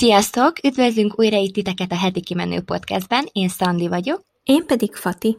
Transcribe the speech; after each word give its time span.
Sziasztok! 0.00 0.52
Üdvözlünk 0.64 1.18
újra 1.18 1.36
itt 1.36 1.52
titeket 1.52 1.92
a 1.92 1.96
Heti 1.96 2.20
Kimenő 2.20 2.60
Podcastben. 2.60 3.28
Én 3.32 3.48
Szandi 3.48 3.88
vagyok. 3.88 4.22
Én 4.44 4.66
pedig 4.66 4.94
Fati. 4.94 5.36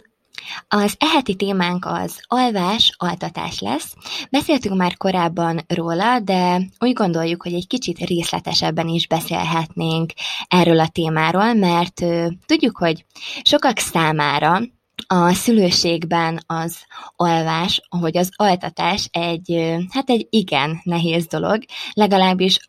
Az 0.68 0.96
eheti 1.00 1.36
témánk 1.36 1.86
az 1.86 2.20
alvás, 2.28 2.96
altatás 2.98 3.60
lesz. 3.60 3.94
Beszéltünk 4.30 4.76
már 4.78 4.98
korábban 4.98 5.60
róla, 5.68 6.20
de 6.20 6.62
úgy 6.80 6.94
gondoljuk, 6.94 7.44
hogy 7.44 7.54
egy 7.54 7.68
kicsit 7.68 7.98
részletesebben 7.98 8.88
is 8.88 9.08
beszélhetnénk 9.08 10.12
erről 10.48 10.80
a 10.80 10.88
témáról, 10.88 11.54
mert 11.54 12.04
tudjuk, 12.46 12.78
hogy 12.78 13.06
sokak 13.44 13.78
számára 13.78 14.62
a 15.08 15.34
szülőségben 15.34 16.40
az 16.48 16.78
alvás, 17.16 17.82
ahogy 17.90 18.18
az 18.18 18.30
altatás 18.36 19.08
egy, 19.12 19.76
hát 19.90 20.10
egy 20.10 20.28
igen 20.30 20.82
nehéz 20.84 21.28
dolog, 21.28 21.64
legalábbis 21.94 22.60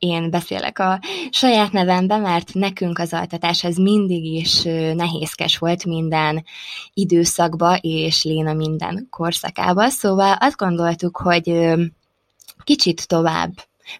én 0.00 0.30
beszélek 0.30 0.78
a 0.78 1.00
saját 1.30 1.72
nevemben, 1.72 2.20
mert 2.20 2.54
nekünk 2.54 2.98
az 2.98 3.12
altatás 3.12 3.64
ez 3.64 3.76
mindig 3.76 4.24
is 4.24 4.62
nehézkes 4.94 5.58
volt 5.58 5.84
minden 5.84 6.44
időszakba, 6.94 7.76
és 7.80 8.24
Léna 8.24 8.52
minden 8.52 9.06
korszakába, 9.10 9.88
szóval 9.88 10.36
azt 10.40 10.56
gondoltuk, 10.56 11.16
hogy 11.16 11.74
kicsit 12.64 13.08
tovább 13.08 13.52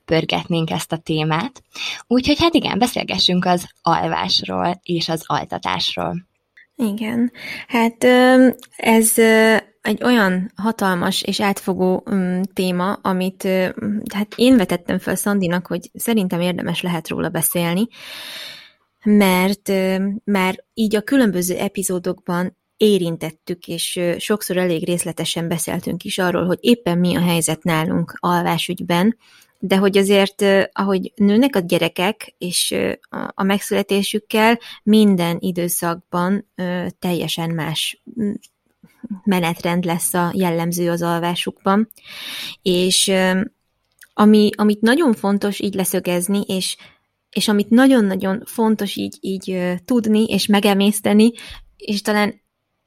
pörgetnénk 0.04 0.70
ezt 0.70 0.92
a 0.92 0.96
témát. 0.96 1.62
Úgyhogy 2.06 2.40
hát 2.40 2.54
igen, 2.54 2.78
beszélgessünk 2.78 3.44
az 3.44 3.68
alvásról 3.82 4.80
és 4.82 5.08
az 5.08 5.22
altatásról. 5.26 6.28
Igen, 6.76 7.32
hát 7.68 8.04
ez 8.76 9.14
egy 9.80 10.04
olyan 10.04 10.52
hatalmas 10.56 11.22
és 11.22 11.40
átfogó 11.40 12.02
um, 12.10 12.42
téma, 12.42 12.92
amit 12.92 13.44
uh, 13.44 13.68
hát 14.14 14.32
én 14.36 14.56
vetettem 14.56 14.98
fel 14.98 15.14
Szandinak, 15.14 15.66
hogy 15.66 15.90
szerintem 15.94 16.40
érdemes 16.40 16.82
lehet 16.82 17.08
róla 17.08 17.28
beszélni, 17.28 17.88
mert 19.04 19.68
uh, 19.68 19.96
már 20.24 20.64
így 20.74 20.96
a 20.96 21.00
különböző 21.00 21.56
epizódokban 21.56 22.56
érintettük, 22.76 23.66
és 23.66 23.96
uh, 24.00 24.16
sokszor 24.18 24.56
elég 24.56 24.84
részletesen 24.84 25.48
beszéltünk 25.48 26.04
is 26.04 26.18
arról, 26.18 26.46
hogy 26.46 26.58
éppen 26.60 26.98
mi 26.98 27.16
a 27.16 27.20
helyzet 27.20 27.62
nálunk 27.62 28.14
alvásügyben, 28.16 29.16
de 29.62 29.76
hogy 29.76 29.98
azért, 29.98 30.44
ahogy 30.72 31.12
nőnek 31.16 31.56
a 31.56 31.58
gyerekek, 31.58 32.34
és 32.38 32.74
a 33.34 33.42
megszületésükkel 33.42 34.58
minden 34.82 35.36
időszakban 35.40 36.50
teljesen 36.98 37.50
más 37.50 38.02
menetrend 39.24 39.84
lesz 39.84 40.14
a 40.14 40.32
jellemző 40.34 40.90
az 40.90 41.02
alvásukban, 41.02 41.88
és 42.62 43.12
ami, 44.14 44.50
amit 44.56 44.80
nagyon 44.80 45.12
fontos 45.12 45.60
így 45.60 45.74
leszögezni, 45.74 46.40
és, 46.46 46.76
és 47.30 47.48
amit 47.48 47.70
nagyon-nagyon 47.70 48.42
fontos 48.44 48.96
így, 48.96 49.18
így 49.20 49.74
tudni 49.84 50.24
és 50.24 50.46
megemészteni, 50.46 51.32
és 51.76 52.02
talán 52.02 52.40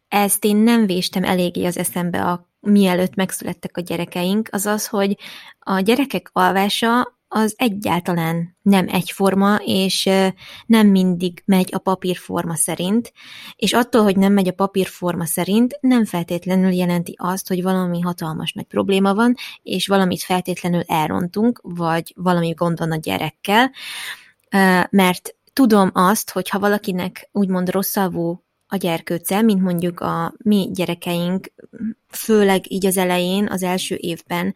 ezt 0.07 0.45
én 0.45 0.55
nem 0.55 0.85
véstem 0.85 1.23
eléggé 1.23 1.65
az 1.65 1.77
eszembe 1.77 2.23
a 2.23 2.51
mielőtt 2.59 3.15
megszülettek 3.15 3.77
a 3.77 3.81
gyerekeink, 3.81 4.49
az 4.51 4.65
az, 4.65 4.87
hogy 4.87 5.17
a 5.59 5.79
gyerekek 5.79 6.29
alvása 6.31 7.12
az 7.35 7.53
egyáltalán 7.57 8.57
nem 8.61 8.87
egyforma, 8.89 9.55
és 9.65 10.09
nem 10.65 10.87
mindig 10.87 11.41
megy 11.45 11.69
a 11.71 11.77
papírforma 11.77 12.55
szerint, 12.55 13.13
és 13.55 13.73
attól, 13.73 14.03
hogy 14.03 14.17
nem 14.17 14.33
megy 14.33 14.47
a 14.47 14.53
papírforma 14.53 15.25
szerint, 15.25 15.77
nem 15.81 16.05
feltétlenül 16.05 16.71
jelenti 16.71 17.15
azt, 17.17 17.47
hogy 17.47 17.63
valami 17.63 17.99
hatalmas 17.99 18.53
nagy 18.53 18.65
probléma 18.65 19.13
van, 19.13 19.35
és 19.63 19.87
valamit 19.87 20.21
feltétlenül 20.21 20.81
elrontunk, 20.87 21.59
vagy 21.63 22.13
valami 22.15 22.51
gond 22.51 22.79
van 22.79 22.91
a 22.91 22.95
gyerekkel, 22.97 23.71
mert 24.89 25.35
tudom 25.53 25.89
azt, 25.93 26.31
hogy 26.31 26.49
ha 26.49 26.59
valakinek 26.59 27.29
úgymond 27.31 27.69
rosszalvó 27.69 28.43
a 28.67 28.75
gyerkőce, 28.75 29.41
mint 29.41 29.61
mondjuk 29.61 29.99
a 29.99 30.33
mi 30.37 30.69
gyerekeink, 30.73 31.53
főleg 32.09 32.71
így 32.71 32.85
az 32.85 32.97
elején, 32.97 33.47
az 33.47 33.63
első 33.63 33.95
évben 33.99 34.55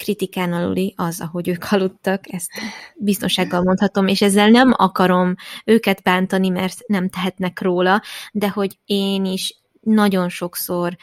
kritikán 0.00 0.52
aluli 0.52 0.94
az, 0.96 1.20
ahogy 1.20 1.48
ők 1.48 1.64
aludtak, 1.70 2.32
ezt 2.32 2.50
biztonsággal 2.96 3.62
mondhatom, 3.62 4.06
és 4.06 4.22
ezzel 4.22 4.48
nem 4.48 4.72
akarom 4.76 5.34
őket 5.64 6.02
bántani, 6.02 6.48
mert 6.48 6.78
nem 6.86 7.08
tehetnek 7.08 7.60
róla, 7.60 8.02
de 8.32 8.48
hogy 8.48 8.78
én 8.84 9.24
is 9.24 9.56
nagyon 9.80 10.28
sokszor 10.28 10.96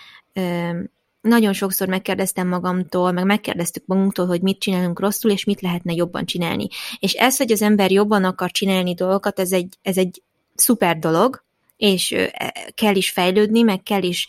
nagyon 1.22 1.53
sokszor 1.53 1.88
megkérdeztem 1.88 2.47
magamtól, 2.47 3.12
meg 3.12 3.25
megkérdeztük 3.25 3.85
magunktól, 3.85 4.25
hogy 4.25 4.41
mit 4.41 4.59
csinálunk 4.59 5.00
rosszul, 5.00 5.31
és 5.31 5.44
mit 5.44 5.62
lehetne 5.62 5.94
jobban 5.94 6.25
csinálni. 6.25 6.68
És 7.00 7.14
ez, 7.14 7.38
hogy 7.38 7.52
az 7.52 7.62
ember 7.62 7.91
jobban 7.91 8.24
akar 8.24 8.52
csinálni 8.52 8.94
dolgokat, 8.94 9.40
ez 9.40 9.52
egy, 9.52 9.78
ez 9.81 9.97
egy 9.97 10.22
szuper 10.56 11.00
dolog, 11.00 11.46
és 11.78 12.12
e, 12.12 12.54
kell 12.76 12.96
is 12.96 13.12
fejlődni, 13.12 13.62
meg 13.62 13.84
kell 13.84 14.04
is 14.04 14.28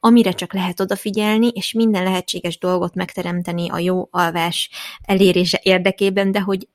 amire 0.00 0.32
csak 0.32 0.52
lehet 0.52 0.80
odafigyelni, 0.80 1.48
és 1.48 1.72
minden 1.72 2.02
lehetséges 2.02 2.58
dolgot 2.58 2.94
megteremteni 2.94 3.70
a 3.70 3.78
jó 3.78 4.08
alvás 4.10 4.70
elérése 5.02 5.60
érdekében, 5.62 6.32
de 6.32 6.40
hogy 6.40 6.68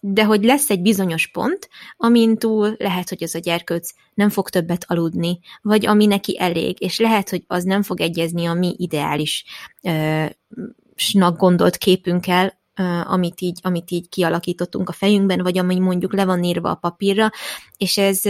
de 0.00 0.24
hogy 0.24 0.44
lesz 0.44 0.70
egy 0.70 0.82
bizonyos 0.82 1.26
pont, 1.26 1.68
amin 1.96 2.36
túl 2.36 2.74
lehet, 2.78 3.08
hogy 3.08 3.22
az 3.22 3.34
a 3.34 3.38
gyerkőc 3.38 3.90
nem 4.14 4.28
fog 4.30 4.48
többet 4.48 4.84
aludni, 4.88 5.38
vagy 5.62 5.86
ami 5.86 6.06
neki 6.06 6.40
elég, 6.40 6.82
és 6.82 6.98
lehet, 6.98 7.30
hogy 7.30 7.44
az 7.46 7.64
nem 7.64 7.82
fog 7.82 8.00
egyezni 8.00 8.46
a 8.46 8.52
mi 8.54 8.74
ideális 8.76 9.44
uh, 9.82 11.36
gondolt 11.36 11.76
képünkkel, 11.76 12.58
amit 13.04 13.40
így, 13.40 13.58
amit 13.62 13.90
így 13.90 14.08
kialakítottunk 14.08 14.88
a 14.88 14.92
fejünkben, 14.92 15.42
vagy 15.42 15.58
ami 15.58 15.78
mondjuk 15.78 16.14
le 16.14 16.24
van 16.24 16.44
írva 16.44 16.70
a 16.70 16.74
papírra, 16.74 17.30
és 17.76 17.98
ez, 17.98 18.24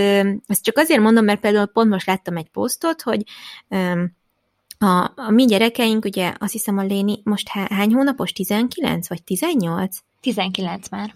ezt 0.47 0.63
csak 0.63 0.79
azért 0.79 1.01
mondom, 1.01 1.25
mert 1.25 1.41
például 1.41 1.67
pont 1.67 1.91
most 1.91 2.07
láttam 2.07 2.37
egy 2.37 2.49
posztot, 2.49 3.03
hogy 3.03 3.23
a, 4.79 5.13
a 5.17 5.31
mi 5.31 5.45
gyerekeink, 5.45 6.05
ugye 6.05 6.33
azt 6.39 6.53
hiszem 6.53 6.79
a 6.79 6.83
Léni 6.83 7.21
most 7.25 7.49
hány 7.49 7.95
hónapos? 7.95 8.33
19 8.33 9.09
vagy 9.09 9.23
18? 9.23 9.99
19 10.21 10.89
már. 10.89 11.15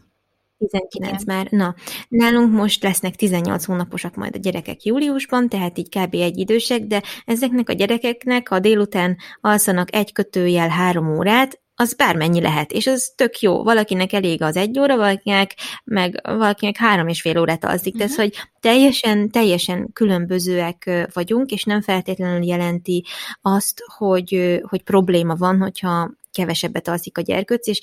19 0.59 1.22
Igen. 1.22 1.37
már. 1.37 1.47
Na, 1.50 1.75
nálunk 2.09 2.53
most 2.53 2.82
lesznek 2.82 3.16
18 3.16 3.65
hónaposak 3.65 4.15
majd 4.15 4.34
a 4.34 4.38
gyerekek 4.38 4.82
júliusban, 4.82 5.48
tehát 5.48 5.78
így 5.78 5.88
kb. 5.88 6.15
egy 6.15 6.38
idősek, 6.38 6.81
de 6.81 7.03
ezeknek 7.25 7.69
a 7.69 7.72
gyerekeknek, 7.72 8.48
ha 8.48 8.59
délután 8.59 9.16
alszanak 9.41 9.94
egy 9.94 10.12
kötőjel 10.12 10.69
három 10.69 11.16
órát, 11.16 11.61
az 11.75 11.94
bármennyi 11.94 12.41
lehet, 12.41 12.72
és 12.72 12.87
az 12.87 13.12
tök 13.16 13.41
jó. 13.41 13.62
Valakinek 13.62 14.12
elég 14.12 14.43
az 14.43 14.56
egy 14.56 14.78
óra, 14.78 14.97
valakinek 14.97 15.55
meg 15.84 16.21
valakinek 16.22 16.77
három 16.77 17.09
és 17.09 17.21
fél 17.21 17.38
órát 17.38 17.65
alszik. 17.65 17.94
Uh-huh. 17.94 18.09
Tehát, 18.09 18.22
hogy 18.22 18.49
teljesen, 18.60 19.31
teljesen 19.31 19.93
különbözőek 19.93 21.09
vagyunk, 21.12 21.50
és 21.50 21.65
nem 21.65 21.81
feltétlenül 21.81 22.44
jelenti 22.44 23.05
azt, 23.41 23.83
hogy, 23.97 24.60
hogy 24.69 24.83
probléma 24.83 25.34
van, 25.34 25.59
hogyha 25.59 26.10
kevesebbet 26.33 26.88
alszik 26.88 27.19
a 27.19 27.22
gyerkőc, 27.22 27.66
és 27.66 27.81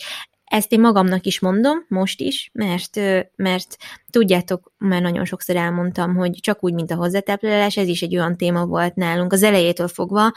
ezt 0.50 0.72
én 0.72 0.80
magamnak 0.80 1.26
is 1.26 1.40
mondom, 1.40 1.86
most 1.88 2.20
is, 2.20 2.50
mert, 2.54 3.00
mert 3.36 3.78
tudjátok, 4.10 4.74
már 4.78 5.02
nagyon 5.02 5.26
sokszor 5.26 5.56
elmondtam, 5.56 6.16
hogy 6.16 6.32
csak 6.42 6.64
úgy, 6.64 6.74
mint 6.74 6.92
a 6.92 6.96
hozzátáplálás, 6.96 7.78
ez 7.78 7.88
is 7.88 8.02
egy 8.02 8.16
olyan 8.16 8.38
téma 8.38 8.66
volt 8.66 8.96
nálunk 8.96 9.34
az 9.34 9.44
elejétől 9.44 9.88
fogva, 9.88 10.32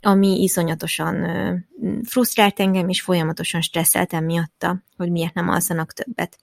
ami 0.00 0.42
iszonyatosan 0.42 1.26
frusztrált 2.02 2.60
engem, 2.60 2.88
és 2.88 3.02
folyamatosan 3.02 3.60
stresszeltem 3.60 4.24
miatta, 4.24 4.82
hogy 4.96 5.10
miért 5.10 5.34
nem 5.34 5.48
alszanak 5.48 5.92
többet. 5.92 6.38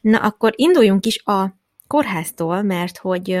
Na, 0.00 0.18
akkor 0.18 0.52
induljunk 0.56 1.06
is 1.06 1.22
a 1.24 1.56
kórháztól, 1.86 2.62
mert 2.62 2.98
hogy 2.98 3.40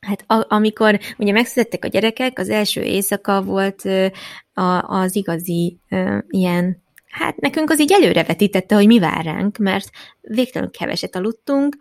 Hát 0.00 0.24
a, 0.26 0.46
amikor 0.48 1.00
ugye 1.18 1.32
megszülettek 1.32 1.84
a 1.84 1.88
gyerekek, 1.88 2.38
az 2.38 2.48
első 2.48 2.82
éjszaka 2.82 3.42
volt 3.42 3.82
a, 4.52 4.82
az 4.82 5.16
igazi 5.16 5.80
ilyen 6.28 6.84
hát 7.16 7.36
nekünk 7.36 7.70
az 7.70 7.80
így 7.80 7.92
előrevetítette, 7.92 8.74
hogy 8.74 8.86
mi 8.86 8.98
vár 8.98 9.24
ránk, 9.24 9.56
mert 9.56 9.90
végtelenül 10.20 10.72
keveset 10.72 11.16
aludtunk, 11.16 11.76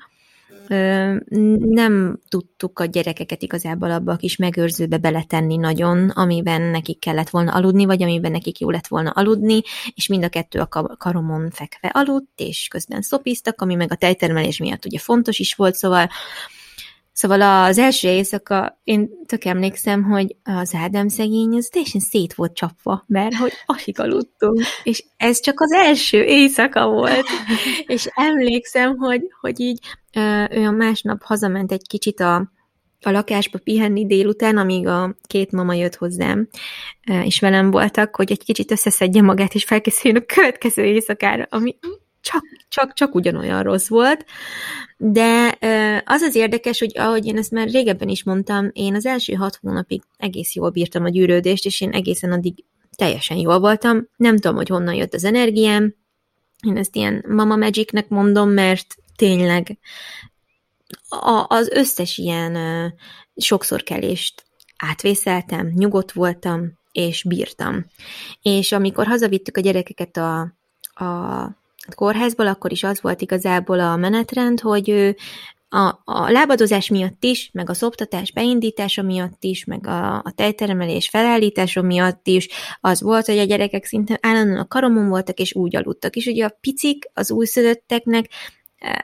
nem 1.59 2.19
tudtuk 2.29 2.79
a 2.79 2.85
gyerekeket 2.85 3.41
igazából 3.41 3.91
abba 3.91 4.11
a 4.11 4.15
kis 4.15 4.35
megőrzőbe 4.35 4.97
beletenni 4.97 5.55
nagyon, 5.55 6.09
amiben 6.09 6.61
nekik 6.61 6.99
kellett 6.99 7.29
volna 7.29 7.51
aludni, 7.51 7.85
vagy 7.85 8.03
amiben 8.03 8.31
nekik 8.31 8.59
jó 8.59 8.69
lett 8.69 8.87
volna 8.87 9.09
aludni, 9.09 9.61
és 9.95 10.07
mind 10.07 10.23
a 10.23 10.29
kettő 10.29 10.59
a 10.59 10.95
karomon 10.97 11.49
fekve 11.51 11.88
aludt, 11.88 12.39
és 12.39 12.67
közben 12.67 13.01
szopiztak, 13.01 13.61
ami 13.61 13.75
meg 13.75 13.91
a 13.91 13.95
tejtermelés 13.95 14.57
miatt 14.57 14.85
ugye 14.85 14.99
fontos 14.99 15.39
is 15.39 15.55
volt, 15.55 15.75
szóval 15.75 16.09
Szóval 17.15 17.41
az 17.41 17.77
első 17.77 18.07
éjszaka, 18.07 18.79
én 18.83 19.09
tök 19.25 19.45
emlékszem, 19.45 20.03
hogy 20.03 20.35
az 20.44 20.73
Ádám 20.73 21.07
szegény, 21.07 21.56
az 21.56 21.67
teljesen 21.71 22.01
szét 22.01 22.33
volt 22.33 22.56
csapva, 22.56 23.03
mert 23.07 23.35
hogy 23.35 23.51
asik 23.65 24.00
aludtunk, 24.00 24.62
és 24.83 25.03
ez 25.17 25.39
csak 25.39 25.62
az 25.62 25.71
első 25.71 26.23
éjszaka 26.23 26.88
volt, 26.88 27.25
és 27.85 28.07
emlékszem, 28.15 28.97
hogy, 28.97 29.21
hogy 29.41 29.59
így 29.59 29.79
ő 30.50 30.65
a 30.65 30.71
másnap 30.71 31.23
hazament 31.23 31.71
egy 31.71 31.88
kicsit 31.88 32.19
a, 32.19 32.35
a 33.01 33.09
lakásba 33.09 33.59
pihenni 33.63 34.06
délután, 34.06 34.57
amíg 34.57 34.88
a 34.88 35.15
két 35.27 35.51
mama 35.51 35.73
jött 35.73 35.95
hozzám, 35.95 36.47
és 37.23 37.39
velem 37.39 37.71
voltak, 37.71 38.15
hogy 38.15 38.31
egy 38.31 38.44
kicsit 38.44 38.71
összeszedje 38.71 39.21
magát, 39.21 39.53
és 39.53 39.63
felkészüljön 39.63 40.21
a 40.21 40.33
következő 40.33 40.83
éjszakára, 40.83 41.47
ami 41.50 41.75
csak, 42.25 42.44
csak, 42.69 42.94
csak 42.94 43.16
ugyanolyan 43.16 43.63
rossz 43.63 43.88
volt. 43.88 44.25
De 44.98 45.57
az 46.06 46.22
az 46.22 46.36
érdekes, 46.36 46.80
hogy 46.80 46.98
ahogy 46.98 47.25
én 47.25 47.38
ezt 47.38 47.51
már 47.51 47.68
régebben 47.69 48.10
is 48.10 48.24
mondtam, 48.24 48.69
én 48.74 48.95
az 48.95 49.06
első 49.06 49.33
hat 49.33 49.60
hónapig 49.62 50.01
egész 50.18 50.56
jól 50.56 50.69
bírtam 50.69 51.04
a 51.04 51.10
gyűrődést, 51.10 51.66
és 51.66 51.81
én 51.81 51.92
egészen 51.92 52.31
addig 52.31 52.63
teljesen 52.95 53.38
jól 53.38 53.60
voltam. 53.60 54.07
Nem 54.16 54.36
tudom, 54.36 54.56
hogy 54.56 54.68
honnan 54.68 54.94
jött 54.94 55.13
az 55.13 55.24
energiám. 55.24 55.95
Én 56.68 56.77
ezt 56.77 56.95
ilyen 56.95 57.25
mama 57.27 57.56
magicnek 57.56 58.07
mondom, 58.07 58.50
mert 58.50 58.95
tényleg 59.16 59.77
a, 61.10 61.45
az 61.48 61.69
összes 61.69 62.18
ilyen 62.18 62.57
sokszor 63.36 63.83
kelést 63.83 64.44
átvészeltem, 64.77 65.68
nyugodt 65.68 66.12
voltam, 66.12 66.72
és 66.92 67.24
bírtam. 67.24 67.86
És 68.42 68.72
amikor 68.72 69.06
hazavittük 69.06 69.57
a 69.57 69.62
gyerekeket 69.62 70.18
a, 70.18 70.39
a 71.06 71.63
kórházból, 71.93 72.47
akkor 72.47 72.71
is 72.71 72.83
az 72.83 73.01
volt 73.01 73.21
igazából 73.21 73.79
a 73.79 73.95
menetrend, 73.95 74.59
hogy 74.59 75.15
a, 75.69 76.01
a 76.03 76.31
lábadozás 76.31 76.89
miatt 76.89 77.23
is, 77.23 77.49
meg 77.53 77.69
a 77.69 77.73
szoptatás 77.73 78.31
beindítása 78.31 79.01
miatt 79.01 79.43
is, 79.43 79.65
meg 79.65 79.87
a, 79.87 80.15
a 80.15 80.31
tejteremelés 80.35 81.09
felállítása 81.09 81.81
miatt 81.81 82.27
is, 82.27 82.47
az 82.81 83.01
volt, 83.01 83.25
hogy 83.25 83.37
a 83.37 83.43
gyerekek 83.43 83.85
szinte 83.85 84.17
állandóan 84.21 84.59
a 84.59 84.67
karomon 84.67 85.09
voltak, 85.09 85.39
és 85.39 85.55
úgy 85.55 85.75
aludtak. 85.75 86.15
És 86.15 86.25
ugye 86.25 86.45
a 86.45 86.57
picik, 86.61 87.09
az 87.13 87.31
újszülötteknek 87.31 88.29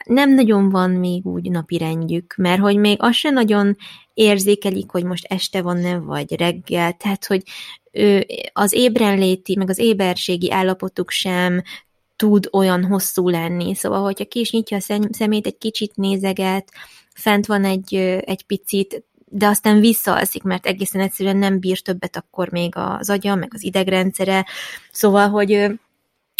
nem 0.03 0.33
nagyon 0.33 0.69
van 0.69 0.91
még 0.91 1.25
úgy 1.25 1.51
napi 1.51 1.77
rendjük, 1.77 2.33
mert 2.37 2.61
hogy 2.61 2.77
még 2.77 2.97
azt 2.99 3.17
sem 3.17 3.33
nagyon 3.33 3.75
érzékelik, 4.13 4.91
hogy 4.91 5.03
most 5.03 5.25
este 5.25 5.61
van-e, 5.61 5.97
vagy 5.97 6.35
reggel, 6.37 6.93
tehát, 6.93 7.25
hogy 7.25 7.43
ő, 7.91 8.25
az 8.53 8.73
ébrenléti, 8.73 9.55
meg 9.55 9.69
az 9.69 9.77
éberségi 9.77 10.51
állapotuk 10.51 11.09
sem 11.09 11.61
tud 12.21 12.49
olyan 12.51 12.85
hosszú 12.85 13.29
lenni. 13.29 13.75
Szóval, 13.75 14.03
hogyha 14.03 14.25
ki 14.25 14.39
is 14.39 14.51
nyitja 14.51 14.77
a 14.77 15.07
szemét, 15.11 15.45
egy 15.45 15.57
kicsit 15.57 15.95
nézeget, 15.95 16.71
fent 17.13 17.45
van 17.45 17.65
egy, 17.65 17.95
egy 18.25 18.43
picit, 18.45 19.03
de 19.25 19.47
aztán 19.47 19.79
visszaalszik, 19.79 20.43
mert 20.43 20.65
egészen 20.65 21.01
egyszerűen 21.01 21.37
nem 21.37 21.59
bír 21.59 21.81
többet 21.81 22.15
akkor 22.15 22.51
még 22.51 22.73
az 22.75 23.09
agya, 23.09 23.35
meg 23.35 23.51
az 23.53 23.63
idegrendszere. 23.63 24.45
Szóval, 24.91 25.29
hogy 25.29 25.71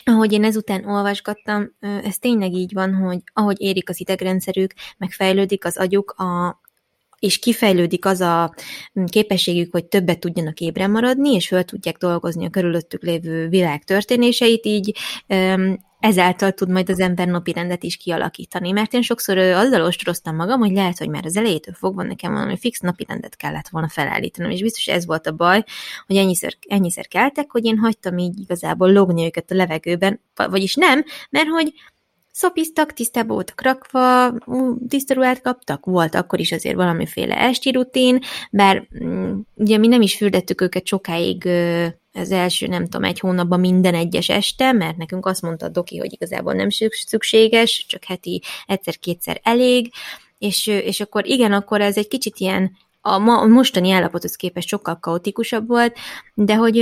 ahogy 0.06 0.32
én 0.32 0.44
ezután 0.44 0.86
olvasgattam, 0.86 1.72
ez 1.80 2.18
tényleg 2.18 2.54
így 2.54 2.74
van, 2.74 2.94
hogy 2.94 3.20
ahogy 3.34 3.62
érik 3.62 3.90
az 3.90 4.00
idegrendszerük, 4.00 4.74
megfejlődik 4.98 5.66
az 5.66 5.78
agyuk, 5.78 6.12
a, 6.12 6.61
és 7.22 7.40
kifejlődik 7.40 8.06
az 8.06 8.22
a 8.22 8.54
képességük, 9.06 9.72
hogy 9.72 9.86
többet 9.86 10.20
tudjanak 10.20 10.60
ébren 10.60 10.92
maradni, 10.92 11.34
és 11.34 11.48
föl 11.48 11.64
tudják 11.64 11.98
dolgozni 11.98 12.46
a 12.46 12.50
körülöttük 12.50 13.04
lévő 13.04 13.48
világ 13.48 13.84
történéseit, 13.84 14.66
így 14.66 14.98
ezáltal 16.00 16.52
tud 16.52 16.70
majd 16.70 16.90
az 16.90 17.00
ember 17.00 17.28
napi 17.28 17.54
rendet 17.54 17.84
is 17.84 17.98
kialakítani. 17.98 18.72
Mert 18.72 18.94
én 18.94 19.02
sokszor 19.02 19.38
azzal 19.38 19.82
ostroztam 19.82 20.36
magam, 20.36 20.60
hogy 20.60 20.72
lehet, 20.72 20.98
hogy 20.98 21.10
már 21.10 21.26
az 21.26 21.38
elejétől 21.38 21.74
fogva 21.74 22.04
nekem 22.04 22.34
valami 22.34 22.58
fix 22.58 22.80
napi 22.80 23.06
rendet 23.08 23.36
kellett 23.36 23.68
volna 23.70 23.90
felállítanom, 23.90 24.52
és 24.52 24.62
biztos 24.62 24.88
ez 24.88 25.06
volt 25.06 25.28
a 25.28 25.32
baj, 25.32 25.64
hogy 26.08 26.16
ennyiszer, 26.16 26.54
ennyiszer 26.68 27.08
keltek, 27.08 27.52
hogy 27.52 27.66
én 27.66 27.78
hagytam 27.78 28.18
így 28.18 28.40
igazából 28.40 28.92
logni 28.92 29.26
őket 29.26 29.52
a 29.52 29.56
levegőben, 29.56 30.22
vagyis 30.50 30.76
nem, 30.76 31.04
mert 31.30 31.48
hogy 31.48 31.74
szopiztak, 32.32 32.94
tisztába 32.94 33.34
voltak 33.34 33.62
rakva, 33.62 34.34
tiszta 34.88 35.14
ruhát 35.14 35.42
kaptak, 35.42 35.86
volt 35.86 36.16
akkor 36.16 36.40
is 36.40 36.52
azért 36.52 36.76
valamiféle 36.76 37.38
esti 37.40 37.72
rutin, 37.72 38.20
bár 38.52 38.88
mm, 39.04 39.40
ugye 39.56 39.78
mi 39.78 39.88
nem 39.88 40.02
is 40.02 40.16
fürdettük 40.16 40.62
őket 40.62 40.86
sokáig 40.86 41.50
az 42.14 42.32
első, 42.32 42.68
nem 42.68 42.84
tudom, 42.84 43.04
egy 43.04 43.20
hónapban 43.20 43.60
minden 43.60 43.94
egyes 43.94 44.30
este, 44.30 44.72
mert 44.72 44.98
nekünk 44.98 45.26
azt 45.26 45.42
mondta 45.42 45.66
a 45.66 45.70
doki, 45.70 45.98
hogy 45.98 46.14
igazából 46.14 46.54
nem 46.54 46.68
szükséges, 47.08 47.86
csak 47.88 48.04
heti 48.04 48.42
egyszer-kétszer 48.66 49.40
elég, 49.44 49.92
és, 50.38 50.68
és 50.68 51.00
akkor 51.00 51.28
igen, 51.28 51.52
akkor 51.52 51.82
ez 51.82 51.98
egy 51.98 52.08
kicsit 52.08 52.38
ilyen 52.38 52.72
a, 53.02 53.30
a 53.30 53.48
mostani 53.48 53.92
állapothoz 53.92 54.36
képest 54.36 54.68
sokkal 54.68 55.00
kaotikusabb 55.00 55.68
volt, 55.68 55.98
de 56.34 56.56
hogy, 56.56 56.78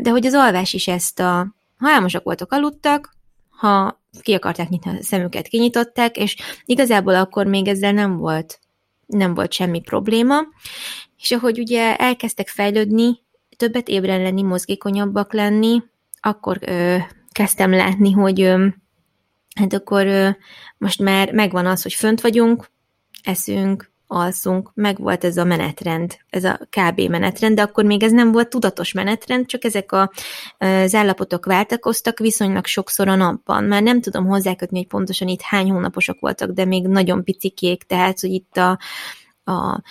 de 0.00 0.10
hogy 0.10 0.26
az 0.26 0.34
alvás 0.34 0.72
is 0.72 0.88
ezt 0.88 1.20
a, 1.20 1.54
ha 1.78 1.90
álmosak 1.90 2.24
voltak, 2.24 2.52
aludtak, 2.52 3.16
ha 3.50 4.02
ki 4.20 4.34
akarták 4.34 4.68
nyitni 4.68 4.90
a 4.90 5.02
szemüket, 5.02 5.48
kinyitották, 5.48 6.16
és 6.16 6.36
igazából 6.64 7.14
akkor 7.14 7.46
még 7.46 7.68
ezzel 7.68 7.92
nem 7.92 8.16
volt, 8.16 8.58
nem 9.06 9.34
volt 9.34 9.52
semmi 9.52 9.80
probléma, 9.80 10.36
és 11.18 11.30
ahogy 11.30 11.58
ugye 11.58 11.96
elkezdtek 11.96 12.48
fejlődni, 12.48 13.22
többet 13.56 13.88
ébren 13.88 14.22
lenni, 14.22 14.42
mozgékonyabbak 14.42 15.32
lenni, 15.32 15.82
akkor 16.20 16.58
ö, 16.60 16.96
kezdtem 17.32 17.70
látni, 17.70 18.10
hogy 18.12 18.40
ö, 18.40 18.66
hát 19.60 19.72
akkor 19.72 20.06
ö, 20.06 20.28
most 20.78 21.00
már 21.00 21.32
megvan 21.32 21.66
az, 21.66 21.82
hogy 21.82 21.92
fönt 21.92 22.20
vagyunk, 22.20 22.70
eszünk, 23.22 23.92
alszunk, 24.14 24.70
meg 24.74 24.98
volt 24.98 25.24
ez 25.24 25.36
a 25.36 25.44
menetrend, 25.44 26.16
ez 26.30 26.44
a 26.44 26.58
KB 26.70 27.00
menetrend, 27.00 27.56
de 27.56 27.62
akkor 27.62 27.84
még 27.84 28.02
ez 28.02 28.12
nem 28.12 28.32
volt 28.32 28.48
tudatos 28.48 28.92
menetrend, 28.92 29.46
csak 29.46 29.64
ezek 29.64 29.92
a, 29.92 30.10
az 30.58 30.94
állapotok 30.94 31.46
váltakoztak 31.46 32.18
viszonylag 32.18 32.66
sokszor 32.66 33.08
a 33.08 33.14
napban. 33.14 33.64
Már 33.64 33.82
nem 33.82 34.00
tudom 34.00 34.26
hozzákötni, 34.26 34.78
hogy 34.78 34.86
pontosan 34.86 35.28
itt 35.28 35.40
hány 35.40 35.70
hónaposak 35.70 36.20
voltak, 36.20 36.50
de 36.50 36.64
még 36.64 36.86
nagyon 36.86 37.24
picikék, 37.24 37.82
tehát, 37.82 38.20
hogy 38.20 38.30
itt 38.30 38.56
a, 38.56 38.78
a 39.52 39.82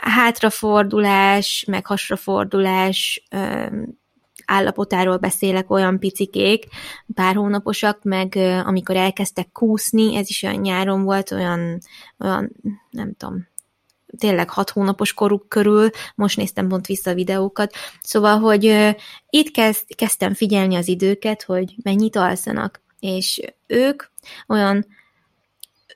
hátrafordulás, 0.00 1.64
meg 1.68 1.86
hasrafordulás 1.86 3.24
állapotáról 4.44 5.16
beszélek, 5.16 5.70
olyan 5.70 5.98
picikék, 5.98 6.66
pár 7.14 7.34
hónaposak, 7.34 8.02
meg 8.02 8.36
amikor 8.64 8.96
elkezdtek 8.96 9.52
kúszni, 9.52 10.16
ez 10.16 10.28
is 10.28 10.42
olyan 10.42 10.60
nyáron 10.60 11.02
volt, 11.02 11.30
olyan, 11.30 11.78
olyan 12.18 12.52
nem 12.90 13.14
tudom, 13.14 13.48
tényleg 14.18 14.50
hat 14.50 14.70
hónapos 14.70 15.14
koruk 15.14 15.48
körül, 15.48 15.90
most 16.14 16.36
néztem 16.36 16.68
pont 16.68 16.86
vissza 16.86 17.10
a 17.10 17.14
videókat, 17.14 17.74
szóval, 18.02 18.38
hogy 18.38 18.94
itt 19.28 19.50
kezd, 19.50 19.94
kezdtem 19.94 20.34
figyelni 20.34 20.74
az 20.74 20.88
időket, 20.88 21.42
hogy 21.42 21.74
mennyit 21.82 22.16
alszanak, 22.16 22.82
és 23.00 23.40
ők 23.66 24.02
olyan 24.48 24.86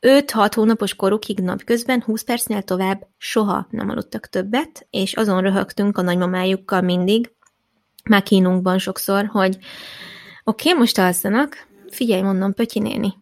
5-6 0.00 0.50
hónapos 0.54 0.94
korukig 0.94 1.38
napközben 1.38 2.02
20 2.02 2.22
percnél 2.24 2.62
tovább 2.62 3.06
soha 3.16 3.66
nem 3.70 3.88
aludtak 3.88 4.26
többet, 4.26 4.86
és 4.90 5.14
azon 5.14 5.40
röhögtünk 5.40 5.98
a 5.98 6.02
nagymamájukkal 6.02 6.80
mindig, 6.80 7.35
már 8.08 8.22
kínunkban 8.22 8.78
sokszor, 8.78 9.26
hogy 9.26 9.58
oké, 10.44 10.68
okay, 10.68 10.80
most 10.80 10.98
alszanak, 10.98 11.66
figyelj, 11.90 12.22
mondom, 12.22 12.54
Pötyi 12.54 12.78
néni, 12.78 13.14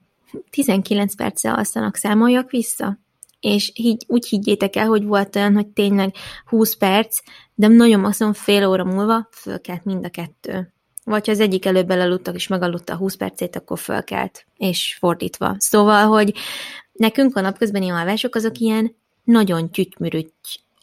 19 0.50 1.14
perce 1.14 1.52
alszanak, 1.52 1.96
számoljak 1.96 2.50
vissza. 2.50 2.98
És 3.40 3.72
így, 3.74 4.04
úgy 4.08 4.26
higgyétek 4.26 4.76
el, 4.76 4.86
hogy 4.86 5.04
volt 5.04 5.36
olyan, 5.36 5.54
hogy 5.54 5.66
tényleg 5.66 6.14
20 6.46 6.76
perc, 6.76 7.18
de 7.54 7.68
nagyon 7.68 8.00
maximum 8.00 8.32
fél 8.32 8.68
óra 8.68 8.84
múlva 8.84 9.28
fölkelt 9.32 9.84
mind 9.84 10.04
a 10.04 10.08
kettő. 10.08 10.72
Vagy 11.04 11.26
ha 11.26 11.32
az 11.32 11.40
egyik 11.40 11.64
előbb 11.64 11.90
elaludtak 11.90 12.34
és 12.34 12.46
megaludta 12.46 12.92
a 12.92 12.96
20 12.96 13.16
percét, 13.16 13.56
akkor 13.56 13.78
fölkelt, 13.78 14.46
és 14.56 14.96
fordítva. 14.98 15.54
Szóval, 15.58 16.06
hogy 16.06 16.34
nekünk 16.92 17.36
a 17.36 17.40
napközbeni 17.40 17.88
alvások 17.88 18.34
azok 18.34 18.58
ilyen 18.58 18.96
nagyon 19.24 19.70
tyütymürügy 19.70 20.32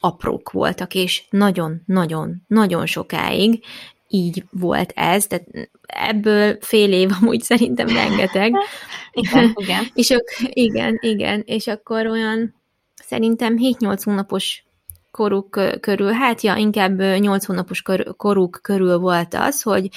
aprók 0.02 0.52
voltak, 0.52 0.94
és 0.96 1.24
nagyon-nagyon-nagyon 1.30 2.86
sokáig 2.86 3.64
így 4.08 4.44
volt 4.52 4.92
ez, 4.96 5.28
tehát 5.28 5.48
ebből 5.86 6.58
fél 6.62 6.92
év 6.94 7.10
amúgy 7.22 7.42
szerintem 7.42 7.88
rengeteg. 7.88 8.54
igen, 9.12 9.54
igen. 9.56 9.88
és 9.94 10.10
ak- 10.10 10.50
igen, 10.54 10.98
igen, 11.02 11.44
és 11.46 11.68
akkor 11.68 12.06
olyan 12.06 12.56
szerintem 13.04 13.56
7-8 13.58 14.02
hónapos 14.04 14.64
koruk 15.12 15.60
körül, 15.80 16.12
hát 16.12 16.42
ja, 16.42 16.56
inkább 16.56 17.02
8 17.02 17.46
hónapos 17.46 17.84
koruk 18.18 18.60
körül 18.62 18.98
volt 18.98 19.34
az, 19.34 19.62
hogy, 19.62 19.90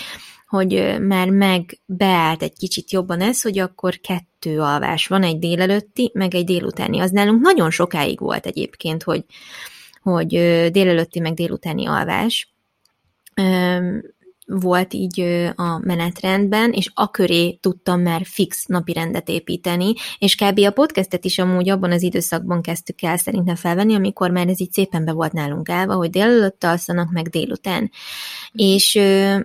hogy 0.49 0.99
már 1.01 1.29
meg 1.31 1.79
beállt 1.87 2.43
egy 2.43 2.57
kicsit 2.59 2.91
jobban 2.91 3.21
ez, 3.21 3.43
hogy 3.43 3.59
akkor 3.59 4.01
kettő 4.01 4.61
alvás 4.61 5.07
van, 5.07 5.23
egy 5.23 5.39
délelőtti, 5.39 6.11
meg 6.15 6.35
egy 6.35 6.45
délutáni. 6.45 7.01
Az 7.01 7.11
nálunk 7.11 7.43
nagyon 7.43 7.71
sokáig 7.71 8.21
volt 8.21 8.47
egyébként, 8.47 9.03
hogy, 9.03 9.25
hogy 10.05 10.29
délelőtti 10.71 11.21
meg 11.21 11.35
délutáni 11.35 11.87
alvás 11.87 12.55
volt 14.47 14.93
így 14.95 15.21
a 15.55 15.79
menetrendben, 15.79 16.71
és 16.71 16.91
a 16.95 17.11
köré 17.11 17.53
tudtam 17.53 18.01
már 18.01 18.23
fix 18.25 18.67
napi 18.67 18.93
rendet 18.93 19.29
építeni, 19.29 19.93
és 20.19 20.35
kb. 20.35 20.59
a 20.59 20.71
podcastet 20.71 21.25
is 21.25 21.39
amúgy 21.39 21.69
abban 21.69 21.93
az 21.93 22.03
időszakban 22.03 22.63
kezdtük 22.63 23.03
el 23.03 23.17
szerintem 23.17 23.55
felvenni, 23.55 23.95
amikor 23.95 24.31
már 24.31 24.49
ez 24.49 24.61
így 24.61 24.73
szépen 24.73 25.05
be 25.05 25.13
volt 25.13 25.33
nálunk 25.33 25.69
állva, 25.69 25.95
hogy 25.95 26.11
délelőtt 26.11 26.65
alszanak, 26.65 27.11
meg 27.11 27.29
délután. 27.29 27.91
És 28.53 29.01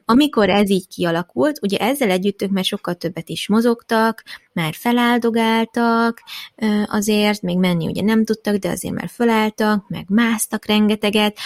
amikor 0.05 0.49
ez 0.49 0.69
így 0.69 0.87
kialakult, 0.87 1.59
ugye 1.61 1.77
ezzel 1.77 2.09
együtt 2.09 2.41
ők 2.41 2.49
már 2.49 2.63
sokkal 2.65 2.93
többet 2.93 3.29
is 3.29 3.47
mozogtak, 3.47 4.23
már 4.53 4.73
feláldogáltak 4.73 6.21
azért, 6.85 7.41
még 7.41 7.57
menni 7.57 7.87
ugye 7.87 8.01
nem 8.01 8.25
tudtak, 8.25 8.55
de 8.55 8.69
azért 8.69 8.95
már 8.95 9.09
felálltak, 9.09 9.87
meg 9.87 10.05
másztak 10.07 10.65
rengeteget, 10.65 11.37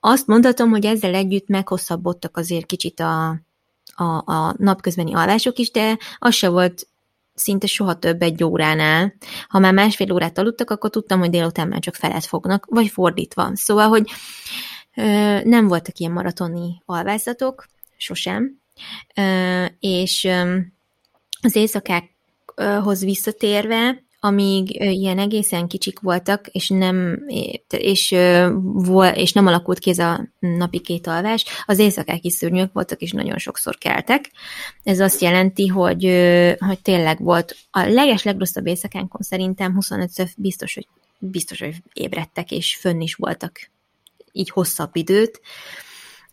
azt 0.00 0.26
mondhatom, 0.26 0.70
hogy 0.70 0.84
ezzel 0.84 1.14
együtt 1.14 1.48
meghosszabbodtak 1.48 2.36
azért 2.36 2.66
kicsit 2.66 3.00
a, 3.00 3.28
a, 3.94 4.32
a 4.32 4.54
napközbeni 4.58 5.14
alvások 5.14 5.58
is, 5.58 5.70
de 5.70 5.98
az 6.18 6.34
se 6.34 6.48
volt 6.48 6.88
szinte 7.34 7.66
soha 7.66 7.98
több 7.98 8.22
egy 8.22 8.44
óránál. 8.44 9.14
Ha 9.48 9.58
már 9.58 9.72
másfél 9.72 10.12
órát 10.12 10.38
aludtak, 10.38 10.70
akkor 10.70 10.90
tudtam, 10.90 11.18
hogy 11.18 11.30
délután 11.30 11.68
már 11.68 11.80
csak 11.80 11.94
felet 11.94 12.24
fognak, 12.24 12.66
vagy 12.68 12.88
fordítva. 12.88 13.50
Szóval, 13.54 13.88
hogy 13.88 14.10
ö, 14.94 15.02
nem 15.44 15.68
voltak 15.68 15.98
ilyen 15.98 16.12
maratoni 16.12 16.82
alvázatok, 16.84 17.66
sosem, 17.96 18.60
ö, 19.14 19.64
és 19.80 20.24
ö, 20.24 20.56
az 21.42 21.56
éjszakákhoz 21.56 23.04
visszatérve, 23.04 24.02
amíg 24.20 24.80
ilyen 24.80 25.18
egészen 25.18 25.66
kicsik 25.66 26.00
voltak, 26.00 26.46
és 26.46 26.68
nem, 26.68 27.22
és, 27.68 28.14
és 29.14 29.32
nem 29.32 29.46
alakult 29.46 29.78
ki 29.78 29.90
ez 29.90 29.98
a 29.98 30.28
napi 30.38 30.80
két 30.80 31.06
alvás, 31.06 31.44
az 31.66 31.78
éjszakák 31.78 32.24
is 32.24 32.32
szörnyűek 32.32 32.72
voltak, 32.72 33.00
és 33.00 33.12
nagyon 33.12 33.38
sokszor 33.38 33.78
keltek. 33.78 34.30
Ez 34.82 35.00
azt 35.00 35.20
jelenti, 35.20 35.66
hogy, 35.66 36.04
hogy 36.58 36.80
tényleg 36.82 37.22
volt 37.22 37.56
a 37.70 37.80
leges 37.80 38.22
legrosszabb 38.22 38.66
éjszakánkon 38.66 39.20
szerintem 39.22 39.74
25 39.74 40.10
biztos, 40.36 40.74
hogy 40.74 40.86
biztos, 41.18 41.58
hogy 41.58 41.74
ébredtek, 41.92 42.50
és 42.50 42.76
fönn 42.76 43.00
is 43.00 43.14
voltak 43.14 43.70
így 44.32 44.50
hosszabb 44.50 44.90
időt, 44.92 45.40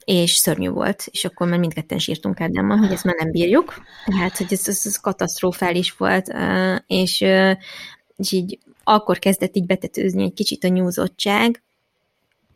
és 0.06 0.32
szörnyű 0.32 0.70
volt, 0.70 1.08
és 1.12 1.26
akkor 1.26 1.48
már 1.48 1.60
mindketten 1.60 2.00
sírtunk 2.00 2.42
Ádámmal, 2.42 2.78
hogy 2.78 2.92
ezt 2.92 3.04
már 3.04 3.16
nem 3.16 3.32
bírjuk, 3.32 3.74
tehát, 4.06 4.38
hogy 4.38 4.54
ez, 4.54 4.68
ez, 4.68 4.82
ez 4.86 4.96
katasztrofális 4.96 5.92
volt, 5.92 6.34
és, 6.88 7.22
és 8.16 8.32
így 8.32 8.60
akkor 8.84 9.20
kezdett 9.20 9.56
így 9.56 9.66
betetőzni 9.66 10.24
egy 10.24 10.34
kicsit 10.34 10.64
a 10.64 10.68
nyúzottság, 10.68 11.64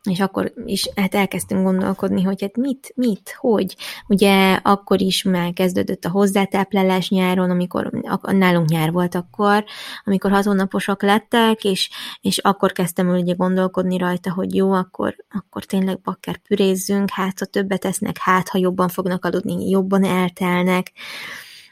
és 0.10 0.20
akkor 0.20 0.54
is 0.66 0.90
hát 0.96 1.16
elkezdtünk 1.16 1.64
gondolkodni, 1.64 2.24
hogy 2.24 2.42
hát 2.42 2.56
mit, 2.56 2.92
mit, 2.96 3.36
hogy. 3.38 3.76
Ugye 4.08 4.60
akkor 4.64 5.02
is 5.02 5.24
már 5.24 5.54
kezdődött 5.54 6.06
a 6.06 6.10
hozzátáplálás 6.10 7.10
nyáron, 7.10 7.50
amikor 7.50 7.92
nálunk 8.22 8.70
nyár 8.70 8.92
volt 8.92 9.16
akkor, 9.16 9.64
amikor 10.04 10.32
hat 10.32 11.02
lettek, 11.02 11.64
és, 11.64 11.90
és 12.22 12.38
akkor 12.38 12.72
kezdtem 12.72 13.10
ugye 13.10 13.34
gondolkodni 13.34 13.98
rajta, 13.98 14.34
hogy 14.34 14.56
jó, 14.56 14.72
akkor, 14.72 15.16
akkor 15.30 15.66
tényleg 15.66 16.02
bakker 16.02 16.38
pürézzünk, 16.38 17.10
hát 17.10 17.40
ha 17.40 17.46
többet 17.46 17.86
esznek, 17.86 18.18
hát 18.18 18.50
ha 18.50 18.58
jobban 18.58 18.88
fognak 18.88 19.26
aludni, 19.26 19.70
jobban 19.70 20.04
eltelnek. 20.04 20.92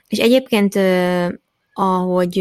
És 0.07 0.17
egyébként 0.17 0.75
ahogy 1.73 2.39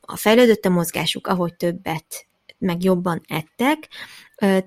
a 0.00 0.16
fejlődött 0.16 0.64
a 0.64 0.68
mozgásuk, 0.68 1.26
ahogy 1.26 1.54
többet 1.54 2.26
meg 2.58 2.84
jobban 2.84 3.20
ettek, 3.28 3.88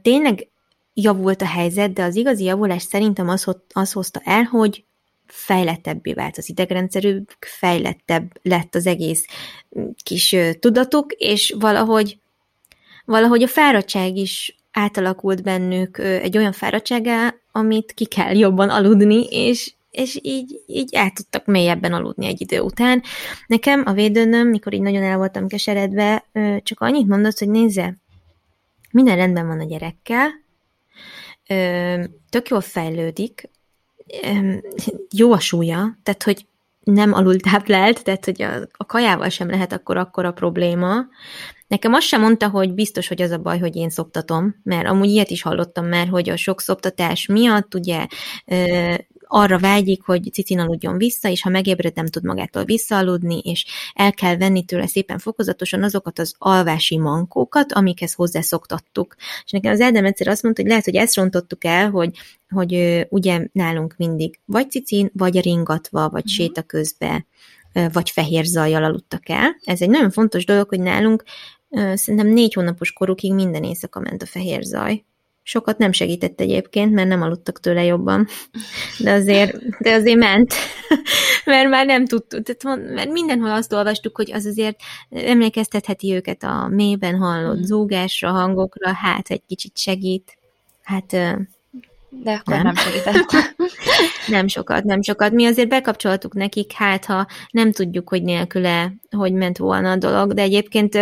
tényleg 0.01 0.50
javult 0.93 1.41
a 1.41 1.45
helyzet, 1.45 1.93
de 1.93 2.03
az 2.03 2.15
igazi 2.15 2.43
javulás 2.43 2.81
szerintem 2.81 3.29
az, 3.29 3.55
az 3.73 3.91
hozta 3.91 4.21
el, 4.23 4.43
hogy 4.43 4.83
fejlettebbé 5.25 6.13
vált 6.13 6.37
az 6.37 6.49
idegrendszerük, 6.49 7.37
fejlettebb 7.39 8.39
lett 8.41 8.75
az 8.75 8.85
egész 8.85 9.25
kis 10.03 10.35
tudatuk, 10.59 11.11
és 11.11 11.55
valahogy, 11.59 12.19
valahogy 13.05 13.43
a 13.43 13.47
fáradtság 13.47 14.15
is 14.15 14.55
átalakult 14.71 15.43
bennük 15.43 15.97
egy 15.97 16.37
olyan 16.37 16.51
fáradtságá, 16.51 17.35
amit 17.51 17.91
ki 17.91 18.05
kell 18.05 18.37
jobban 18.37 18.69
aludni, 18.69 19.23
és, 19.23 19.73
és 19.91 20.19
így, 20.21 20.61
így 20.67 20.93
el 20.93 21.11
tudtak 21.11 21.45
mélyebben 21.45 21.93
aludni 21.93 22.25
egy 22.25 22.41
idő 22.41 22.59
után. 22.59 23.03
Nekem 23.47 23.83
a 23.85 23.93
védőnöm, 23.93 24.47
mikor 24.47 24.73
így 24.73 24.81
nagyon 24.81 25.03
el 25.03 25.17
voltam 25.17 25.47
keseredve, 25.47 26.25
csak 26.63 26.79
annyit 26.79 27.07
mondott, 27.07 27.37
hogy 27.37 27.49
nézze, 27.49 27.97
minden 28.91 29.15
rendben 29.15 29.47
van 29.47 29.59
a 29.59 29.65
gyerekkel, 29.65 30.29
tök 32.29 32.49
jól 32.49 32.61
fejlődik, 32.61 33.49
jó 35.11 35.31
a 35.33 35.39
súlya, 35.39 35.97
tehát 36.03 36.23
hogy 36.23 36.45
nem 36.83 37.13
alultáplált, 37.13 38.03
tehát 38.03 38.25
hogy 38.25 38.41
a, 38.41 38.67
a 38.71 38.85
kajával 38.85 39.29
sem 39.29 39.49
lehet 39.49 39.73
akkor 39.73 39.97
akkor 39.97 40.25
a 40.25 40.31
probléma. 40.31 41.05
Nekem 41.67 41.93
azt 41.93 42.07
sem 42.07 42.21
mondta, 42.21 42.49
hogy 42.49 42.73
biztos, 42.73 43.07
hogy 43.07 43.21
az 43.21 43.31
a 43.31 43.37
baj, 43.37 43.59
hogy 43.59 43.75
én 43.75 43.89
szoptatom, 43.89 44.55
mert 44.63 44.87
amúgy 44.87 45.09
ilyet 45.09 45.29
is 45.29 45.41
hallottam 45.41 45.85
már, 45.85 46.07
hogy 46.07 46.29
a 46.29 46.37
sok 46.37 46.61
szoptatás 46.61 47.25
miatt 47.25 47.75
ugye 47.75 48.07
arra 49.33 49.59
vágyik, 49.59 50.03
hogy 50.03 50.29
cicin 50.33 50.59
aludjon 50.59 50.97
vissza, 50.97 51.29
és 51.29 51.41
ha 51.41 51.49
megébred, 51.49 51.95
nem 51.95 52.05
tud 52.05 52.23
magától 52.23 52.63
visszaaludni, 52.63 53.39
és 53.39 53.65
el 53.93 54.11
kell 54.11 54.37
venni 54.37 54.63
tőle 54.63 54.87
szépen 54.87 55.17
fokozatosan 55.17 55.83
azokat 55.83 56.19
az 56.19 56.33
alvási 56.37 56.97
mankókat, 56.97 57.71
amikhez 57.73 58.13
hozzászoktattuk. 58.13 59.15
És 59.45 59.51
nekem 59.51 59.71
az 59.71 59.81
Ádám 59.81 60.05
egyszer 60.05 60.27
azt 60.27 60.43
mondta, 60.43 60.61
hogy 60.61 60.69
lehet, 60.69 60.85
hogy 60.85 60.95
ezt 60.95 61.15
rontottuk 61.15 61.63
el, 61.63 61.89
hogy, 61.89 62.17
hogy 62.49 63.05
ugye 63.09 63.47
nálunk 63.51 63.93
mindig 63.97 64.39
vagy 64.45 64.71
cicin, 64.71 65.09
vagy 65.13 65.41
ringatva, 65.41 66.09
vagy 66.09 66.23
uh-huh. 66.25 66.35
séta 66.35 66.61
közben, 66.61 67.25
vagy 67.93 68.09
fehér 68.09 68.45
zajjal 68.45 68.83
aludtak 68.83 69.29
el. 69.29 69.55
Ez 69.63 69.81
egy 69.81 69.89
nagyon 69.89 70.11
fontos 70.11 70.45
dolog, 70.45 70.69
hogy 70.69 70.79
nálunk 70.79 71.23
szerintem 71.93 72.27
négy 72.27 72.53
hónapos 72.53 72.91
korukig 72.93 73.33
minden 73.33 73.63
éjszaka 73.63 73.99
ment 73.99 74.21
a 74.21 74.25
fehér 74.25 74.61
zaj. 74.63 75.03
Sokat 75.51 75.77
nem 75.77 75.91
segített 75.91 76.39
egyébként, 76.39 76.93
mert 76.93 77.07
nem 77.07 77.21
aludtak 77.21 77.59
tőle 77.59 77.83
jobban, 77.83 78.27
de 78.99 79.11
azért, 79.11 79.79
de 79.79 79.93
azért 79.93 80.17
ment, 80.17 80.53
mert 81.45 81.69
már 81.69 81.85
nem 81.85 82.05
tudtuk, 82.05 82.43
tehát, 82.43 82.79
mert 82.93 83.11
mindenhol 83.11 83.51
azt 83.51 83.73
olvastuk, 83.73 84.15
hogy 84.15 84.31
az 84.31 84.45
azért 84.45 84.79
emlékeztetheti 85.09 86.13
őket 86.13 86.43
a 86.43 86.67
mélyben 86.67 87.17
hallott 87.17 87.57
mm. 87.57 87.63
zúgásra, 87.63 88.31
hangokra, 88.31 88.93
hát 88.93 89.29
egy 89.29 89.41
kicsit 89.47 89.77
segít, 89.77 90.37
hát 90.83 91.15
de 92.09 92.31
akkor 92.31 92.53
nem, 92.53 92.63
nem 92.63 92.75
segített. 92.75 93.55
nem 94.27 94.47
sokat, 94.47 94.83
nem 94.83 95.01
sokat. 95.01 95.31
Mi 95.31 95.45
azért 95.45 95.69
bekapcsoltuk 95.69 96.33
nekik, 96.33 96.71
hát 96.71 97.05
ha 97.05 97.27
nem 97.51 97.71
tudjuk, 97.71 98.09
hogy 98.09 98.23
nélküle, 98.23 98.93
hogy 99.09 99.33
ment 99.33 99.57
volna 99.57 99.91
a 99.91 99.97
dolog, 99.97 100.33
de 100.33 100.41
egyébként 100.41 100.97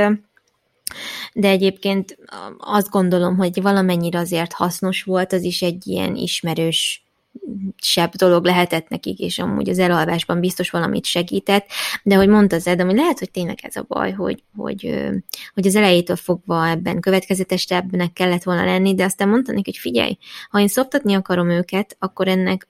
de 1.34 1.48
egyébként 1.48 2.18
azt 2.58 2.90
gondolom, 2.90 3.38
hogy 3.38 3.62
valamennyire 3.62 4.20
azért 4.20 4.54
hasznos 4.54 5.04
volt, 5.04 5.34
az 5.34 5.44
is 5.44 5.62
egy 5.62 5.88
ilyen 5.88 6.16
ismerős 6.16 7.04
sebb 7.82 8.12
dolog 8.16 8.46
lehetett 8.46 8.88
nekik, 8.88 9.20
és 9.20 9.40
amúgy 9.40 9.70
az 9.70 9.80
elalvásban 9.80 10.40
biztos 10.40 10.70
valamit 10.70 11.06
segített, 11.06 11.68
de 12.04 12.16
hogy 12.16 12.28
mondta 12.28 12.60
Zed, 12.60 12.82
hogy 12.82 12.96
lehet, 12.96 13.20
hogy 13.20 13.32
tényleg 13.32 13.60
ez 13.62 13.76
a 13.76 13.86
baj, 13.88 14.12
hogy, 14.12 14.44
hogy, 14.56 14.96
hogy 15.54 15.68
az 15.68 15.76
elejétől 15.76 16.16
fogva 16.16 16.68
ebben 16.68 17.00
következetesebbnek 17.00 18.14
kellett 18.14 18.44
volna 18.44 18.66
lenni, 18.66 18.96
de 18.96 19.04
aztán 19.04 19.30
mondta 19.30 19.52
neki, 19.52 19.70
hogy 19.70 19.80
figyelj, 19.80 20.18
ha 20.50 20.60
én 20.60 20.68
szoptatni 20.68 21.14
akarom 21.14 21.50
őket, 21.50 21.96
akkor 22.00 22.28
ennek 22.28 22.68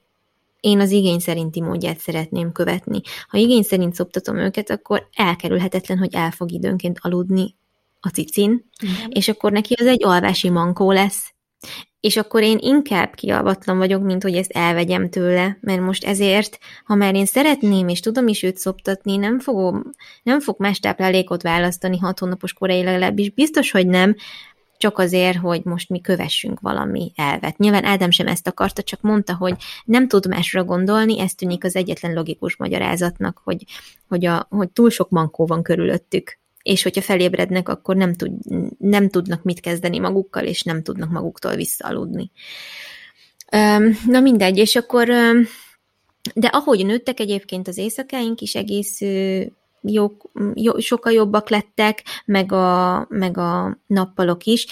én 0.60 0.80
az 0.80 0.92
igény 0.92 1.20
szerinti 1.20 1.62
módját 1.62 2.00
szeretném 2.00 2.52
követni. 2.52 3.02
Ha 3.28 3.38
igény 3.38 3.64
szerint 3.64 3.96
szoptatom 3.96 4.38
őket, 4.38 4.70
akkor 4.70 5.08
elkerülhetetlen, 5.14 5.98
hogy 5.98 6.14
el 6.14 6.32
fog 6.32 6.52
időnként 6.52 7.00
aludni 7.02 7.56
a 8.00 8.10
cicin, 8.10 8.70
Igen. 8.82 9.10
és 9.10 9.28
akkor 9.28 9.52
neki 9.52 9.74
az 9.74 9.86
egy 9.86 10.04
alvási 10.04 10.50
mankó 10.50 10.92
lesz. 10.92 11.34
És 12.00 12.18
akkor 12.18 12.42
én 12.44 12.58
inkább 12.62 13.16
kialvatlan 13.16 13.78
vagyok, 13.78 14.04
mint 14.04 14.24
hogy 14.24 14.36
ezt 14.36 14.52
elvegyem 14.52 15.10
tőle, 15.10 15.58
mert 15.62 15.82
most 15.82 16.06
ezért, 16.06 16.60
ha 16.86 16.96
már 16.96 17.16
én 17.16 17.26
szeretném, 17.26 17.88
és 17.88 18.00
tudom 18.00 18.28
is 18.28 18.44
őt 18.44 18.58
szoptatni, 18.58 19.16
nem 19.16 19.40
fogom, 19.40 19.84
nem 20.24 20.40
fog 20.40 20.56
más 20.60 20.80
táplálékot 20.80 21.42
választani 21.42 21.98
hat 21.98 22.20
hónapos 22.20 22.54
korai 22.54 22.84
legalábbis, 22.84 23.30
biztos, 23.30 23.72
hogy 23.72 23.88
nem, 23.88 24.16
csak 24.80 24.98
azért, 24.98 25.38
hogy 25.38 25.62
most 25.64 25.90
mi 25.90 26.02
kövessünk 26.02 26.60
valami 26.60 27.12
elvet. 27.16 27.58
Nyilván 27.58 27.86
Ádám 27.86 28.12
sem 28.12 28.28
ezt 28.28 28.48
akarta, 28.48 28.84
csak 28.84 29.02
mondta, 29.02 29.36
hogy 29.36 29.56
nem 29.86 30.08
tud 30.08 30.28
másra 30.28 30.64
gondolni, 30.64 31.20
ez 31.20 31.34
tűnik 31.34 31.64
az 31.64 31.76
egyetlen 31.76 32.14
logikus 32.14 32.56
magyarázatnak, 32.56 33.42
hogy, 33.44 33.64
hogy, 34.08 34.26
a, 34.26 34.48
hogy 34.50 34.70
túl 34.70 34.90
sok 34.90 35.10
mankó 35.10 35.46
van 35.46 35.64
körülöttük 35.64 36.40
és 36.70 36.84
hogyha 36.84 37.02
felébrednek, 37.02 37.70
akkor 37.70 37.96
nem, 37.96 38.16
tud, 38.16 38.32
nem 38.78 39.10
tudnak 39.10 39.44
mit 39.44 39.60
kezdeni 39.60 40.00
magukkal, 40.00 40.46
és 40.46 40.62
nem 40.64 40.84
tudnak 40.84 41.10
maguktól 41.10 41.56
visszaaludni. 41.56 42.32
Na 44.06 44.20
mindegy, 44.20 44.58
és 44.58 44.76
akkor, 44.76 45.08
de 46.34 46.48
ahogy 46.48 46.86
nőttek 46.86 47.20
egyébként 47.20 47.68
az 47.68 47.78
éjszakáink 47.78 48.42
is 48.42 48.56
egész 48.56 49.02
jó, 49.82 50.12
jó, 50.54 50.80
sokkal 50.80 51.12
jobbak 51.14 51.50
lettek, 51.50 52.04
meg 52.26 52.52
a, 52.52 53.06
meg 53.10 53.38
a 53.38 53.78
nappalok 53.88 54.44
is. 54.44 54.66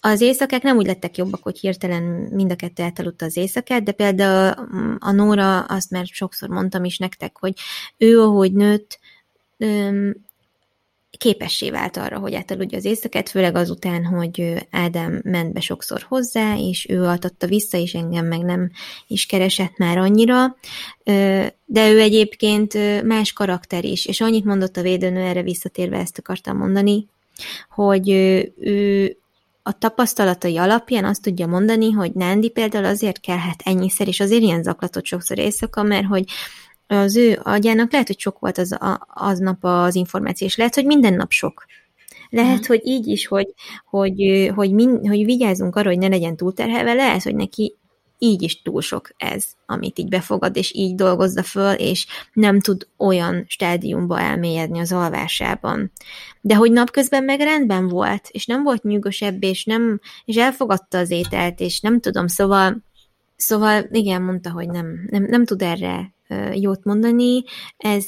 Az 0.00 0.20
éjszakák 0.20 0.62
nem 0.62 0.76
úgy 0.76 0.86
lettek 0.86 1.16
jobbak, 1.16 1.42
hogy 1.42 1.58
hirtelen 1.58 2.02
mind 2.32 2.50
a 2.50 2.56
kettő 2.56 2.82
eltaludta 2.82 3.24
az 3.24 3.36
éjszakát, 3.36 3.82
de 3.82 3.92
például 3.92 4.68
a 4.98 5.12
Nóra, 5.12 5.60
azt 5.60 5.90
már 5.90 6.06
sokszor 6.06 6.48
mondtam 6.48 6.84
is 6.84 6.98
nektek, 6.98 7.38
hogy 7.38 7.54
ő, 7.98 8.20
ahogy 8.20 8.52
nőtt, 8.52 8.98
képessé 11.16 11.70
vált 11.70 11.96
arra, 11.96 12.18
hogy 12.18 12.34
átaludja 12.34 12.78
az 12.78 12.84
éjszakát, 12.84 13.28
főleg 13.28 13.56
azután, 13.56 14.04
hogy 14.04 14.66
Ádám 14.70 15.20
ment 15.24 15.52
be 15.52 15.60
sokszor 15.60 16.04
hozzá, 16.08 16.56
és 16.56 16.86
ő 16.88 17.02
altatta 17.02 17.46
vissza, 17.46 17.78
és 17.78 17.94
engem 17.94 18.26
meg 18.26 18.40
nem 18.40 18.70
is 19.06 19.26
keresett 19.26 19.76
már 19.76 19.98
annyira, 19.98 20.56
de 21.64 21.90
ő 21.90 22.00
egyébként 22.00 23.02
más 23.02 23.32
karakter 23.32 23.84
is, 23.84 24.06
és 24.06 24.20
annyit 24.20 24.44
mondott 24.44 24.76
a 24.76 24.82
védőnő, 24.82 25.20
erre 25.20 25.42
visszatérve 25.42 25.98
ezt 25.98 26.18
akartam 26.18 26.56
mondani, 26.56 27.06
hogy 27.68 28.08
ő 28.60 29.16
a 29.66 29.78
tapasztalatai 29.78 30.56
alapján 30.56 31.04
azt 31.04 31.22
tudja 31.22 31.46
mondani, 31.46 31.90
hogy 31.90 32.12
Nándi 32.12 32.48
például 32.48 32.84
azért 32.84 33.20
kellhet 33.20 33.62
ennyiszer, 33.64 34.08
és 34.08 34.20
azért 34.20 34.42
ilyen 34.42 34.62
zaklatott 34.62 35.04
sokszor 35.04 35.38
éjszaka, 35.38 35.82
mert 35.82 36.06
hogy 36.06 36.24
az 36.86 37.16
ő 37.16 37.40
agyának 37.42 37.92
lehet, 37.92 38.06
hogy 38.06 38.18
sok 38.18 38.38
volt 38.38 38.58
az, 38.58 38.72
a, 38.72 39.06
aznap 39.14 39.64
az 39.64 39.94
információ, 39.94 40.46
és 40.46 40.56
lehet, 40.56 40.74
hogy 40.74 40.86
minden 40.86 41.14
nap 41.14 41.30
sok. 41.30 41.64
Lehet, 42.30 42.52
uh-huh. 42.52 42.66
hogy 42.66 42.80
így 42.84 43.06
is, 43.06 43.26
hogy, 43.26 43.54
hogy, 43.84 44.50
hogy, 44.54 44.72
min, 44.72 45.08
hogy 45.08 45.24
vigyázzunk 45.24 45.76
arra, 45.76 45.88
hogy 45.88 45.98
ne 45.98 46.08
legyen 46.08 46.36
túlterhelve, 46.36 46.92
lehet, 46.92 47.22
hogy 47.22 47.34
neki 47.34 47.74
így 48.18 48.42
is 48.42 48.62
túl 48.62 48.80
sok 48.80 49.10
ez, 49.16 49.44
amit 49.66 49.98
így 49.98 50.08
befogad, 50.08 50.56
és 50.56 50.74
így 50.74 50.94
dolgozza 50.94 51.42
föl, 51.42 51.72
és 51.72 52.06
nem 52.32 52.60
tud 52.60 52.86
olyan 52.96 53.44
stádiumba 53.48 54.20
elmélyedni 54.20 54.78
az 54.78 54.92
alvásában. 54.92 55.92
De 56.40 56.54
hogy 56.54 56.72
napközben 56.72 57.24
meg 57.24 57.40
rendben 57.40 57.88
volt, 57.88 58.28
és 58.30 58.46
nem 58.46 58.62
volt 58.62 58.82
nyűgösebb, 58.82 59.42
és, 59.42 59.64
nem, 59.64 60.00
és 60.24 60.36
elfogadta 60.36 60.98
az 60.98 61.10
ételt, 61.10 61.60
és 61.60 61.80
nem 61.80 62.00
tudom, 62.00 62.26
szóval, 62.26 62.82
szóval 63.36 63.86
igen, 63.90 64.22
mondta, 64.22 64.50
hogy 64.50 64.68
nem, 64.68 65.06
nem, 65.10 65.22
nem 65.28 65.44
tud 65.44 65.62
erre 65.62 66.12
jót 66.52 66.84
mondani, 66.84 67.44
ez 67.76 68.06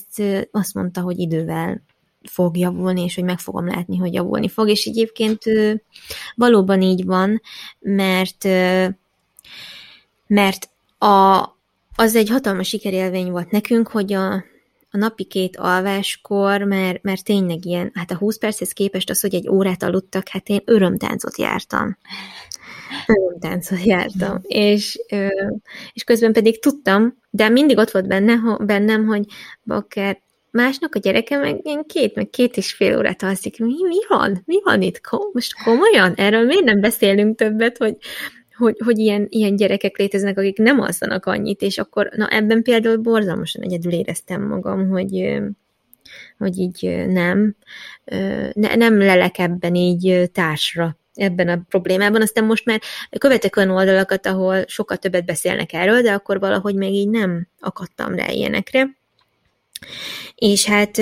azt 0.50 0.74
mondta, 0.74 1.00
hogy 1.00 1.18
idővel 1.18 1.82
fog 2.22 2.56
javulni, 2.56 3.02
és 3.02 3.14
hogy 3.14 3.24
meg 3.24 3.38
fogom 3.38 3.66
látni, 3.66 3.96
hogy 3.96 4.14
javulni 4.14 4.48
fog, 4.48 4.68
és 4.68 4.84
egyébként 4.84 5.42
valóban 6.34 6.82
így 6.82 7.04
van, 7.04 7.40
mert 7.78 8.48
mert 10.26 10.68
a, 10.98 11.42
az 11.96 12.14
egy 12.14 12.28
hatalmas 12.28 12.68
sikerélvény 12.68 13.30
volt 13.30 13.50
nekünk, 13.50 13.88
hogy 13.88 14.12
a, 14.12 14.34
a 14.90 14.96
napi 14.98 15.24
két 15.24 15.56
alváskor, 15.56 16.62
mert, 16.62 17.02
mert 17.02 17.24
tényleg 17.24 17.64
ilyen, 17.64 17.90
hát 17.94 18.10
a 18.10 18.16
20 18.16 18.38
perchez 18.38 18.72
képest 18.72 19.10
az, 19.10 19.20
hogy 19.20 19.34
egy 19.34 19.48
órát 19.48 19.82
aludtak, 19.82 20.28
hát 20.28 20.48
én 20.48 20.62
örömtáncot 20.64 21.38
jártam. 21.38 21.96
Örömtáncot 23.06 23.84
jártam. 23.84 24.40
És, 24.42 24.98
és 25.92 26.04
közben 26.04 26.32
pedig 26.32 26.60
tudtam, 26.60 27.18
de 27.36 27.48
mindig 27.48 27.78
ott 27.78 27.90
volt 27.90 28.08
benne, 28.08 28.56
bennem, 28.60 29.06
hogy 29.06 29.24
bakker, 29.64 30.22
másnak 30.50 30.94
a 30.94 30.98
gyereke 30.98 31.38
meg 31.38 31.60
ilyen 31.62 31.84
két, 31.86 32.14
meg 32.14 32.30
két 32.30 32.56
és 32.56 32.72
fél 32.72 32.96
órát 32.96 33.22
alszik. 33.22 33.58
Mi, 33.58 33.74
mi 33.88 33.98
van? 34.08 34.42
Mi 34.44 34.60
van 34.62 34.82
itt? 34.82 35.00
Most 35.32 35.62
komolyan? 35.64 36.14
Erről 36.14 36.44
miért 36.44 36.64
nem 36.64 36.80
beszélünk 36.80 37.36
többet, 37.36 37.76
hogy, 37.76 37.96
hogy, 38.56 38.76
hogy 38.84 38.98
ilyen, 38.98 39.26
ilyen 39.28 39.56
gyerekek 39.56 39.96
léteznek, 39.96 40.38
akik 40.38 40.58
nem 40.58 40.80
alszanak 40.80 41.26
annyit, 41.26 41.62
és 41.62 41.78
akkor, 41.78 42.10
na 42.16 42.28
ebben 42.28 42.62
például 42.62 42.96
borzalmasan 42.96 43.62
egyedül 43.62 43.92
éreztem 43.92 44.42
magam, 44.42 44.88
hogy, 44.88 45.40
hogy 46.38 46.58
így 46.58 47.04
nem, 47.08 47.56
ne, 48.52 48.74
nem 48.74 48.98
lelek 48.98 49.38
ebben 49.38 49.74
így 49.74 50.30
társra 50.32 50.96
ebben 51.16 51.48
a 51.48 51.60
problémában. 51.68 52.22
Aztán 52.22 52.44
most 52.44 52.64
már 52.64 52.80
követek 53.18 53.56
olyan 53.56 53.70
oldalakat, 53.70 54.26
ahol 54.26 54.64
sokkal 54.66 54.96
többet 54.96 55.24
beszélnek 55.24 55.72
erről, 55.72 56.02
de 56.02 56.12
akkor 56.12 56.38
valahogy 56.38 56.74
még 56.74 56.94
így 56.94 57.08
nem 57.08 57.48
akadtam 57.60 58.14
rá 58.14 58.30
ilyenekre. 58.30 58.96
És 60.34 60.64
hát 60.64 60.98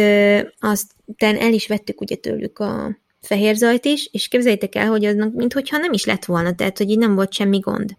aztán 0.59 1.37
el 1.37 1.53
is 1.53 1.67
vettük 1.67 2.01
ugye 2.01 2.15
tőlük 2.15 2.59
a, 2.59 3.03
fehér 3.25 3.55
zajt 3.55 3.85
is, 3.85 4.09
és 4.13 4.29
képzeljétek 4.29 4.75
el, 4.75 4.89
hogy 4.89 5.05
aznak, 5.05 5.35
mintha 5.35 5.79
nem 5.79 5.93
is 5.93 6.05
lett 6.05 6.25
volna, 6.25 6.55
tehát, 6.55 6.79
hogy 6.79 6.91
így 6.91 6.99
nem 6.99 7.15
volt 7.15 7.33
semmi 7.33 7.59
gond 7.59 7.97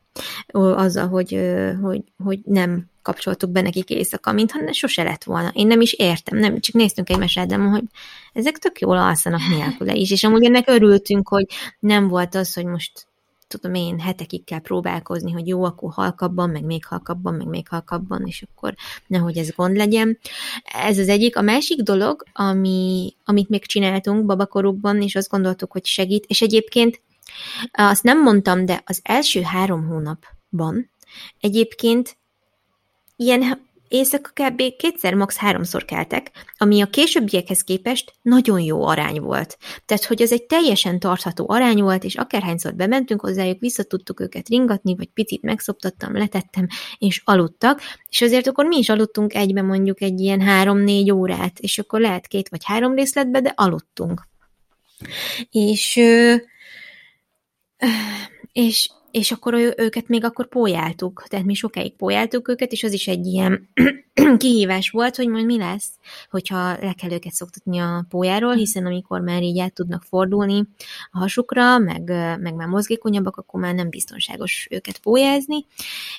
azzal, 0.51 1.07
hogy, 1.07 1.39
hogy, 1.81 2.01
hogy 2.23 2.39
nem 2.43 2.85
kapcsoltuk 3.01 3.49
be 3.49 3.61
nekik 3.61 3.89
éjszaka, 3.89 4.31
mintha 4.31 4.73
sose 4.73 5.03
lett 5.03 5.23
volna. 5.23 5.51
Én 5.53 5.67
nem 5.67 5.81
is 5.81 5.93
értem, 5.93 6.37
nem, 6.37 6.59
csak 6.59 6.75
néztünk 6.75 7.09
egy 7.09 7.17
mesádem, 7.17 7.69
hogy 7.69 7.83
ezek 8.35 8.57
tök 8.57 8.79
jól 8.79 8.97
alszanak 8.97 9.41
nélküle 9.49 9.93
is, 9.93 10.11
és 10.11 10.23
amúgy 10.23 10.43
ennek 10.43 10.67
örültünk, 10.69 11.27
hogy 11.27 11.45
nem 11.79 12.07
volt 12.07 12.35
az, 12.35 12.53
hogy 12.53 12.65
most 12.65 13.07
tudom 13.47 13.73
én, 13.73 13.99
hetekig 13.99 14.43
kell 14.43 14.59
próbálkozni, 14.59 15.31
hogy 15.31 15.47
jó, 15.47 15.63
akkor 15.63 15.91
halkabban, 15.93 16.49
meg 16.49 16.63
még 16.63 16.85
halkabban, 16.85 17.33
meg 17.33 17.47
még 17.47 17.67
halkabban, 17.67 18.25
és 18.25 18.45
akkor 18.49 18.75
nehogy 19.07 19.37
ez 19.37 19.51
gond 19.55 19.75
legyen. 19.75 20.19
Ez 20.63 20.97
az 20.97 21.09
egyik. 21.09 21.37
A 21.37 21.41
másik 21.41 21.81
dolog, 21.81 22.23
ami, 22.33 23.13
amit 23.25 23.49
még 23.49 23.65
csináltunk 23.65 24.25
babakorukban, 24.25 25.01
és 25.01 25.15
azt 25.15 25.29
gondoltuk, 25.29 25.71
hogy 25.71 25.85
segít, 25.85 26.25
és 26.27 26.41
egyébként 26.41 27.01
azt 27.71 28.03
nem 28.03 28.21
mondtam, 28.21 28.65
de 28.65 28.81
az 28.85 28.99
első 29.03 29.41
három 29.41 29.85
hónapban 29.85 30.89
egyébként 31.39 32.17
ilyen 33.15 33.59
éjszaka 33.95 34.29
kb. 34.33 34.61
kétszer, 34.77 35.13
max. 35.13 35.37
háromszor 35.37 35.85
keltek, 35.85 36.31
ami 36.57 36.81
a 36.81 36.85
későbbiekhez 36.89 37.61
képest 37.61 38.13
nagyon 38.21 38.59
jó 38.59 38.85
arány 38.85 39.19
volt. 39.19 39.57
Tehát, 39.85 40.05
hogy 40.05 40.21
az 40.21 40.31
egy 40.31 40.43
teljesen 40.43 40.99
tartható 40.99 41.45
arány 41.49 41.81
volt, 41.81 42.03
és 42.03 42.15
akárhányszor 42.15 42.75
bementünk 42.75 43.21
hozzájuk, 43.21 43.59
visszatudtuk 43.59 44.19
őket 44.19 44.47
ringatni, 44.47 44.95
vagy 44.95 45.09
picit 45.13 45.41
megszoptattam, 45.41 46.17
letettem, 46.17 46.67
és 46.97 47.21
aludtak, 47.25 47.81
és 48.09 48.21
azért 48.21 48.47
akkor 48.47 48.65
mi 48.65 48.77
is 48.77 48.89
aludtunk 48.89 49.33
egybe 49.33 49.61
mondjuk 49.61 50.01
egy 50.01 50.19
ilyen 50.19 50.41
három-négy 50.41 51.11
órát, 51.11 51.59
és 51.59 51.79
akkor 51.79 51.99
lehet 51.99 52.27
két 52.27 52.49
vagy 52.49 52.61
három 52.63 52.95
részletbe, 52.95 53.41
de 53.41 53.53
aludtunk. 53.55 54.27
És 55.49 55.99
és 58.51 58.89
és 59.15 59.31
akkor 59.31 59.53
őket 59.77 60.07
még 60.07 60.23
akkor 60.23 60.47
pójáltuk, 60.47 61.23
tehát 61.27 61.45
mi 61.45 61.53
sokáig 61.53 61.95
pójáltuk 61.95 62.47
őket, 62.47 62.71
és 62.71 62.83
az 62.83 62.93
is 62.93 63.07
egy 63.07 63.25
ilyen 63.25 63.69
kihívás 64.37 64.89
volt, 64.89 65.15
hogy 65.15 65.27
majd 65.27 65.45
mi 65.45 65.57
lesz, 65.57 65.89
hogyha 66.29 66.77
le 66.81 66.93
kell 66.93 67.11
őket 67.11 67.33
szoktatni 67.33 67.79
a 67.79 68.05
pójáról, 68.09 68.53
hiszen 68.53 68.85
amikor 68.85 69.21
már 69.21 69.43
így 69.43 69.59
át 69.59 69.73
tudnak 69.73 70.03
fordulni 70.03 70.63
a 71.11 71.17
hasukra, 71.17 71.77
meg, 71.77 72.01
meg 72.39 72.53
már 72.55 72.67
mozgékonyabbak, 72.67 73.37
akkor 73.37 73.59
már 73.59 73.73
nem 73.73 73.89
biztonságos 73.89 74.67
őket 74.69 74.97
pójázni, 74.97 75.65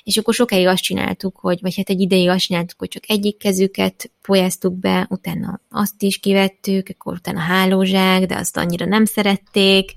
és 0.03 0.17
akkor 0.17 0.33
sokáig 0.33 0.67
azt 0.67 0.83
csináltuk, 0.83 1.37
hogy, 1.37 1.61
vagy 1.61 1.75
hát 1.75 1.89
egy 1.89 2.01
ideig 2.01 2.29
azt 2.29 2.45
csináltuk, 2.45 2.79
hogy 2.79 2.89
csak 2.89 3.09
egyik 3.09 3.37
kezüket 3.37 4.11
pólyáztuk 4.21 4.79
be, 4.79 5.07
utána 5.09 5.61
azt 5.69 6.03
is 6.03 6.17
kivettük, 6.19 6.87
akkor 6.89 7.13
utána 7.13 7.39
hálózsák, 7.39 8.25
de 8.25 8.35
azt 8.35 8.57
annyira 8.57 8.85
nem 8.85 9.05
szerették, 9.05 9.93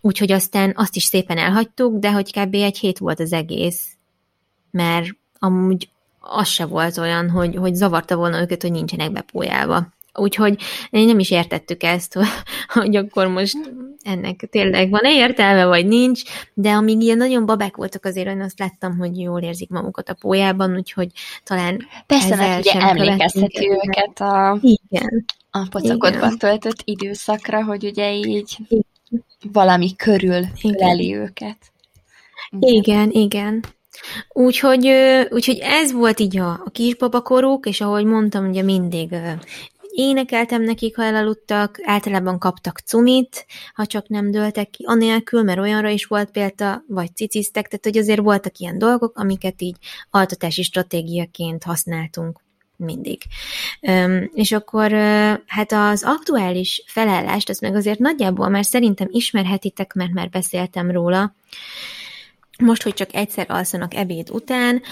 Úgyhogy 0.00 0.32
aztán 0.32 0.72
azt 0.76 0.96
is 0.96 1.04
szépen 1.04 1.38
elhagytuk, 1.38 1.98
de 1.98 2.12
hogy 2.12 2.32
kb. 2.32 2.54
egy 2.54 2.78
hét 2.78 2.98
volt 2.98 3.20
az 3.20 3.32
egész, 3.32 3.96
mert 4.70 5.08
amúgy 5.38 5.88
az 6.20 6.48
se 6.48 6.64
volt 6.64 6.98
olyan, 6.98 7.30
hogy, 7.30 7.56
hogy 7.56 7.74
zavarta 7.74 8.16
volna 8.16 8.40
őket, 8.40 8.62
hogy 8.62 8.70
nincsenek 8.70 9.12
bepójálva. 9.12 9.86
Úgyhogy 10.14 10.58
nem 10.90 11.18
is 11.18 11.30
értettük 11.30 11.82
ezt, 11.82 12.18
hogy 12.74 12.96
akkor 12.96 13.26
most 13.26 13.56
ennek 14.02 14.48
tényleg 14.50 14.90
van-e 14.90 15.12
értelme, 15.12 15.66
vagy 15.66 15.86
nincs, 15.86 16.22
de 16.54 16.70
amíg 16.70 17.00
ilyen 17.00 17.16
nagyon 17.16 17.46
babák 17.46 17.76
voltak, 17.76 18.04
azért 18.04 18.28
én 18.28 18.40
azt 18.40 18.58
láttam, 18.58 18.98
hogy 18.98 19.18
jól 19.18 19.40
érzik 19.40 19.70
magukat 19.70 20.08
a 20.08 20.14
pójában, 20.14 20.76
úgyhogy 20.76 21.08
talán 21.44 21.86
Persze, 22.06 22.36
mert 22.36 22.66
ugye 22.66 22.80
emlékezteti 22.80 23.70
őket 23.70 24.20
a, 24.20 24.58
Igen. 24.60 25.24
a 25.50 25.66
pocakodban 25.70 26.38
töltött 26.38 26.82
időszakra, 26.84 27.64
hogy 27.64 27.84
ugye 27.84 28.14
így 28.14 28.56
Igen 28.68 28.88
valami 29.52 29.96
körül 29.96 30.46
leli 30.62 31.14
őket. 31.14 31.56
Igen, 32.60 33.10
igen. 33.10 33.64
Úgyhogy, 34.28 34.88
úgyhogy 35.30 35.58
ez 35.62 35.92
volt 35.92 36.20
így 36.20 36.38
a, 36.38 36.50
a 36.50 36.70
kisbabakorúk, 36.72 37.66
és 37.66 37.80
ahogy 37.80 38.04
mondtam, 38.04 38.48
ugye 38.48 38.62
mindig 38.62 39.14
énekeltem 39.92 40.62
nekik, 40.62 40.96
ha 40.96 41.02
elaludtak, 41.02 41.78
általában 41.82 42.38
kaptak 42.38 42.78
cumit, 42.78 43.46
ha 43.74 43.86
csak 43.86 44.08
nem 44.08 44.30
dőltek 44.30 44.70
ki 44.70 44.84
anélkül, 44.86 45.42
mert 45.42 45.58
olyanra 45.58 45.88
is 45.88 46.04
volt 46.04 46.30
példa, 46.30 46.82
vagy 46.86 47.14
ciciztek, 47.14 47.68
tehát 47.68 47.84
hogy 47.84 47.98
azért 47.98 48.20
voltak 48.20 48.58
ilyen 48.58 48.78
dolgok, 48.78 49.18
amiket 49.18 49.62
így 49.62 49.76
altatási 50.10 50.62
stratégiaként 50.62 51.64
használtunk 51.64 52.40
mindig. 52.80 53.22
És 54.32 54.52
akkor 54.52 54.92
hát 55.46 55.72
az 55.72 56.02
aktuális 56.04 56.82
felállást, 56.86 57.48
azt 57.48 57.60
meg 57.60 57.74
azért 57.74 57.98
nagyjából 57.98 58.48
már 58.48 58.64
szerintem 58.64 59.08
ismerhetitek, 59.10 59.94
mert 59.94 60.12
már 60.12 60.28
beszéltem 60.28 60.90
róla. 60.90 61.34
Most, 62.58 62.82
hogy 62.82 62.94
csak 62.94 63.14
egyszer 63.14 63.46
alszanak 63.48 63.94
ebéd 63.94 64.30
után, 64.30 64.82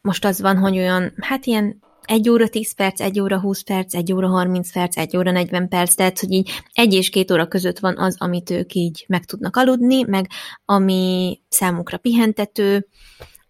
most 0.00 0.24
az 0.24 0.40
van, 0.40 0.58
hogy 0.58 0.76
olyan, 0.76 1.12
hát 1.20 1.46
ilyen 1.46 1.82
1 2.04 2.28
óra 2.28 2.48
10 2.48 2.74
perc, 2.74 3.00
1 3.00 3.20
óra 3.20 3.40
20 3.40 3.62
perc, 3.62 3.94
1 3.94 4.12
óra 4.12 4.28
30 4.28 4.72
perc, 4.72 4.96
1 4.96 5.16
óra 5.16 5.30
40 5.30 5.68
perc, 5.68 5.94
tehát 5.94 6.18
hogy 6.18 6.32
így 6.32 6.50
egy 6.72 6.94
és 6.94 7.08
két 7.10 7.30
óra 7.30 7.46
között 7.48 7.78
van 7.78 7.98
az, 7.98 8.16
amit 8.18 8.50
ők 8.50 8.74
így 8.74 9.04
meg 9.08 9.24
tudnak 9.24 9.56
aludni, 9.56 10.02
meg 10.02 10.30
ami 10.64 11.40
számukra 11.48 11.96
pihentető, 11.96 12.86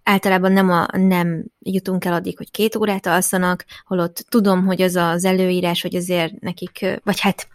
általában 0.05 0.53
nem, 0.53 0.71
a, 0.71 0.87
nem 0.93 1.45
jutunk 1.59 2.05
el 2.05 2.13
addig, 2.13 2.37
hogy 2.37 2.51
két 2.51 2.77
órát 2.77 3.07
alszanak, 3.07 3.65
holott 3.85 4.27
tudom, 4.29 4.67
hogy 4.67 4.83
az 4.83 4.97
az 4.97 5.25
előírás, 5.25 5.83
hogy 5.83 5.97
azért 5.97 6.41
nekik, 6.41 7.01
vagy 7.03 7.21
hát, 7.21 7.49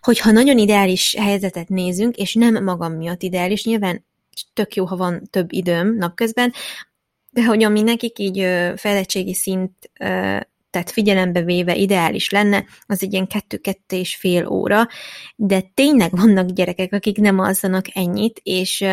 hogyha 0.00 0.30
nagyon 0.30 0.58
ideális 0.58 1.14
helyzetet 1.18 1.68
nézünk, 1.68 2.16
és 2.16 2.34
nem 2.34 2.64
magam 2.64 2.92
miatt 2.92 3.22
ideális, 3.22 3.64
nyilván 3.64 4.04
tök 4.52 4.74
jó, 4.74 4.84
ha 4.84 4.96
van 4.96 5.22
több 5.30 5.52
időm 5.52 5.96
napközben, 5.96 6.52
de 7.30 7.44
hogy 7.44 7.62
ami 7.62 7.82
nekik 7.82 8.18
így 8.18 8.38
fejlettségi 8.76 9.34
szint 9.34 9.72
tehát 10.74 10.90
figyelembe 10.90 11.42
véve 11.42 11.74
ideális 11.74 12.30
lenne, 12.30 12.64
az 12.86 13.02
egy 13.02 13.12
ilyen 13.12 13.26
kettő-kettő 13.26 13.96
és 13.96 14.16
fél 14.16 14.46
óra, 14.46 14.88
de 15.36 15.60
tényleg 15.74 16.10
vannak 16.10 16.50
gyerekek, 16.50 16.92
akik 16.92 17.16
nem 17.16 17.38
alszanak 17.38 17.84
ennyit, 17.92 18.40
és 18.42 18.84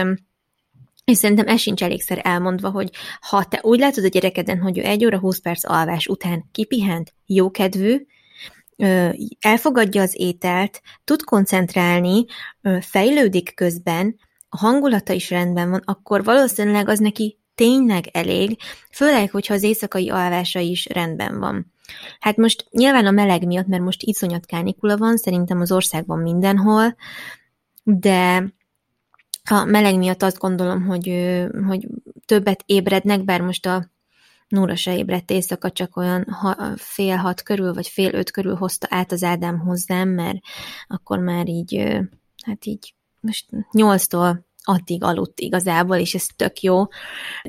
és 1.06 1.18
szerintem 1.18 1.48
ez 1.48 1.60
sincs 1.60 1.84
elégszer 1.84 2.20
elmondva, 2.24 2.70
hogy 2.70 2.90
ha 3.20 3.44
te 3.44 3.60
úgy 3.62 3.80
látod 3.80 4.04
a 4.04 4.08
gyerekeden, 4.08 4.60
hogy 4.60 4.78
ő 4.78 4.82
egy 4.82 5.06
óra 5.06 5.20
20 5.20 5.40
perc 5.40 5.70
alvás 5.70 6.08
után 6.08 6.50
kipihent, 6.52 7.14
jókedvű, 7.26 8.06
elfogadja 9.40 10.02
az 10.02 10.14
ételt, 10.18 10.82
tud 11.04 11.24
koncentrálni, 11.24 12.26
fejlődik 12.80 13.56
közben, 13.56 14.16
a 14.50 14.58
hangulata 14.58 15.14
is 15.14 15.30
rendben 15.30 15.70
van, 15.70 15.82
akkor 15.86 16.24
valószínűleg 16.24 16.90
az 16.90 17.00
neki 17.00 17.40
tényleg 17.56 18.08
elég, 18.12 18.58
főleg, 18.92 19.32
hogyha 19.32 19.54
az 19.54 19.64
éjszakai 19.64 20.10
alvása 20.10 20.60
is 20.60 20.86
rendben 20.86 21.40
van. 21.40 21.72
Hát 22.20 22.38
most 22.38 22.66
nyilván 22.70 23.06
a 23.06 23.12
meleg 23.12 23.46
miatt, 23.46 23.68
mert 23.68 23.84
most 23.84 24.04
iszonyat 24.04 24.46
kánikula 24.46 24.98
van, 24.98 25.18
szerintem 25.18 25.62
az 25.62 25.72
országban 25.72 26.20
mindenhol, 26.20 26.96
de 27.84 28.54
a 29.50 29.66
meleg 29.66 29.98
miatt 29.98 30.24
azt 30.24 30.38
gondolom, 30.38 30.86
hogy, 30.86 31.08
hogy 31.68 31.88
többet 32.26 32.64
ébrednek, 32.66 33.24
bár 33.24 33.42
most 33.42 33.66
a 33.66 33.90
Nóra 34.48 34.76
se 34.76 34.98
ébredt 34.98 35.32
éjszaka, 35.32 35.72
csak 35.72 35.98
olyan 35.98 36.26
ha, 36.30 36.74
fél 36.76 37.16
hat 37.16 37.42
körül, 37.44 37.74
vagy 37.74 37.88
fél 37.88 38.14
öt 38.14 38.32
körül 38.32 38.56
hozta 38.56 38.88
át 38.90 39.12
az 39.12 39.24
Ádám 39.24 39.60
hozzám, 39.60 40.10
mert 40.10 40.38
akkor 40.88 41.20
már 41.20 41.48
így, 41.48 41.88
hát 42.46 42.66
így 42.66 42.94
most 43.20 43.46
nyolctól 43.72 44.46
addig 44.64 45.04
aludt 45.04 45.40
igazából, 45.40 45.96
és 45.96 46.14
ez 46.14 46.26
tök 46.36 46.62
jó. 46.62 46.86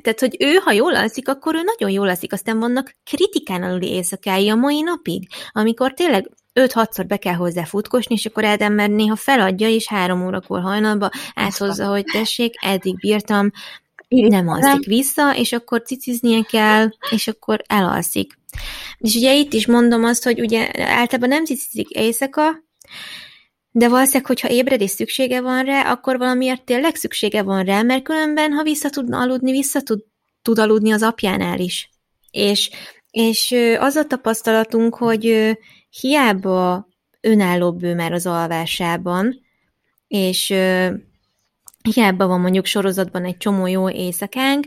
Tehát, 0.00 0.20
hogy 0.20 0.36
ő, 0.38 0.54
ha 0.54 0.72
jól 0.72 0.96
alszik, 0.96 1.28
akkor 1.28 1.54
ő 1.54 1.62
nagyon 1.62 1.90
jól 1.90 2.08
alszik, 2.08 2.32
aztán 2.32 2.58
vannak 2.58 2.96
kritikán 3.04 3.62
aluli 3.62 3.88
éjszakái 3.88 4.48
a 4.48 4.54
mai 4.54 4.82
napig, 4.82 5.28
amikor 5.52 5.92
tényleg 5.92 6.30
5-6-szor 6.54 7.04
be 7.06 7.16
kell 7.16 7.34
hozzá 7.34 7.64
futkosni, 7.64 8.14
és 8.14 8.26
akkor 8.26 8.44
Ádám 8.44 8.72
már 8.72 8.90
néha 8.90 9.16
feladja, 9.16 9.68
és 9.68 9.88
három 9.88 10.26
órakor 10.26 10.60
hajnalba 10.60 11.10
áthozza, 11.34 11.86
hogy 11.86 12.04
tessék, 12.04 12.54
eddig 12.60 12.96
bírtam, 12.96 13.50
nem 14.08 14.48
alszik 14.48 14.86
vissza, 14.86 15.36
és 15.36 15.52
akkor 15.52 15.82
ciciznie 15.82 16.42
kell, 16.42 16.88
és 17.10 17.28
akkor 17.28 17.62
elalszik. 17.66 18.38
És 18.98 19.14
ugye 19.14 19.34
itt 19.34 19.52
is 19.52 19.66
mondom 19.66 20.04
azt, 20.04 20.24
hogy 20.24 20.40
ugye 20.40 20.70
általában 20.74 21.28
nem 21.28 21.44
cicizik 21.44 21.88
éjszaka, 21.88 22.42
de 23.70 23.88
valószínűleg, 23.88 24.26
hogyha 24.26 24.48
ébred 24.48 24.80
és 24.80 24.90
szüksége 24.90 25.40
van 25.40 25.64
rá, 25.64 25.90
akkor 25.90 26.18
valamiért 26.18 26.64
tényleg 26.64 26.94
szüksége 26.94 27.42
van 27.42 27.64
rá, 27.64 27.82
mert 27.82 28.02
különben, 28.02 28.52
ha 28.52 28.62
vissza 28.62 28.90
tud 28.90 29.12
aludni, 29.12 29.50
vissza 29.50 29.82
tud, 29.82 30.00
tud 30.42 30.58
aludni 30.58 30.92
az 30.92 31.02
apjánál 31.02 31.58
is. 31.58 31.90
És, 32.30 32.70
és 33.10 33.54
az 33.78 33.96
a 33.96 34.04
tapasztalatunk, 34.04 34.94
hogy 34.94 35.56
hiába 36.00 36.88
önállóbb 37.20 37.82
ő 37.82 37.94
már 37.94 38.12
az 38.12 38.26
alvásában, 38.26 39.40
és 40.08 40.54
hiába 41.82 42.26
van 42.26 42.40
mondjuk 42.40 42.66
sorozatban 42.66 43.24
egy 43.24 43.36
csomó 43.36 43.66
jó 43.66 43.90
éjszakánk, 43.90 44.66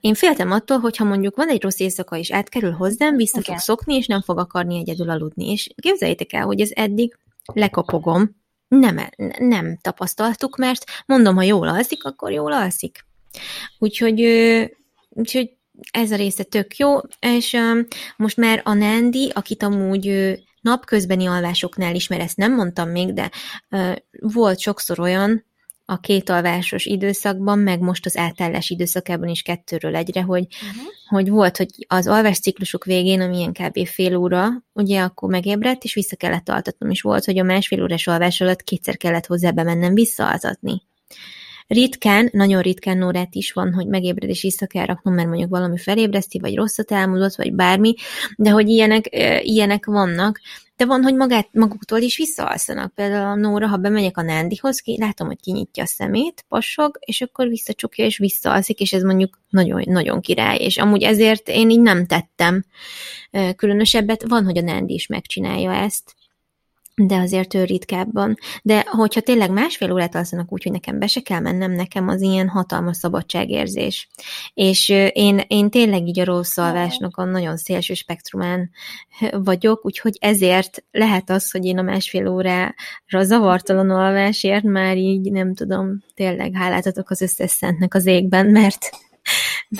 én 0.00 0.14
féltem 0.14 0.50
attól, 0.50 0.78
hogyha 0.78 1.04
mondjuk 1.04 1.36
van 1.36 1.48
egy 1.48 1.62
rossz 1.62 1.80
éjszaka, 1.80 2.16
és 2.16 2.32
átkerül 2.32 2.72
hozzám, 2.72 3.16
vissza 3.16 3.38
okay. 3.38 3.54
fog 3.54 3.62
szokni, 3.62 3.94
és 3.94 4.06
nem 4.06 4.22
fog 4.22 4.38
akarni 4.38 4.78
egyedül 4.78 5.10
aludni. 5.10 5.50
És 5.50 5.70
képzeljétek 5.76 6.32
el, 6.32 6.44
hogy 6.44 6.60
ez 6.60 6.70
eddig 6.74 7.18
lekopogom, 7.52 8.36
nem, 8.68 9.08
nem 9.38 9.78
tapasztaltuk, 9.80 10.56
mert 10.56 10.84
mondom, 11.06 11.34
ha 11.34 11.42
jól 11.42 11.68
alszik, 11.68 12.04
akkor 12.04 12.32
jól 12.32 12.52
alszik. 12.52 13.04
Úgyhogy, 13.78 14.20
úgyhogy 15.08 15.55
ez 15.90 16.10
a 16.10 16.16
része 16.16 16.42
tök 16.42 16.76
jó, 16.76 16.98
és 17.20 17.56
most 18.16 18.36
már 18.36 18.60
a 18.64 18.72
Nandi, 18.72 19.30
akit 19.34 19.62
amúgy 19.62 20.34
napközbeni 20.60 21.26
alvásoknál 21.26 21.94
is, 21.94 22.08
mert 22.08 22.22
ezt 22.22 22.36
nem 22.36 22.54
mondtam 22.54 22.88
még, 22.88 23.12
de 23.12 23.30
volt 24.20 24.60
sokszor 24.60 25.00
olyan, 25.00 25.44
a 25.88 26.00
két 26.00 26.28
alvásos 26.28 26.84
időszakban, 26.84 27.58
meg 27.58 27.80
most 27.80 28.06
az 28.06 28.16
átállás 28.16 28.70
időszakában 28.70 29.28
is 29.28 29.42
kettőről 29.42 29.96
egyre, 29.96 30.22
hogy, 30.22 30.46
uh-huh. 30.46 30.92
hogy 31.08 31.28
volt, 31.28 31.56
hogy 31.56 31.68
az 31.86 32.06
alvás 32.06 32.38
ciklusok 32.38 32.84
végén, 32.84 33.20
ami 33.20 33.36
ilyen 33.36 33.52
kb. 33.52 33.86
fél 33.86 34.16
óra, 34.16 34.48
ugye 34.72 35.00
akkor 35.00 35.30
megébredt, 35.30 35.84
és 35.84 35.94
vissza 35.94 36.16
kellett 36.16 36.48
altatnom, 36.48 36.90
és 36.90 37.00
volt, 37.00 37.24
hogy 37.24 37.38
a 37.38 37.42
másfél 37.42 37.82
órás 37.82 38.06
alvás 38.06 38.40
alatt 38.40 38.62
kétszer 38.62 38.96
kellett 38.96 39.26
hozzá 39.26 39.50
bemennem 39.50 39.94
visszaaltatni. 39.94 40.82
Ritkán, 41.66 42.28
nagyon 42.32 42.62
ritkán 42.62 43.02
órát 43.02 43.34
is 43.34 43.52
van, 43.52 43.72
hogy 43.72 43.86
megébred 43.86 44.30
és 44.30 44.42
vissza 44.42 44.66
kell 44.66 44.84
raknom, 44.84 45.14
mert 45.14 45.28
mondjuk 45.28 45.50
valami 45.50 45.78
felébreszti, 45.78 46.38
vagy 46.38 46.54
rosszat 46.54 46.92
elmondott, 46.92 47.34
vagy 47.34 47.52
bármi, 47.52 47.94
de 48.36 48.50
hogy 48.50 48.68
ilyenek, 48.68 49.08
ilyenek 49.42 49.84
vannak, 49.84 50.40
de 50.76 50.84
van, 50.84 51.02
hogy 51.02 51.14
magát, 51.14 51.48
maguktól 51.52 51.98
is 51.98 52.16
visszaalszanak. 52.16 52.94
Például 52.94 53.26
a 53.26 53.34
Nóra, 53.34 53.66
ha 53.66 53.76
bemegyek 53.76 54.16
a 54.16 54.22
Nándihoz, 54.22 54.80
ki, 54.80 54.96
látom, 55.00 55.26
hogy 55.26 55.40
kinyitja 55.40 55.82
a 55.82 55.86
szemét, 55.86 56.44
passog, 56.48 56.98
és 57.00 57.20
akkor 57.20 57.48
visszacsukja, 57.48 58.04
és 58.04 58.18
visszaalszik, 58.18 58.80
és 58.80 58.92
ez 58.92 59.02
mondjuk 59.02 59.38
nagyon, 59.48 59.82
nagyon 59.86 60.20
király. 60.20 60.58
És 60.58 60.76
amúgy 60.76 61.02
ezért 61.02 61.48
én 61.48 61.70
így 61.70 61.80
nem 61.80 62.06
tettem 62.06 62.64
különösebbet. 63.56 64.24
Van, 64.28 64.44
hogy 64.44 64.58
a 64.58 64.62
Nándi 64.62 64.94
is 64.94 65.06
megcsinálja 65.06 65.72
ezt, 65.72 66.14
de 67.02 67.16
azért 67.16 67.54
ő 67.54 67.64
ritkábban. 67.64 68.38
De 68.62 68.84
hogyha 68.90 69.20
tényleg 69.20 69.50
másfél 69.50 69.92
órát 69.92 70.14
alszanak 70.14 70.52
úgy, 70.52 70.62
hogy 70.62 70.72
nekem 70.72 70.98
be 70.98 71.06
se 71.06 71.20
kell 71.20 71.40
mennem, 71.40 71.72
nekem 71.72 72.08
az 72.08 72.20
ilyen 72.20 72.48
hatalmas 72.48 72.96
szabadságérzés. 72.96 74.08
És 74.54 74.88
én, 75.12 75.42
én 75.46 75.70
tényleg 75.70 76.06
így 76.06 76.20
a 76.20 76.24
rossz 76.24 76.56
alvásnak 76.56 77.16
a 77.16 77.24
nagyon 77.24 77.56
szélső 77.56 77.94
spektrumán 77.94 78.70
vagyok, 79.30 79.84
úgyhogy 79.84 80.16
ezért 80.20 80.84
lehet 80.90 81.30
az, 81.30 81.50
hogy 81.50 81.64
én 81.64 81.78
a 81.78 81.82
másfél 81.82 82.28
órára 82.28 82.74
zavartalan 83.22 83.90
alvásért 83.90 84.64
már 84.64 84.96
így 84.96 85.32
nem 85.32 85.54
tudom, 85.54 86.02
tényleg 86.14 86.54
hálát 86.54 86.86
adok 86.86 87.10
az 87.10 87.20
összes 87.20 87.50
szentnek 87.50 87.94
az 87.94 88.06
égben, 88.06 88.46
mert 88.46 88.90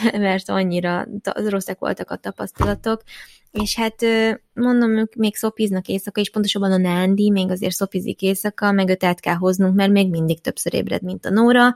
mert 0.12 0.48
annyira 0.48 1.06
rosszak 1.34 1.78
voltak 1.78 2.10
a 2.10 2.16
tapasztalatok, 2.16 3.02
és 3.50 3.76
hát 3.76 4.04
mondom, 4.52 4.96
ők 4.96 5.14
még 5.14 5.36
szopiznak 5.36 5.88
éjszaka, 5.88 6.20
és 6.20 6.30
pontosabban 6.30 6.72
a 6.72 6.76
Nándi 6.76 7.30
még 7.30 7.50
azért 7.50 7.74
szopizik 7.74 8.22
éjszaka, 8.22 8.72
meg 8.72 8.88
őt 8.88 9.04
át 9.04 9.20
kell 9.20 9.34
hoznunk, 9.34 9.74
mert 9.74 9.90
még 9.90 10.10
mindig 10.10 10.40
többször 10.40 10.74
ébred, 10.74 11.02
mint 11.02 11.26
a 11.26 11.30
Nóra, 11.30 11.74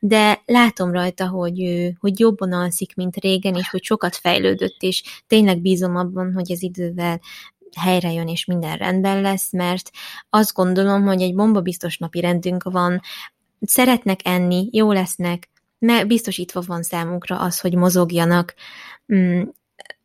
de 0.00 0.42
látom 0.46 0.92
rajta, 0.92 1.28
hogy, 1.28 1.90
hogy 1.98 2.20
jobban 2.20 2.52
alszik, 2.52 2.94
mint 2.94 3.16
régen, 3.16 3.54
és 3.54 3.70
hogy 3.70 3.82
sokat 3.82 4.16
fejlődött, 4.16 4.76
és 4.78 5.02
tényleg 5.26 5.60
bízom 5.60 5.96
abban, 5.96 6.32
hogy 6.32 6.52
az 6.52 6.62
idővel 6.62 7.20
helyre 7.76 8.12
jön, 8.12 8.28
és 8.28 8.44
minden 8.44 8.76
rendben 8.76 9.20
lesz, 9.20 9.52
mert 9.52 9.90
azt 10.30 10.54
gondolom, 10.54 11.02
hogy 11.02 11.22
egy 11.22 11.34
bombabiztos 11.34 11.98
napi 11.98 12.20
rendünk 12.20 12.62
van, 12.62 13.00
szeretnek 13.60 14.20
enni, 14.24 14.68
jó 14.72 14.92
lesznek, 14.92 15.50
mert 15.78 16.06
biztosítva 16.06 16.62
van 16.66 16.82
számukra 16.82 17.38
az, 17.38 17.60
hogy 17.60 17.74
mozogjanak, 17.74 18.54
mm, 19.14 19.42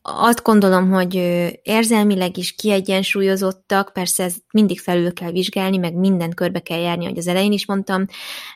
azt 0.10 0.44
gondolom, 0.44 0.90
hogy 0.90 1.16
érzelmileg 1.62 2.38
is 2.38 2.52
kiegyensúlyozottak, 2.52 3.94
persze 3.94 4.24
ez 4.24 4.36
mindig 4.52 4.80
felül 4.80 5.14
kell 5.14 5.32
vizsgálni, 5.32 5.78
meg 5.78 5.94
mindent 5.94 6.34
körbe 6.34 6.60
kell 6.60 6.80
járni, 6.80 7.06
hogy 7.06 7.18
az 7.18 7.28
elején 7.28 7.52
is 7.52 7.66
mondtam, 7.66 8.06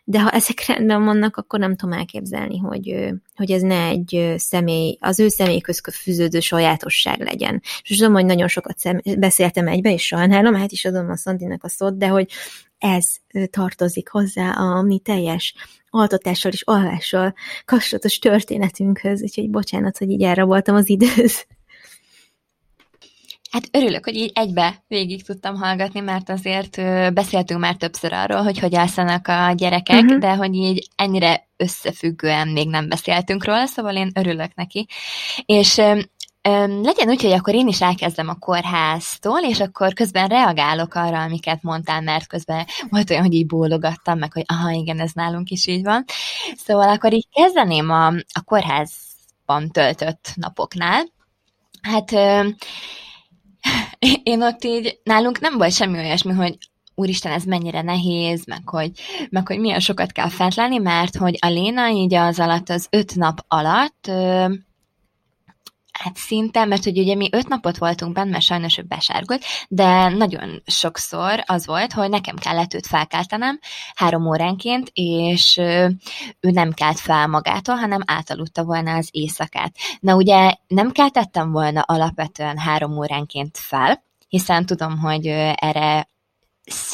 de 0.04 0.22
ha 0.22 0.30
ezek 0.30 0.66
rendben 0.68 1.04
vannak, 1.04 1.38
akkor 1.38 1.60
nem 1.60 1.76
tudom 1.76 1.98
elképzelni, 1.98 2.58
hogy, 2.58 3.10
hogy 3.36 3.52
ez 3.52 3.62
ne 3.62 3.88
egy 3.88 4.34
személy, 4.38 4.98
az 5.00 5.20
ő 5.20 5.28
személyköz 5.28 5.82
fűződő 5.92 6.40
sajátosság 6.40 7.22
legyen. 7.22 7.62
És 7.84 7.98
tudom, 7.98 8.14
hogy 8.14 8.26
nagyon 8.26 8.48
sokat 8.48 8.78
szem, 8.78 9.02
beszéltem 9.20 9.68
egybe, 9.68 9.92
és 9.92 10.06
sajnálom, 10.06 10.54
hát 10.54 10.72
is 10.72 10.86
adom 10.86 11.10
a 11.10 11.18
Szandinak 11.18 11.64
a 11.64 11.70
szót, 11.70 11.98
de 11.98 12.08
hogy 12.08 12.28
ez 12.82 13.06
tartozik 13.50 14.10
hozzá 14.10 14.50
a 14.50 14.82
mi 14.82 15.00
teljes 15.00 15.56
altatással 15.90 16.52
és 16.52 16.62
alvással 16.62 17.34
kapcsolatos 17.66 18.20
történetünkhöz, 18.20 19.22
úgyhogy 19.22 19.50
bocsánat, 19.50 19.98
hogy 19.98 20.10
így 20.10 20.24
elraboltam 20.24 20.76
az 20.76 20.90
időt. 20.90 21.48
Hát 23.52 23.64
örülök, 23.72 24.06
hogy 24.06 24.16
így 24.16 24.32
egybe 24.34 24.84
végig 24.88 25.24
tudtam 25.24 25.56
hallgatni, 25.56 26.00
mert 26.00 26.30
azért 26.30 26.76
beszéltünk 27.14 27.60
már 27.60 27.76
többször 27.76 28.14
arról, 28.14 28.42
hogy 28.42 28.60
hogy 28.60 28.76
alszanak 28.76 29.28
a 29.28 29.54
gyerekek, 29.56 30.04
uh-huh. 30.04 30.20
de 30.20 30.36
hogy 30.36 30.56
így 30.56 30.88
ennyire 30.96 31.48
összefüggően 31.58 32.48
még 32.48 32.70
nem 32.70 32.90
beszéltünk 32.90 33.46
róla, 33.46 33.66
szóval 33.66 33.96
én 33.96 34.12
örülök 34.16 34.56
neki. 34.56 34.88
És 35.46 35.82
Öm, 36.44 36.82
legyen 36.84 37.10
úgy, 37.10 37.22
hogy 37.22 37.32
akkor 37.32 37.54
én 37.54 37.68
is 37.68 37.82
elkezdem 37.82 38.30
a 38.30 38.36
kórháztól, 38.36 39.40
és 39.40 39.60
akkor 39.60 39.94
közben 39.94 40.28
reagálok 40.28 40.94
arra, 40.94 41.22
amiket 41.22 41.62
mondtál, 41.62 42.02
mert 42.02 42.28
közben 42.28 42.66
volt 42.90 43.10
olyan, 43.10 43.24
hogy 43.24 43.34
így 43.34 43.46
bólogattam, 43.46 44.18
meg 44.18 44.34
hogy 44.34 44.44
aha, 44.48 44.70
igen, 44.72 45.00
ez 45.00 45.12
nálunk 45.14 45.50
is 45.50 45.68
így 45.68 45.84
van. 45.84 46.04
Szóval 46.56 46.90
akkor 46.90 47.14
így 47.14 47.28
kezdeném 47.32 47.90
a, 47.90 48.08
a 48.08 48.42
kórházban 48.46 49.70
töltött 49.72 50.34
napoknál. 50.36 51.04
Hát 51.82 52.12
öm, 52.12 52.56
én 54.24 54.42
ott 54.44 54.64
így, 54.64 55.00
nálunk 55.04 55.40
nem 55.40 55.58
volt 55.58 55.74
semmi 55.74 55.98
olyasmi, 55.98 56.34
hogy 56.34 56.58
úristen, 56.96 57.32
ez 57.32 57.44
mennyire 57.44 57.82
nehéz, 57.82 58.46
meg 58.46 58.70
hogy, 58.70 58.92
meg 59.30 59.48
hogy 59.48 59.60
milyen 59.60 59.80
sokat 59.80 60.12
kell 60.12 60.30
fent 60.30 60.56
lenni, 60.56 60.78
mert 60.78 61.16
hogy 61.16 61.38
a 61.40 61.48
Léna 61.48 61.90
így 61.90 62.14
az 62.14 62.40
alatt, 62.40 62.70
az 62.70 62.88
öt 62.90 63.16
nap 63.16 63.46
alatt 63.48 64.12
Hát 66.04 66.16
szinte, 66.16 66.66
mert 66.66 66.84
hogy 66.84 67.00
ugye 67.00 67.16
mi 67.16 67.30
öt 67.32 67.48
napot 67.48 67.78
voltunk 67.78 68.14
benne, 68.14 68.30
mert 68.30 68.44
sajnos 68.44 68.78
ő 68.78 68.82
besárgult, 68.82 69.44
de 69.68 70.10
nagyon 70.10 70.62
sokszor 70.66 71.44
az 71.46 71.66
volt, 71.66 71.94
hogy 71.94 72.10
nekem 72.10 72.36
kellett 72.36 72.74
őt 72.74 72.88
felkeltenem 72.88 73.60
három 73.96 74.28
óránként, 74.28 74.90
és 74.94 75.58
ő 76.40 76.50
nem 76.52 76.72
kelt 76.72 77.00
fel 77.00 77.28
magától, 77.28 77.76
hanem 77.76 78.02
átaludta 78.06 78.64
volna 78.64 78.96
az 78.96 79.10
éjszakát. 79.12 79.76
Na 80.00 80.16
ugye 80.16 80.54
nem 80.68 80.92
keltettem 80.92 81.52
volna 81.52 81.82
alapvetően 81.82 82.58
három 82.58 82.98
óránként 82.98 83.58
fel, 83.58 84.04
hiszen 84.28 84.66
tudom, 84.66 85.00
hogy 85.00 85.28
erre 85.56 86.10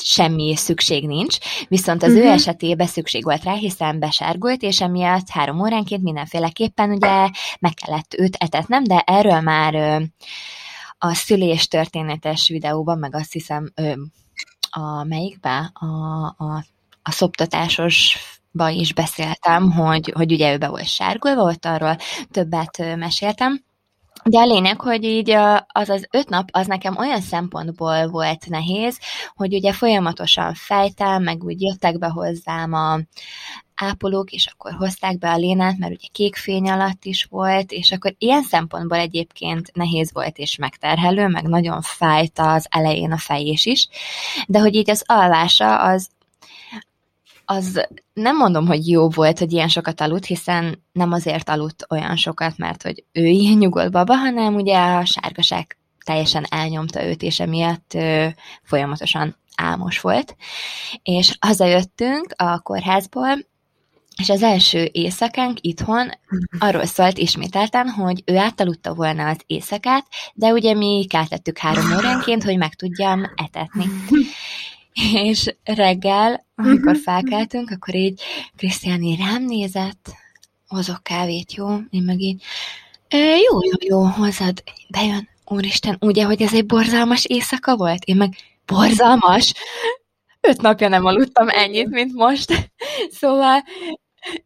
semmi 0.01 0.55
szükség 0.55 1.07
nincs, 1.07 1.37
viszont 1.67 2.03
az 2.03 2.09
uh-huh. 2.09 2.23
ő 2.23 2.27
mhm. 2.27 2.35
esetében 2.35 2.87
szükség 2.87 3.23
volt 3.23 3.43
rá, 3.43 3.53
hiszen 3.53 3.99
besárgult, 3.99 4.61
és 4.61 4.81
emiatt 4.81 5.29
három 5.29 5.59
óránként 5.59 6.03
mindenféleképpen 6.03 6.89
ugye 6.89 7.29
meg 7.59 7.73
kellett 7.73 8.13
őt 8.17 8.35
etetnem, 8.35 8.83
de 8.83 8.99
erről 8.99 9.41
már 9.41 10.01
a 10.97 11.13
szülés 11.13 11.67
történetes 11.67 12.47
videóban, 12.47 12.97
meg 12.99 13.15
azt 13.15 13.31
hiszem 13.31 13.73
a 14.69 15.03
melyikbe? 15.03 15.71
A, 15.73 15.85
a, 16.25 16.63
a 17.01 17.11
szoptatásos 17.11 18.17
is 18.69 18.93
beszéltem, 18.93 19.71
hogy, 19.71 20.11
hogy 20.15 20.31
ugye 20.31 20.53
ő 20.53 20.57
be 20.57 20.67
volt 20.67 20.87
sárgulva, 20.87 21.41
ott 21.41 21.65
arról 21.65 21.97
többet 22.31 22.95
meséltem, 22.95 23.63
de 24.29 24.39
a 24.39 24.45
lényeg, 24.45 24.81
hogy 24.81 25.03
így 25.03 25.31
az 25.67 25.89
az 25.89 26.07
öt 26.11 26.29
nap, 26.29 26.49
az 26.51 26.67
nekem 26.67 26.97
olyan 26.97 27.21
szempontból 27.21 28.07
volt 28.07 28.49
nehéz, 28.49 28.99
hogy 29.35 29.53
ugye 29.53 29.73
folyamatosan 29.73 30.53
fejtem, 30.53 31.23
meg 31.23 31.43
úgy 31.43 31.61
jöttek 31.61 31.97
be 31.97 32.07
hozzám 32.07 32.73
a 32.73 32.99
ápolók, 33.75 34.31
és 34.31 34.47
akkor 34.47 34.73
hozták 34.73 35.17
be 35.17 35.31
a 35.31 35.37
lénát, 35.37 35.77
mert 35.77 35.93
ugye 35.93 36.07
kék 36.11 36.35
fény 36.35 36.69
alatt 36.69 37.05
is 37.05 37.23
volt, 37.23 37.71
és 37.71 37.91
akkor 37.91 38.15
ilyen 38.17 38.43
szempontból 38.43 38.97
egyébként 38.97 39.71
nehéz 39.73 40.13
volt 40.13 40.37
és 40.37 40.55
megterhelő, 40.55 41.27
meg 41.27 41.43
nagyon 41.43 41.81
fájt 41.81 42.39
az 42.39 42.67
elején 42.69 43.11
a 43.11 43.17
fejés 43.17 43.65
is, 43.65 43.87
de 44.47 44.59
hogy 44.59 44.75
így 44.75 44.89
az 44.89 45.03
alvása 45.05 45.81
az 45.81 46.09
az 47.49 47.87
nem 48.13 48.37
mondom, 48.37 48.67
hogy 48.67 48.87
jó 48.87 49.09
volt, 49.09 49.39
hogy 49.39 49.51
ilyen 49.51 49.67
sokat 49.67 50.01
aludt, 50.01 50.25
hiszen 50.25 50.83
nem 50.91 51.11
azért 51.11 51.49
aludt 51.49 51.85
olyan 51.89 52.15
sokat, 52.15 52.57
mert 52.57 52.83
hogy 52.83 53.03
ő 53.11 53.25
ilyen 53.25 53.57
nyugodt 53.57 53.91
baba, 53.91 54.15
hanem 54.15 54.55
ugye 54.55 54.77
a 54.77 55.05
sárgaság 55.05 55.77
teljesen 56.05 56.45
elnyomta 56.49 57.03
őt, 57.03 57.21
és 57.21 57.39
emiatt 57.39 57.93
ö, 57.93 58.27
folyamatosan 58.63 59.35
álmos 59.55 59.99
volt. 59.99 60.35
És 61.03 61.37
hazajöttünk 61.39 62.33
a 62.35 62.59
kórházból, 62.59 63.37
és 64.17 64.29
az 64.29 64.43
első 64.43 64.89
éjszakánk 64.91 65.57
itthon 65.61 66.11
arról 66.59 66.85
szólt 66.85 67.17
ismételten, 67.17 67.89
hogy 67.89 68.23
ő 68.25 68.37
átaludta 68.37 68.93
volna 68.93 69.27
az 69.27 69.37
éjszakát, 69.45 70.07
de 70.33 70.51
ugye 70.51 70.73
mi 70.73 71.05
keltettük 71.09 71.57
három 71.57 71.93
óránként, 71.95 72.43
hogy 72.43 72.57
meg 72.57 72.73
tudjam 72.73 73.23
etetni. 73.35 73.85
És 75.13 75.55
reggel, 75.63 76.45
amikor 76.55 76.93
mhm. 76.93 77.01
felkeltünk, 77.01 77.69
akkor 77.69 77.95
így 77.95 78.21
Krisztiáni 78.55 79.15
rám 79.15 79.43
nézett, 79.43 80.09
hozok 80.67 81.03
kávét, 81.03 81.53
jó? 81.53 81.67
Én 81.89 82.03
meg 82.03 82.19
így, 82.19 82.43
jó, 83.49 83.63
jó, 83.63 83.77
jó, 83.79 84.03
hozad, 84.03 84.63
bejön, 84.89 85.29
úristen, 85.45 85.97
ugye, 85.99 86.23
hogy 86.23 86.41
ez 86.41 86.53
egy 86.53 86.65
borzalmas 86.65 87.25
éjszaka 87.25 87.75
volt? 87.75 88.03
Én 88.03 88.15
meg, 88.15 88.35
borzalmas? 88.65 89.53
Öt 90.41 90.61
napja 90.61 90.87
nem 90.87 91.05
aludtam 91.05 91.49
ennyit, 91.49 91.89
mint 91.89 92.13
most. 92.13 92.71
Szóval 93.19 93.63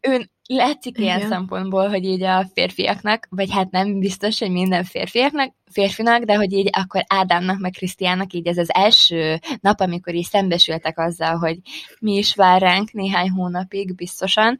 ő 0.00 0.30
látszik 0.46 0.98
ilyen 0.98 1.16
Igen. 1.16 1.28
szempontból, 1.28 1.88
hogy 1.88 2.04
így 2.04 2.22
a 2.22 2.46
férfiaknak, 2.54 3.26
vagy 3.30 3.50
hát 3.50 3.70
nem 3.70 3.98
biztos, 3.98 4.38
hogy 4.38 4.50
minden 4.50 4.84
férfiaknak, 4.84 5.54
férfinak, 5.70 6.22
de 6.22 6.36
hogy 6.36 6.52
így 6.52 6.68
akkor 6.72 7.04
Ádámnak, 7.06 7.58
meg 7.58 7.70
Krisztiának 7.70 8.32
így 8.32 8.46
ez 8.46 8.58
az 8.58 8.74
első 8.74 9.40
nap, 9.60 9.80
amikor 9.80 10.14
így 10.14 10.24
szembesültek 10.24 10.98
azzal, 10.98 11.36
hogy 11.36 11.58
mi 12.00 12.12
is 12.12 12.34
vár 12.34 12.60
ránk 12.60 12.92
néhány 12.92 13.30
hónapig 13.30 13.94
biztosan, 13.94 14.56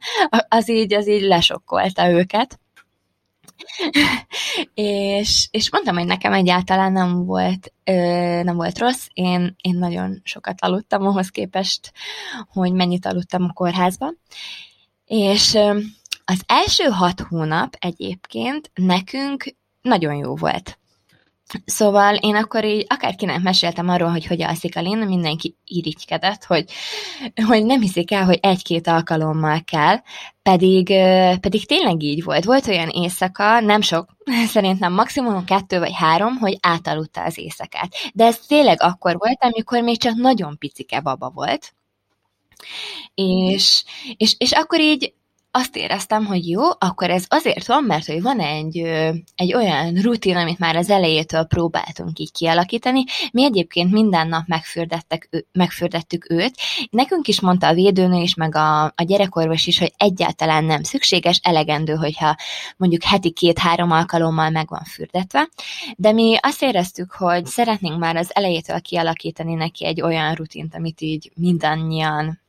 az 0.47 0.69
így, 0.69 0.93
az 0.93 1.07
így 1.07 1.21
lesokkolta 1.21 2.09
őket. 2.09 2.59
és, 4.73 5.47
és 5.51 5.71
mondtam, 5.71 5.95
hogy 5.97 6.05
nekem 6.05 6.33
egyáltalán 6.33 6.91
nem 6.91 7.25
volt, 7.25 7.73
ö, 7.83 7.93
nem 8.43 8.55
volt 8.55 8.77
rossz, 8.77 9.07
én, 9.13 9.55
én 9.61 9.77
nagyon 9.77 10.21
sokat 10.23 10.61
aludtam 10.61 11.05
ahhoz 11.05 11.29
képest, 11.29 11.91
hogy 12.47 12.71
mennyit 12.71 13.05
aludtam 13.05 13.43
a 13.43 13.53
kórházban, 13.53 14.19
és 15.13 15.57
az 16.25 16.41
első 16.45 16.83
hat 16.83 17.19
hónap 17.19 17.75
egyébként 17.79 18.71
nekünk 18.73 19.55
nagyon 19.81 20.15
jó 20.15 20.35
volt. 20.35 20.77
Szóval 21.65 22.15
én 22.15 22.35
akkor 22.35 22.65
így 22.65 22.85
akárkinek 22.89 23.41
meséltem 23.41 23.89
arról, 23.89 24.09
hogy 24.09 24.25
hogy 24.25 24.41
alszik 24.41 24.77
a 24.77 24.81
Lén, 24.81 24.97
mindenki 24.97 25.57
irigykedett, 25.65 26.43
hogy, 26.43 26.71
hogy 27.45 27.65
nem 27.65 27.81
hiszik 27.81 28.11
el, 28.11 28.25
hogy 28.25 28.39
egy-két 28.41 28.87
alkalommal 28.87 29.61
kell, 29.63 29.97
pedig, 30.41 30.85
pedig 31.39 31.65
tényleg 31.65 32.03
így 32.03 32.23
volt. 32.23 32.43
Volt 32.43 32.67
olyan 32.67 32.89
éjszaka, 32.89 33.59
nem 33.59 33.81
sok, 33.81 34.09
szerintem 34.53 34.93
maximum 34.93 35.45
kettő 35.45 35.79
vagy 35.79 35.93
három, 35.93 36.37
hogy 36.37 36.57
átaludta 36.61 37.23
az 37.23 37.37
éjszakát. 37.37 37.93
De 38.13 38.25
ez 38.25 38.37
tényleg 38.37 38.81
akkor 38.81 39.17
volt, 39.17 39.43
amikor 39.43 39.81
még 39.81 39.99
csak 39.99 40.15
nagyon 40.15 40.57
picike 40.57 40.99
baba 40.99 41.29
volt, 41.29 41.73
és, 43.13 43.83
és, 44.17 44.35
és 44.37 44.51
akkor 44.51 44.79
így 44.79 45.13
azt 45.55 45.75
éreztem, 45.75 46.25
hogy 46.25 46.49
jó, 46.49 46.61
akkor 46.79 47.09
ez 47.09 47.25
azért 47.27 47.67
van, 47.67 47.83
mert 47.83 48.05
hogy 48.05 48.21
van 48.21 48.39
egy, 48.39 48.77
egy 49.35 49.53
olyan 49.53 49.93
rutin, 49.93 50.35
amit 50.35 50.59
már 50.59 50.75
az 50.75 50.89
elejétől 50.89 51.43
próbáltunk 51.43 52.19
így 52.19 52.31
kialakítani. 52.31 53.03
Mi 53.31 53.43
egyébként 53.43 53.91
minden 53.91 54.27
nap 54.27 54.47
megfürdettek, 54.47 55.45
megfürdettük 55.51 56.29
őt. 56.29 56.53
Nekünk 56.89 57.27
is 57.27 57.41
mondta 57.41 57.67
a 57.67 57.73
védőnő 57.73 58.21
is, 58.21 58.33
meg 58.35 58.55
a, 58.55 58.83
a 58.83 59.03
gyerekorvos 59.05 59.67
is, 59.67 59.79
hogy 59.79 59.93
egyáltalán 59.97 60.63
nem 60.63 60.83
szükséges, 60.83 61.39
elegendő, 61.43 61.93
hogyha 61.93 62.35
mondjuk 62.77 63.03
heti 63.03 63.31
két-három 63.31 63.91
alkalommal 63.91 64.49
meg 64.49 64.69
van 64.69 64.83
fürdetve. 64.83 65.49
De 65.97 66.11
mi 66.11 66.37
azt 66.41 66.63
éreztük, 66.63 67.11
hogy 67.11 67.45
szeretnénk 67.45 67.99
már 67.99 68.15
az 68.15 68.35
elejétől 68.35 68.81
kialakítani 68.81 69.53
neki 69.53 69.85
egy 69.85 70.01
olyan 70.01 70.33
rutint, 70.33 70.75
amit 70.75 71.01
így 71.01 71.31
mindannyian 71.35 72.41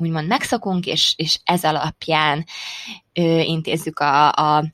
úgymond 0.00 0.26
megszokunk, 0.26 0.86
és, 0.86 1.14
és 1.16 1.38
ez 1.44 1.64
alapján 1.64 2.44
ö, 3.12 3.40
intézzük 3.40 3.98
a, 3.98 4.28
a 4.32 4.64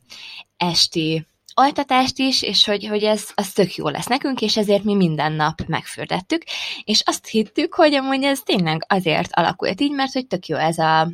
esti 0.56 1.26
altatást 1.58 2.18
is, 2.18 2.42
és 2.42 2.64
hogy, 2.64 2.86
hogy 2.86 3.02
ez 3.02 3.28
az 3.34 3.52
tök 3.52 3.74
jó 3.74 3.88
lesz 3.88 4.06
nekünk, 4.06 4.40
és 4.40 4.56
ezért 4.56 4.84
mi 4.84 4.94
minden 4.94 5.32
nap 5.32 5.66
megfürdettük, 5.66 6.42
és 6.84 7.02
azt 7.04 7.26
hittük, 7.26 7.74
hogy 7.74 7.94
amúgy 7.94 8.22
ez 8.22 8.40
tényleg 8.40 8.84
azért 8.88 9.30
alakult 9.32 9.80
így, 9.80 9.92
mert 9.92 10.12
hogy 10.12 10.26
tök 10.26 10.46
jó 10.46 10.56
ez 10.56 10.78
a, 10.78 11.10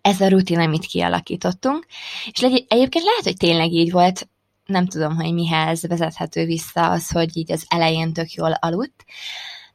ez 0.00 0.20
a 0.20 0.28
rutin, 0.28 0.58
amit 0.58 0.86
kialakítottunk, 0.86 1.86
és 2.30 2.40
legy- 2.40 2.66
egyébként 2.68 3.04
lehet, 3.04 3.22
hogy 3.22 3.36
tényleg 3.36 3.72
így 3.72 3.90
volt, 3.90 4.28
nem 4.66 4.86
tudom, 4.86 5.16
hogy 5.16 5.32
mihez 5.32 5.86
vezethető 5.86 6.44
vissza 6.44 6.90
az, 6.90 7.10
hogy 7.10 7.36
így 7.36 7.52
az 7.52 7.64
elején 7.68 8.12
tök 8.12 8.32
jól 8.32 8.52
aludt, 8.52 9.04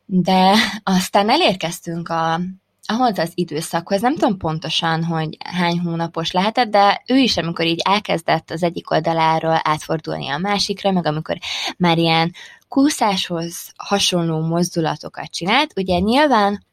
de 0.06 0.56
aztán 0.84 1.30
elérkeztünk 1.30 2.10
a, 2.10 2.40
ahhoz 2.88 3.18
az 3.18 3.32
időszakhoz, 3.36 4.02
nem 4.02 4.14
tudom 4.14 4.38
pontosan, 4.38 5.04
hogy 5.04 5.38
hány 5.40 5.80
hónapos 5.80 6.32
lehetett, 6.32 6.70
de 6.70 7.04
ő 7.08 7.16
is, 7.16 7.38
amikor 7.38 7.66
így 7.66 7.82
elkezdett 7.84 8.52
az 8.52 8.64
egyik 8.64 8.92
oldaláról 8.92 9.60
átfordulni 9.64 10.28
a 10.28 10.38
másikra, 10.38 10.92
meg 10.92 11.06
amikor 11.06 11.38
már 11.78 11.98
ilyen 11.98 12.34
kúszáshoz 12.68 13.72
hasonló 13.76 14.40
mozdulatokat 14.40 15.32
csinált, 15.32 15.74
ugye 15.76 16.00
nyilván 16.00 16.66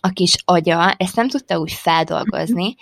a 0.00 0.08
kis 0.08 0.34
agya 0.44 0.92
ezt 0.92 1.16
nem 1.16 1.28
tudta 1.28 1.58
úgy 1.58 1.72
feldolgozni, 1.72 2.74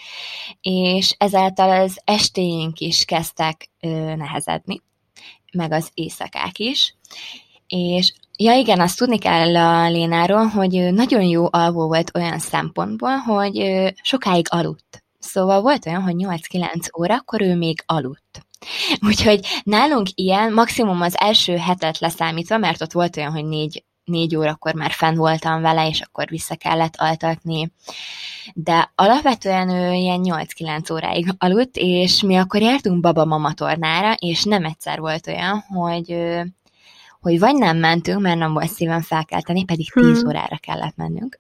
és 0.60 1.14
ezáltal 1.18 1.80
az 1.80 1.98
estéink 2.04 2.78
is 2.78 3.04
kezdtek 3.04 3.70
ö, 3.80 3.88
nehezedni, 4.16 4.82
meg 5.52 5.72
az 5.72 5.90
éjszakák 5.94 6.58
is, 6.58 6.94
és 7.66 8.12
Ja 8.42 8.54
igen, 8.54 8.80
azt 8.80 8.98
tudni 8.98 9.18
kell 9.18 9.56
a 9.56 9.88
Lénáról, 9.88 10.46
hogy 10.46 10.92
nagyon 10.92 11.22
jó 11.22 11.46
alvó 11.50 11.86
volt 11.86 12.10
olyan 12.14 12.38
szempontból, 12.38 13.16
hogy 13.16 13.64
sokáig 14.02 14.46
aludt. 14.50 15.04
Szóval 15.18 15.60
volt 15.60 15.86
olyan, 15.86 16.02
hogy 16.02 16.14
8-9 16.18 16.98
órakor 16.98 17.42
ő 17.42 17.56
még 17.56 17.82
aludt. 17.86 18.46
Úgyhogy 19.06 19.46
nálunk 19.62 20.06
ilyen, 20.14 20.52
maximum 20.52 21.00
az 21.00 21.14
első 21.18 21.56
hetet 21.56 21.98
leszámítva, 21.98 22.58
mert 22.58 22.82
ott 22.82 22.92
volt 22.92 23.16
olyan, 23.16 23.32
hogy 23.32 23.44
négy, 23.44 23.84
négy 24.04 24.36
órakor 24.36 24.74
már 24.74 24.90
fenn 24.90 25.16
voltam 25.16 25.60
vele, 25.60 25.88
és 25.88 26.00
akkor 26.00 26.28
vissza 26.28 26.56
kellett 26.56 26.94
altatni. 26.96 27.72
De 28.54 28.92
alapvetően 28.94 29.68
ő 29.68 29.92
ilyen 29.92 30.20
8-9 30.24 30.92
óráig 30.92 31.34
aludt, 31.38 31.76
és 31.76 32.22
mi 32.22 32.36
akkor 32.36 32.60
jártunk 32.60 33.00
baba-mama 33.00 33.52
tornára, 33.52 34.14
és 34.18 34.44
nem 34.44 34.64
egyszer 34.64 34.98
volt 34.98 35.26
olyan, 35.26 35.64
hogy 35.68 36.16
hogy 37.22 37.38
vagy 37.38 37.54
nem 37.54 37.76
mentünk, 37.76 38.20
mert 38.20 38.38
nem 38.38 38.52
volt 38.52 38.70
szívem 38.70 39.00
felkelteni, 39.00 39.64
pedig 39.64 39.90
10 39.90 40.04
hmm. 40.04 40.28
órára 40.28 40.56
kellett 40.56 40.96
mennünk, 40.96 41.38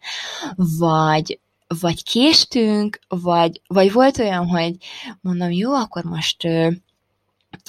vagy, 0.78 1.40
vagy 1.80 2.04
késtünk, 2.04 2.98
vagy, 3.08 3.60
vagy 3.66 3.92
volt 3.92 4.18
olyan, 4.18 4.46
hogy 4.46 4.76
mondom, 5.20 5.50
jó, 5.50 5.74
akkor 5.74 6.04
most 6.04 6.42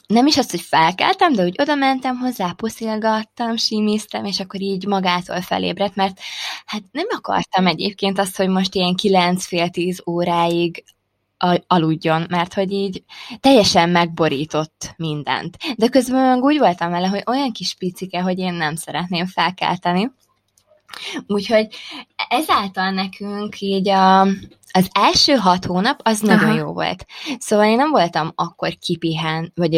nem 0.07 0.27
is 0.27 0.37
azt, 0.37 0.51
hogy 0.51 0.61
felkeltem, 0.61 1.33
de 1.33 1.43
úgy 1.43 1.55
oda 1.61 1.75
mentem 1.75 2.17
hozzá, 2.17 2.51
puszilgattam, 2.51 3.55
simíztem, 3.55 4.25
és 4.25 4.39
akkor 4.39 4.61
így 4.61 4.85
magától 4.85 5.41
felébredt, 5.41 5.95
mert 5.95 6.19
hát 6.65 6.83
nem 6.91 7.05
akartam 7.09 7.67
egyébként 7.67 8.19
azt, 8.19 8.37
hogy 8.37 8.47
most 8.47 8.75
ilyen 8.75 8.95
9 8.95 9.45
fél 9.45 9.69
10 9.69 10.03
óráig 10.05 10.83
aludjon, 11.67 12.25
mert 12.29 12.53
hogy 12.53 12.71
így 12.71 13.03
teljesen 13.39 13.89
megborított 13.89 14.93
mindent. 14.97 15.57
De 15.75 15.87
közben 15.87 16.39
úgy 16.39 16.57
voltam 16.57 16.91
vele, 16.91 17.07
hogy 17.07 17.23
olyan 17.25 17.51
kis 17.51 17.75
picike, 17.75 18.21
hogy 18.21 18.39
én 18.39 18.53
nem 18.53 18.75
szeretném 18.75 19.25
felkelteni. 19.25 20.11
Úgyhogy 21.27 21.67
ezáltal 22.29 22.89
nekünk 22.89 23.61
így 23.61 23.89
a, 23.89 24.21
az 24.71 24.89
első 24.91 25.33
hat 25.33 25.65
hónap 25.65 25.99
az 26.03 26.23
Aha. 26.23 26.35
nagyon 26.35 26.55
jó 26.55 26.73
volt. 26.73 27.05
Szóval 27.39 27.65
én 27.65 27.75
nem 27.75 27.89
voltam 27.89 28.31
akkor 28.35 28.77
kipihen, 28.77 29.51
vagy 29.55 29.71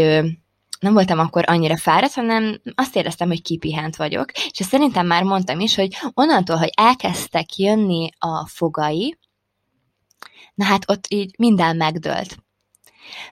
nem 0.80 0.94
voltam 0.94 1.20
akkor 1.20 1.44
annyira 1.48 1.78
fáradt, 1.78 2.14
hanem 2.14 2.62
azt 2.76 2.96
éreztem, 2.96 3.28
hogy 3.28 3.42
kipihent 3.42 3.96
vagyok. 3.96 4.32
És 4.32 4.66
szerintem 4.66 5.08
már 5.08 5.24
mondtam 5.24 5.60
is, 5.60 5.76
hogy 5.76 5.96
onnantól, 6.14 6.58
hogy 6.58 6.72
elkezdtek 6.76 7.56
jönni 7.56 8.10
a 8.20 8.48
fogai, 8.48 9.18
na 10.60 10.66
hát 10.66 10.90
ott 10.90 11.06
így 11.08 11.36
minden 11.38 11.76
megdőlt. 11.76 12.38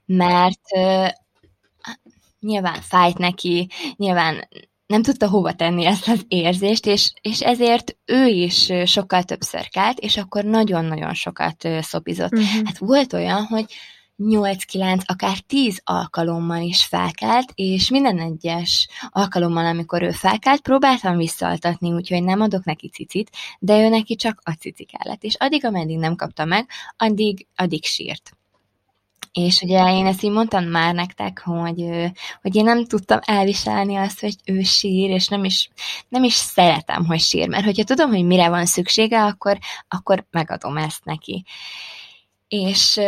Mert 0.06 0.60
ö, 0.76 1.08
nyilván 2.40 2.82
fájt 2.82 3.18
neki, 3.18 3.70
nyilván 3.96 4.48
nem 4.86 5.02
tudta 5.02 5.30
hova 5.30 5.54
tenni 5.54 5.86
ezt 5.86 6.08
az 6.08 6.26
érzést, 6.28 6.86
és, 6.86 7.12
és 7.22 7.42
ezért 7.42 7.98
ő 8.06 8.26
is 8.26 8.72
sokkal 8.86 9.24
többször 9.24 9.70
kelt, 9.70 10.00
és 10.00 10.18
akkor 10.18 10.44
nagyon-nagyon 10.44 11.14
sokat 11.14 11.68
szopizott. 11.82 12.32
Uh-huh. 12.34 12.66
Hát 12.66 12.78
volt 12.78 13.14
olyan, 13.14 13.44
hogy 13.44 13.74
8-9, 14.24 15.06
akár 15.06 15.40
10 15.40 15.82
alkalommal 15.84 16.62
is 16.62 16.86
felkelt, 16.86 17.52
és 17.56 17.90
minden 17.90 18.20
egyes 18.20 18.88
alkalommal, 19.10 19.66
amikor 19.66 20.02
ő 20.02 20.12
felkelt, 20.12 20.62
próbáltam 20.62 21.18
visszaaltatni, 21.18 21.92
úgyhogy 21.92 22.24
nem 22.24 22.42
adok 22.42 22.64
neki 22.64 22.90
cicit, 22.90 23.30
de 23.60 23.80
ő 23.80 23.90
neki 23.90 24.16
csak 24.16 24.42
a 24.44 24.52
cici 24.52 24.84
kellett. 24.84 25.24
És 25.24 25.36
addig, 25.36 25.66
ameddig 25.66 25.98
nem 25.98 26.16
kapta 26.16 26.46
meg, 26.46 26.70
addig, 26.98 27.48
addig 27.56 27.84
sírt. 27.84 28.32
És 29.32 29.62
ugye 29.62 29.94
én 29.94 30.06
ezt 30.06 30.24
így 30.24 30.32
mondtam 30.32 30.66
már 30.66 30.94
nektek, 30.94 31.42
hogy, 31.46 31.86
hogy 32.42 32.56
én 32.56 32.64
nem 32.64 32.86
tudtam 32.86 33.20
elviselni 33.22 33.96
azt, 33.96 34.20
hogy 34.20 34.36
ő 34.46 34.62
sír, 34.62 35.10
és 35.10 35.28
nem 35.28 35.44
is, 35.44 35.70
nem 36.10 36.24
is 36.24 36.34
szeretem, 36.34 37.06
hogy 37.06 37.20
sír, 37.20 37.48
mert 37.48 37.66
hogyha 37.66 37.84
tudom, 37.84 38.10
hogy 38.10 38.26
mire 38.26 38.50
van 38.50 38.66
szüksége, 38.66 39.24
akkor, 39.24 39.58
akkor 39.88 40.26
megadom 40.32 40.78
ezt 40.78 41.06
neki. 41.06 41.44
És 42.48 43.00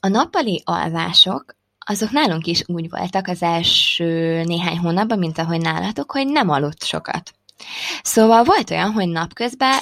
a 0.00 0.08
nappali 0.08 0.62
alvások, 0.64 1.44
azok 1.78 2.10
nálunk 2.10 2.46
is 2.46 2.62
úgy 2.66 2.90
voltak 2.90 3.26
az 3.26 3.42
első 3.42 4.42
néhány 4.42 4.78
hónapban, 4.78 5.18
mint 5.18 5.38
ahogy 5.38 5.60
nálatok, 5.60 6.12
hogy 6.12 6.26
nem 6.26 6.48
aludt 6.48 6.84
sokat. 6.84 7.32
Szóval 8.02 8.44
volt 8.44 8.70
olyan, 8.70 8.92
hogy 8.92 9.08
napközben 9.08 9.78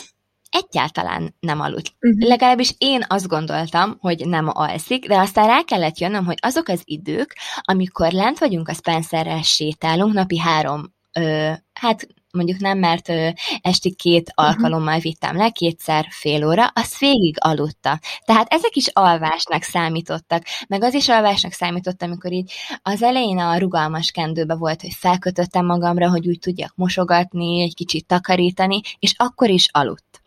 egyáltalán 0.50 1.35
nem 1.40 1.61
aludt. 1.61 1.92
Uh-huh. 2.00 2.28
Legalábbis 2.28 2.74
én 2.78 3.04
azt 3.09 3.28
gondoltam, 3.28 3.96
hogy 4.00 4.26
nem 4.26 4.48
alszik, 4.52 5.07
de 5.09 5.18
aztán 5.18 5.46
rá 5.46 5.62
kellett 5.62 5.98
jönnöm, 5.98 6.24
hogy 6.24 6.38
azok 6.40 6.68
az 6.68 6.81
idők, 6.85 7.37
amikor 7.61 8.12
lent 8.12 8.38
vagyunk 8.38 8.68
a 8.68 8.74
Spencerrel 8.74 9.42
sétálunk, 9.42 10.12
napi 10.12 10.38
három, 10.38 10.94
ö, 11.12 11.52
hát 11.72 12.07
mondjuk 12.32 12.58
nem, 12.58 12.78
mert 12.78 13.08
ö, 13.08 13.28
esti 13.60 13.94
két 13.94 14.32
uh-huh. 14.36 14.46
alkalommal 14.46 14.98
vittem 14.98 15.36
le, 15.36 15.50
kétszer 15.50 16.06
fél 16.10 16.46
óra, 16.46 16.70
az 16.74 16.98
végig 16.98 17.36
aludta. 17.40 17.98
Tehát 18.24 18.46
ezek 18.52 18.76
is 18.76 18.86
alvásnak 18.86 19.62
számítottak, 19.62 20.42
meg 20.68 20.82
az 20.82 20.94
is 20.94 21.08
alvásnak 21.08 21.52
számított, 21.52 22.02
amikor 22.02 22.32
így 22.32 22.52
az 22.82 23.02
elején 23.02 23.38
a 23.38 23.58
rugalmas 23.58 24.10
kendőbe 24.10 24.54
volt, 24.54 24.80
hogy 24.80 24.94
felkötöttem 24.94 25.66
magamra, 25.66 26.10
hogy 26.10 26.28
úgy 26.28 26.38
tudjak 26.38 26.72
mosogatni, 26.74 27.62
egy 27.62 27.74
kicsit 27.74 28.06
takarítani, 28.06 28.80
és 28.98 29.14
akkor 29.16 29.50
is 29.50 29.68
aludt. 29.72 30.22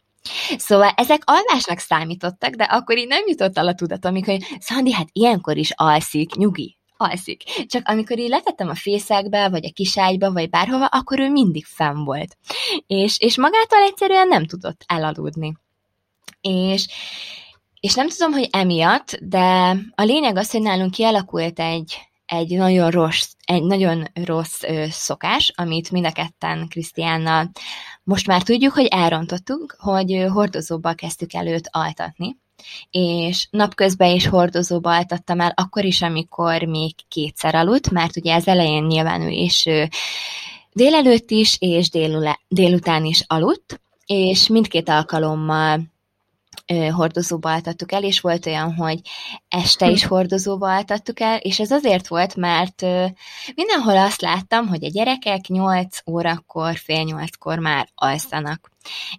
Szóval 0.58 0.92
ezek 0.96 1.22
alvásnak 1.26 1.80
számítottak, 1.80 2.54
de 2.54 2.64
akkor 2.64 2.98
így 2.98 3.08
nem 3.08 3.24
jutott 3.28 3.58
el 3.58 3.68
a 3.68 3.74
tudatom, 3.74 4.12
amikor, 4.12 4.34
hogy 4.34 4.58
Szandi, 4.60 4.94
hát 4.94 5.08
ilyenkor 5.12 5.58
is 5.58 5.72
alszik, 5.76 6.36
nyugi, 6.36 6.78
alszik. 7.02 7.44
Csak 7.68 7.88
amikor 7.88 8.20
így 8.20 8.30
letettem 8.30 8.70
a 8.70 8.76
fészekbe, 8.76 9.50
vagy 9.50 9.66
a 9.66 9.72
kiságyba, 9.74 10.32
vagy 10.32 10.50
bárhova, 10.50 10.86
akkor 10.86 11.20
ő 11.20 11.30
mindig 11.30 11.66
fenn 11.66 12.04
volt. 12.04 12.38
És, 12.88 13.20
és 13.20 13.38
magától 13.38 13.80
egyszerűen 13.80 14.28
nem 14.28 14.46
tudott 14.46 14.84
elaludni. 14.88 15.58
És, 16.42 16.88
és 17.80 17.94
nem 17.94 18.08
tudom, 18.08 18.32
hogy 18.32 18.48
emiatt, 18.52 19.18
de 19.22 19.78
a 19.96 20.04
lényeg 20.04 20.38
az, 20.38 20.52
hogy 20.52 20.62
nálunk 20.62 20.92
kialakult 20.92 21.60
egy, 21.60 21.98
egy 22.26 22.58
nagyon 22.58 22.90
rossz, 22.90 23.32
egy 23.46 23.64
nagyon 23.64 24.08
rossz 24.14 24.64
ö, 24.64 24.86
szokás, 24.90 25.52
amit 25.56 25.92
mind 25.92 26.06
a 26.06 26.12
ketten 26.12 26.68
Krisztiánnal 26.68 27.52
most 28.04 28.28
már 28.28 28.44
tudjuk, 28.44 28.74
hogy 28.74 28.86
elrontottunk, 28.86 29.76
hogy 29.80 30.26
hordozóba 30.30 30.94
kezdtük 30.94 31.34
el 31.34 31.48
őt 31.48 31.70
altatni, 31.72 32.38
és 32.92 33.48
napközben 33.50 34.16
is 34.16 34.28
hordozóba 34.28 34.96
altattam 34.96 35.40
el, 35.40 35.54
akkor 35.56 35.86
is, 35.86 36.02
amikor 36.02 36.64
még 36.64 36.96
kétszer 37.08 37.56
aludt, 37.56 37.90
mert 37.90 38.18
ugye 38.18 38.36
az 38.36 38.48
elején 38.48 38.84
nyilván 38.84 39.22
ő 39.22 39.30
is 39.30 39.66
délelőtt 40.74 41.32
is, 41.32 41.58
és 41.60 41.90
délután 42.48 43.06
is 43.06 43.24
aludt, 43.28 43.82
és 44.06 44.48
mindkét 44.48 44.90
alkalommal 44.90 45.90
hordozóba 46.92 47.52
altattuk 47.52 47.92
el, 47.92 48.04
és 48.04 48.20
volt 48.20 48.46
olyan, 48.46 48.74
hogy 48.74 49.00
este 49.48 49.90
is 49.90 50.06
hordozóba 50.06 50.76
altattuk 50.76 51.20
el, 51.20 51.38
és 51.38 51.60
ez 51.60 51.72
azért 51.72 52.08
volt, 52.08 52.36
mert 52.36 52.82
mindenhol 53.56 53.98
azt 53.98 54.22
láttam, 54.22 54.68
hogy 54.68 54.84
a 54.84 54.90
gyerekek 54.90 55.48
8 55.48 55.98
órakor, 56.10 56.76
fél 56.76 57.04
8-kor 57.06 57.60
már 57.60 57.90
alszanak. 57.96 58.72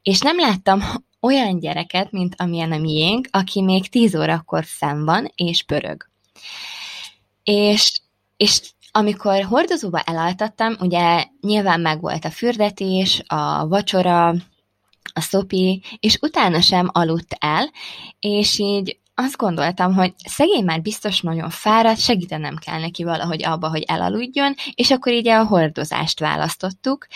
És 0.03 0.21
nem 0.21 0.39
láttam 0.39 0.83
olyan 1.23 1.59
gyereket, 1.59 2.11
mint 2.11 2.35
amilyen 2.39 2.73
a 2.73 2.79
miénk, 2.79 3.29
aki 3.31 3.63
még 3.63 3.89
10 3.89 4.15
órakor 4.15 4.65
fenn 4.65 5.05
van, 5.05 5.33
és 5.35 5.63
pörög. 5.63 6.09
És, 7.43 8.01
és 8.37 8.61
amikor 8.93 9.43
hordozóba 9.43 10.01
elaltattam, 10.01 10.77
ugye 10.81 11.25
nyilván 11.41 11.81
megvolt 11.81 12.25
a 12.25 12.31
fürdetés, 12.31 13.23
a 13.27 13.69
vacsora, 13.69 14.29
a 15.15 15.21
szopi, 15.21 15.83
és 16.01 16.19
utána 16.21 16.61
sem 16.61 16.89
aludt 16.93 17.37
el, 17.39 17.71
és 18.21 18.59
így 18.59 19.01
azt 19.15 19.37
gondoltam, 19.37 19.95
hogy 19.95 20.15
szegény 20.25 20.65
már 20.65 20.83
biztos 20.83 21.21
nagyon 21.21 21.51
fáradt, 21.51 22.01
segítenem 22.01 22.57
kell 22.57 22.81
neki 22.81 23.05
valahogy 23.05 23.45
abba, 23.45 23.69
hogy 23.69 23.83
elaludjon, 23.83 24.55
és 24.75 24.91
akkor 24.91 25.13
így 25.13 25.29
a 25.29 25.45
hordozást 25.45 26.21
választottuk, 26.21 27.07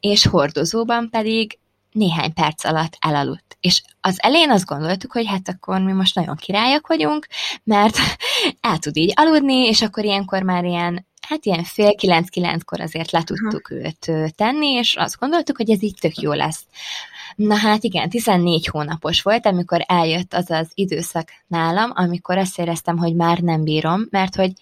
és 0.00 0.26
hordozóban 0.26 1.10
pedig 1.10 1.58
néhány 1.94 2.32
perc 2.32 2.64
alatt 2.64 2.96
elaludt. 3.00 3.56
És 3.60 3.82
az 4.00 4.22
elején 4.22 4.50
azt 4.50 4.66
gondoltuk, 4.66 5.12
hogy 5.12 5.26
hát 5.26 5.48
akkor 5.48 5.80
mi 5.80 5.92
most 5.92 6.14
nagyon 6.14 6.36
királyak 6.36 6.86
vagyunk, 6.86 7.26
mert 7.64 7.96
el 8.60 8.78
tud 8.78 8.96
így 8.96 9.12
aludni, 9.16 9.54
és 9.54 9.82
akkor 9.82 10.04
ilyenkor 10.04 10.42
már 10.42 10.64
ilyen 10.64 11.06
hát 11.28 11.44
ilyen 11.44 11.62
fél 11.64 11.94
kilenc-kilenckor 11.94 12.80
azért 12.80 13.10
le 13.10 13.22
tudtuk 13.22 13.70
őt 13.70 14.12
tenni, 14.36 14.68
és 14.68 14.96
azt 14.96 15.18
gondoltuk, 15.18 15.56
hogy 15.56 15.70
ez 15.70 15.82
így 15.82 15.96
tök 16.00 16.16
jó 16.16 16.32
lesz. 16.32 16.64
Na 17.36 17.54
hát 17.54 17.84
igen, 17.84 18.08
14 18.08 18.66
hónapos 18.66 19.22
volt, 19.22 19.46
amikor 19.46 19.84
eljött 19.86 20.34
az 20.34 20.50
az 20.50 20.70
időszak 20.74 21.28
nálam, 21.46 21.90
amikor 21.94 22.38
azt 22.38 22.58
éreztem, 22.58 22.98
hogy 22.98 23.14
már 23.14 23.38
nem 23.38 23.64
bírom, 23.64 24.06
mert 24.10 24.34
hogy 24.34 24.52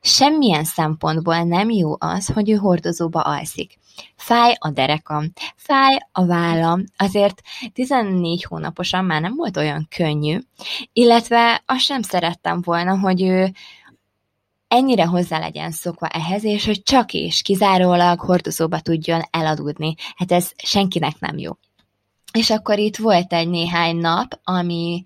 semmilyen 0.00 0.64
szempontból 0.64 1.42
nem 1.42 1.70
jó 1.70 1.96
az, 1.98 2.26
hogy 2.26 2.50
ő 2.50 2.54
hordozóba 2.54 3.20
alszik. 3.20 3.78
Fáj 4.16 4.54
a 4.58 4.70
derekam, 4.70 5.32
fáj 5.56 5.96
a 6.12 6.26
vállam, 6.26 6.84
azért 6.96 7.40
14 7.72 8.44
hónaposan 8.44 9.04
már 9.04 9.20
nem 9.20 9.34
volt 9.36 9.56
olyan 9.56 9.86
könnyű, 9.96 10.38
illetve 10.92 11.62
azt 11.66 11.84
sem 11.84 12.02
szerettem 12.02 12.60
volna, 12.64 12.98
hogy 12.98 13.22
ő 13.22 13.52
ennyire 14.68 15.04
hozzá 15.04 15.38
legyen 15.38 15.70
szokva 15.70 16.06
ehhez, 16.06 16.44
és 16.44 16.64
hogy 16.64 16.82
csak 16.82 17.12
és 17.12 17.42
kizárólag 17.42 18.20
hordozóba 18.20 18.80
tudjon 18.80 19.22
eladudni. 19.30 19.94
Hát 20.16 20.32
ez 20.32 20.50
senkinek 20.56 21.18
nem 21.18 21.38
jó. 21.38 21.52
És 22.32 22.50
akkor 22.50 22.78
itt 22.78 22.96
volt 22.96 23.32
egy 23.32 23.48
néhány 23.48 23.96
nap, 23.96 24.40
ami, 24.44 25.04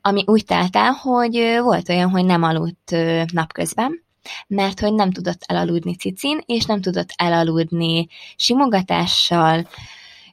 ami 0.00 0.22
úgy 0.26 0.44
telt 0.44 0.76
el, 0.76 0.90
hogy 0.92 1.58
volt 1.62 1.88
olyan, 1.88 2.10
hogy 2.10 2.24
nem 2.24 2.42
aludt 2.42 2.94
napközben, 3.32 4.03
mert 4.46 4.80
hogy 4.80 4.94
nem 4.94 5.10
tudott 5.10 5.42
elaludni 5.46 5.96
cicin, 5.96 6.40
és 6.46 6.64
nem 6.64 6.80
tudott 6.80 7.12
elaludni 7.16 8.06
simogatással, 8.36 9.68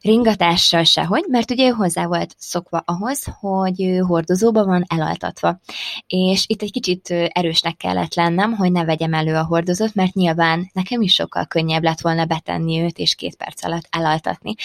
ringatással 0.02 0.84
sehogy, 0.84 1.26
mert 1.28 1.52
ugye 1.52 1.68
ő 1.68 1.70
hozzá 1.70 2.06
volt 2.06 2.36
szokva 2.38 2.84
ahhoz, 2.86 3.24
hogy 3.40 3.82
ő 3.84 3.98
hordozóba 3.98 4.66
van 4.66 4.86
elaltatva. 4.88 5.60
És 6.08 6.44
itt 6.48 6.62
egy 6.62 6.72
kicsit 6.72 7.10
erősnek 7.10 7.78
kellett 7.78 8.14
lennem, 8.16 8.54
hogy 8.54 8.72
ne 8.72 8.86
vegyem 8.86 9.14
elő 9.14 9.36
a 9.36 9.46
hordozót, 9.46 9.96
mert 9.96 10.14
nyilván 10.14 10.70
nekem 10.74 11.02
is 11.02 11.14
sokkal 11.14 11.46
könnyebb 11.46 11.84
lett 11.84 12.02
volna 12.02 12.26
betenni 12.26 12.82
őt, 12.82 12.98
és 12.98 13.16
két 13.16 13.36
perc 13.36 13.64
alatt 13.64 13.88
elaltatni 13.90 14.56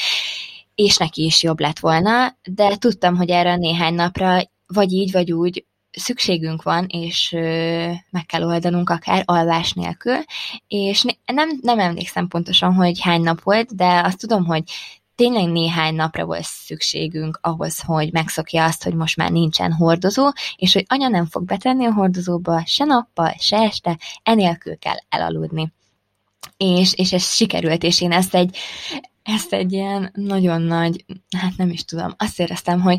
és 0.76 0.96
neki 0.96 1.24
is 1.24 1.42
jobb 1.42 1.60
lett 1.60 1.78
volna, 1.78 2.36
de 2.44 2.76
tudtam, 2.76 3.16
hogy 3.16 3.30
erre 3.30 3.56
néhány 3.56 3.94
napra 3.94 4.40
vagy 4.66 4.92
így, 4.92 5.12
vagy 5.12 5.32
úgy 5.32 5.65
szükségünk 5.96 6.62
van, 6.62 6.86
és 6.88 7.30
meg 8.10 8.26
kell 8.26 8.44
oldanunk 8.44 8.90
akár 8.90 9.22
alvás 9.24 9.72
nélkül, 9.72 10.18
és 10.66 11.04
nem, 11.24 11.48
nem 11.60 11.78
emlékszem 11.78 12.28
pontosan, 12.28 12.74
hogy 12.74 13.00
hány 13.00 13.22
nap 13.22 13.42
volt, 13.42 13.76
de 13.76 14.00
azt 14.04 14.18
tudom, 14.18 14.44
hogy 14.44 14.62
tényleg 15.14 15.48
néhány 15.48 15.94
napra 15.94 16.24
volt 16.24 16.44
szükségünk 16.44 17.38
ahhoz, 17.42 17.80
hogy 17.80 18.12
megszokja 18.12 18.64
azt, 18.64 18.82
hogy 18.82 18.94
most 18.94 19.16
már 19.16 19.30
nincsen 19.30 19.72
hordozó, 19.72 20.28
és 20.56 20.72
hogy 20.72 20.84
anya 20.88 21.08
nem 21.08 21.26
fog 21.26 21.44
betenni 21.44 21.86
a 21.86 21.92
hordozóba 21.92 22.62
se 22.66 22.84
nappal, 22.84 23.34
se 23.38 23.56
este, 23.56 23.98
enélkül 24.22 24.78
kell 24.78 24.96
elaludni. 25.08 25.72
És, 26.56 26.94
és 26.94 27.12
ez 27.12 27.34
sikerült, 27.34 27.82
és 27.82 28.00
én 28.00 28.12
ezt 28.12 28.34
egy, 28.34 28.56
ezt 29.22 29.52
egy 29.52 29.72
ilyen 29.72 30.10
nagyon 30.14 30.62
nagy, 30.62 31.04
hát 31.36 31.56
nem 31.56 31.70
is 31.70 31.84
tudom, 31.84 32.14
azt 32.16 32.40
éreztem, 32.40 32.80
hogy, 32.80 32.98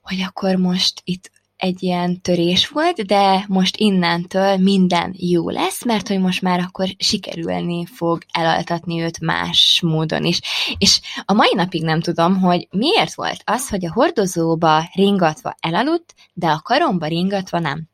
hogy 0.00 0.20
akkor 0.20 0.56
most 0.56 1.00
itt 1.04 1.30
egy 1.56 1.82
ilyen 1.82 2.20
törés 2.20 2.68
volt, 2.68 3.06
de 3.06 3.44
most 3.48 3.76
innentől 3.76 4.56
minden 4.56 5.14
jó 5.16 5.50
lesz, 5.50 5.84
mert 5.84 6.08
hogy 6.08 6.20
most 6.20 6.42
már 6.42 6.60
akkor 6.60 6.88
sikerülni 6.98 7.86
fog 7.86 8.22
elaltatni 8.32 9.00
őt 9.00 9.20
más 9.20 9.80
módon 9.84 10.24
is. 10.24 10.40
És 10.78 11.00
a 11.24 11.32
mai 11.32 11.52
napig 11.54 11.82
nem 11.82 12.00
tudom, 12.00 12.40
hogy 12.40 12.68
miért 12.70 13.14
volt 13.14 13.42
az, 13.44 13.68
hogy 13.68 13.86
a 13.86 13.92
hordozóba 13.92 14.90
ringatva 14.94 15.54
elaludt, 15.60 16.14
de 16.32 16.46
a 16.46 16.60
karomba 16.62 17.06
ringatva 17.06 17.58
nem. 17.58 17.88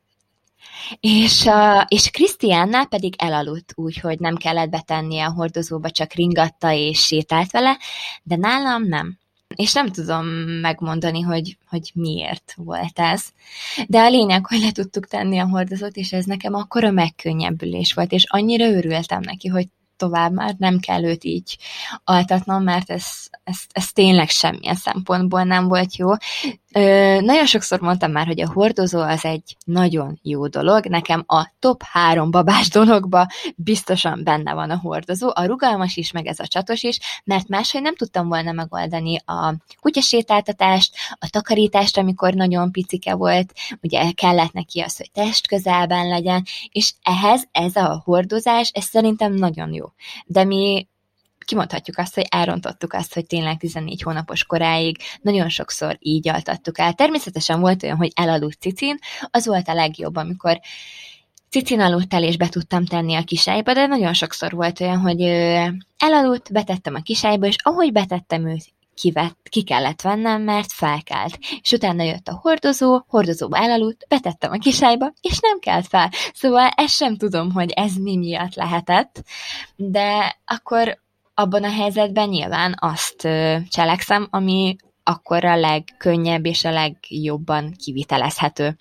És, 0.99 1.43
uh, 1.45 1.81
és 1.87 2.09
Krisztiánnál 2.09 2.85
pedig 2.85 3.13
elaludt, 3.17 3.73
úgyhogy 3.75 4.19
nem 4.19 4.35
kellett 4.35 4.69
betennie 4.69 5.25
a 5.25 5.31
hordozóba, 5.31 5.89
csak 5.89 6.13
ringatta 6.13 6.71
és 6.71 7.05
sétált 7.05 7.51
vele, 7.51 7.77
de 8.23 8.35
nálam 8.35 8.83
nem. 8.83 9.19
És 9.55 9.73
nem 9.73 9.87
tudom 9.87 10.25
megmondani, 10.61 11.21
hogy, 11.21 11.57
hogy 11.69 11.91
miért 11.93 12.53
volt 12.55 12.99
ez. 12.99 13.23
De 13.87 13.99
a 13.99 14.09
lényeg, 14.09 14.45
hogy 14.45 14.59
le 14.59 14.71
tudtuk 14.71 15.07
tenni 15.07 15.39
a 15.39 15.47
hordozót, 15.47 15.95
és 15.95 16.11
ez 16.11 16.25
nekem 16.25 16.53
akkora 16.53 16.91
megkönnyebbülés 16.91 17.93
volt, 17.93 18.11
és 18.11 18.23
annyira 18.27 18.65
örültem 18.65 19.21
neki, 19.21 19.47
hogy 19.47 19.67
tovább 20.01 20.33
már 20.33 20.55
nem 20.57 20.79
kell 20.79 21.03
őt 21.03 21.23
így 21.23 21.57
altatnom, 22.03 22.63
mert 22.63 22.89
ez, 22.89 23.05
ez, 23.43 23.57
ez 23.71 23.91
tényleg 23.91 24.29
semmilyen 24.29 24.75
szempontból 24.75 25.43
nem 25.43 25.67
volt 25.67 25.95
jó. 25.95 26.09
Ö, 26.73 27.21
nagyon 27.21 27.45
sokszor 27.45 27.79
mondtam 27.79 28.11
már, 28.11 28.25
hogy 28.25 28.41
a 28.41 28.51
hordozó 28.51 28.99
az 28.99 29.25
egy 29.25 29.57
nagyon 29.65 30.19
jó 30.23 30.47
dolog. 30.47 30.85
Nekem 30.85 31.23
a 31.27 31.51
top 31.59 31.83
három 31.83 32.31
babás 32.31 32.69
dologba 32.79 33.27
biztosan 33.55 34.21
benne 34.23 34.53
van 34.53 34.69
a 34.69 34.77
hordozó, 34.77 35.31
a 35.33 35.45
rugalmas 35.45 35.97
is, 35.97 36.11
meg 36.11 36.25
ez 36.25 36.39
a 36.39 36.47
csatos 36.47 36.83
is, 36.83 36.99
mert 37.23 37.47
máshogy 37.47 37.81
nem 37.81 37.95
tudtam 37.95 38.27
volna 38.27 38.51
megoldani 38.51 39.17
a 39.25 39.55
kutyasétáltatást, 39.79 40.95
a 41.19 41.29
takarítást, 41.29 41.97
amikor 41.97 42.33
nagyon 42.33 42.71
picike 42.71 43.15
volt, 43.15 43.53
ugye 43.81 44.11
kellett 44.11 44.53
neki 44.53 44.79
az, 44.79 44.97
hogy 44.97 45.11
test 45.11 45.47
közelben 45.47 46.07
legyen, 46.07 46.43
és 46.71 46.93
ehhez 47.03 47.47
ez 47.51 47.75
a 47.75 48.01
hordozás, 48.05 48.69
ez 48.73 48.83
szerintem 48.83 49.33
nagyon 49.33 49.73
jó. 49.73 49.85
De 50.25 50.43
mi 50.43 50.87
kimondhatjuk 51.51 51.97
azt, 51.97 52.15
hogy 52.15 52.25
elrontottuk 52.29 52.93
azt, 52.93 53.13
hogy 53.13 53.25
tényleg 53.25 53.57
14 53.57 54.01
hónapos 54.01 54.43
koráig 54.43 54.97
nagyon 55.21 55.49
sokszor 55.49 55.97
így 55.99 56.29
altattuk 56.29 56.79
el. 56.79 56.93
Természetesen 56.93 57.59
volt 57.59 57.83
olyan, 57.83 57.97
hogy 57.97 58.11
elaludt 58.15 58.61
cicin, 58.61 58.97
az 59.31 59.45
volt 59.45 59.67
a 59.67 59.73
legjobb, 59.73 60.15
amikor 60.15 60.59
cicin 61.49 61.79
aludt 61.79 62.13
el, 62.13 62.23
és 62.23 62.37
be 62.37 62.49
tudtam 62.49 62.85
tenni 62.85 63.15
a 63.15 63.23
kisályba, 63.23 63.73
de 63.73 63.85
nagyon 63.85 64.13
sokszor 64.13 64.51
volt 64.51 64.79
olyan, 64.79 64.99
hogy 64.99 65.21
elaludt, 65.97 66.51
betettem 66.51 66.95
a 66.95 67.01
kisályba, 67.01 67.47
és 67.47 67.55
ahogy 67.63 67.91
betettem 67.91 68.47
őt, 68.47 68.73
kivett, 68.95 69.37
ki 69.49 69.63
kellett 69.63 70.01
vennem, 70.01 70.41
mert 70.41 70.71
felkelt. 70.71 71.39
És 71.61 71.71
utána 71.71 72.03
jött 72.03 72.27
a 72.27 72.39
hordozó, 72.41 73.03
hordozóba 73.07 73.57
elaludt, 73.57 74.05
betettem 74.07 74.51
a 74.51 74.57
kisályba, 74.57 75.13
és 75.21 75.39
nem 75.39 75.59
kelt 75.59 75.87
fel. 75.87 76.09
Szóval 76.33 76.67
ezt 76.75 76.95
sem 76.95 77.17
tudom, 77.17 77.51
hogy 77.51 77.71
ez 77.71 77.93
mi 77.95 78.17
miatt 78.17 78.55
lehetett, 78.55 79.23
de 79.75 80.37
akkor 80.45 81.00
abban 81.33 81.63
a 81.63 81.71
helyzetben 81.71 82.29
nyilván 82.29 82.75
azt 82.79 83.27
cselekszem, 83.69 84.27
ami 84.29 84.75
akkor 85.03 85.45
a 85.45 85.55
legkönnyebb 85.55 86.45
és 86.45 86.65
a 86.65 86.71
legjobban 86.71 87.75
kivitelezhető. 87.77 88.77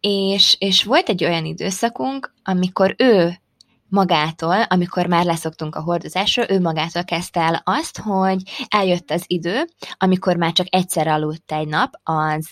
És, 0.00 0.56
és 0.58 0.84
volt 0.84 1.08
egy 1.08 1.24
olyan 1.24 1.44
időszakunk, 1.44 2.34
amikor 2.42 2.94
ő 2.98 3.40
magától, 3.88 4.62
amikor 4.62 5.06
már 5.06 5.24
leszoktunk 5.24 5.74
a 5.74 5.82
hordozásról, 5.82 6.46
ő 6.48 6.60
magától 6.60 7.04
kezdte 7.04 7.40
el 7.40 7.62
azt, 7.64 7.98
hogy 7.98 8.42
eljött 8.68 9.10
az 9.10 9.24
idő, 9.26 9.64
amikor 9.98 10.36
már 10.36 10.52
csak 10.52 10.66
egyszer 10.70 11.08
aludt 11.08 11.52
egy 11.52 11.68
nap, 11.68 11.92
az 12.02 12.50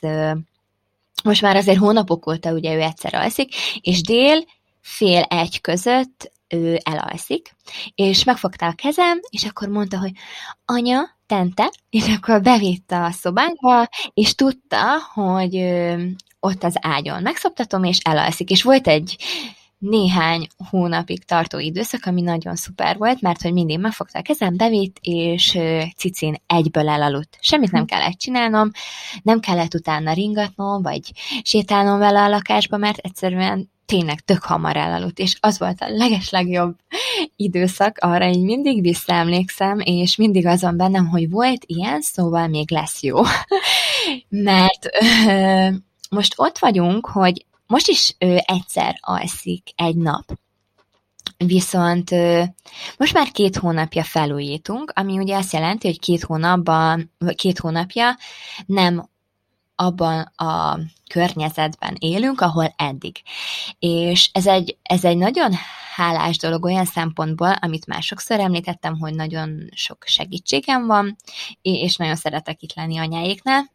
most 1.24 1.42
már 1.42 1.56
azért 1.56 1.78
hónapok 1.78 2.26
óta 2.26 2.52
ugye 2.52 2.74
ő 2.74 2.80
egyszer 2.80 3.14
alszik, 3.14 3.54
és 3.80 4.02
dél 4.02 4.44
fél 4.80 5.22
egy 5.22 5.60
között 5.60 6.32
ő 6.48 6.78
elalszik, 6.82 7.54
és 7.94 8.24
megfogta 8.24 8.66
a 8.66 8.72
kezem, 8.72 9.20
és 9.30 9.44
akkor 9.44 9.68
mondta, 9.68 9.98
hogy 9.98 10.12
anya, 10.64 11.16
tente, 11.26 11.72
és 11.90 12.08
akkor 12.08 12.42
bevitte 12.42 13.04
a 13.04 13.10
szobánkba, 13.10 13.88
és 14.14 14.34
tudta, 14.34 14.98
hogy 15.14 15.56
ott 16.40 16.62
az 16.62 16.74
ágyon 16.80 17.22
megszoptatom, 17.22 17.84
és 17.84 17.98
elalszik. 17.98 18.50
És 18.50 18.62
volt 18.62 18.86
egy 18.86 19.16
néhány 19.78 20.46
hónapig 20.70 21.24
tartó 21.24 21.58
időszak, 21.58 22.04
ami 22.04 22.20
nagyon 22.20 22.56
szuper 22.56 22.96
volt, 22.96 23.20
mert 23.20 23.42
hogy 23.42 23.52
mindig 23.52 23.78
megfogta 23.78 24.18
a 24.18 24.22
kezem, 24.22 24.56
bevitt, 24.56 24.96
és 25.00 25.58
cicin 25.96 26.36
egyből 26.46 26.88
elaludt. 26.88 27.38
Semmit 27.40 27.70
nem 27.70 27.84
kellett 27.84 28.18
csinálnom, 28.18 28.70
nem 29.22 29.40
kellett 29.40 29.74
utána 29.74 30.12
ringatnom, 30.12 30.82
vagy 30.82 31.12
sétálnom 31.42 31.98
vele 31.98 32.22
a 32.22 32.28
lakásba, 32.28 32.76
mert 32.76 32.98
egyszerűen 32.98 33.70
tényleg 33.88 34.20
tök 34.20 34.42
hamar 34.42 34.76
elaludt, 34.76 35.18
és 35.18 35.36
az 35.40 35.58
volt 35.58 35.80
a 35.80 35.88
legeslegjobb 35.88 36.76
időszak, 37.36 37.98
arra 37.98 38.28
így 38.28 38.42
mindig 38.42 38.80
visszaemlékszem, 38.80 39.80
és 39.80 40.16
mindig 40.16 40.46
azon 40.46 40.76
bennem, 40.76 41.06
hogy 41.06 41.30
volt 41.30 41.62
ilyen, 41.66 42.00
szóval 42.00 42.46
még 42.46 42.70
lesz 42.70 43.02
jó. 43.02 43.20
Mert 44.28 44.88
ö, 45.26 45.68
most 46.10 46.34
ott 46.36 46.58
vagyunk, 46.58 47.06
hogy 47.06 47.46
most 47.66 47.88
is 47.88 48.14
ö, 48.18 48.36
egyszer 48.46 48.98
alszik 49.00 49.68
egy 49.76 49.96
nap. 49.96 50.38
Viszont 51.36 52.10
most 52.96 53.14
már 53.14 53.30
két 53.30 53.56
hónapja 53.56 54.02
felújítunk, 54.02 54.92
ami 54.94 55.18
ugye 55.18 55.36
azt 55.36 55.52
jelenti, 55.52 55.86
hogy 55.86 55.98
két 55.98 56.22
hónapban, 56.22 57.12
két 57.34 57.58
hónapja 57.58 58.16
nem 58.66 59.08
abban 59.80 60.20
a 60.36 60.78
környezetben 61.08 61.96
élünk, 61.98 62.40
ahol 62.40 62.74
eddig. 62.76 63.22
És 63.78 64.30
ez 64.32 64.46
egy, 64.46 64.76
ez 64.82 65.04
egy 65.04 65.16
nagyon 65.16 65.52
hálás 65.94 66.38
dolog 66.38 66.64
olyan 66.64 66.84
szempontból, 66.84 67.52
amit 67.52 67.86
már 67.86 68.02
sokszor 68.02 68.40
említettem, 68.40 68.98
hogy 68.98 69.14
nagyon 69.14 69.68
sok 69.74 70.04
segítségem 70.06 70.86
van, 70.86 71.16
és 71.62 71.96
nagyon 71.96 72.16
szeretek 72.16 72.62
itt 72.62 72.74
lenni 72.74 72.98
anyáéknál. 72.98 73.70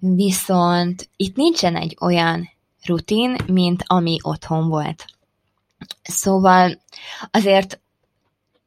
Viszont 0.00 1.08
itt 1.16 1.36
nincsen 1.36 1.76
egy 1.76 1.96
olyan 2.00 2.48
rutin, 2.84 3.36
mint 3.46 3.84
ami 3.86 4.18
otthon 4.22 4.68
volt. 4.68 5.04
Szóval 6.02 6.82
azért 7.30 7.80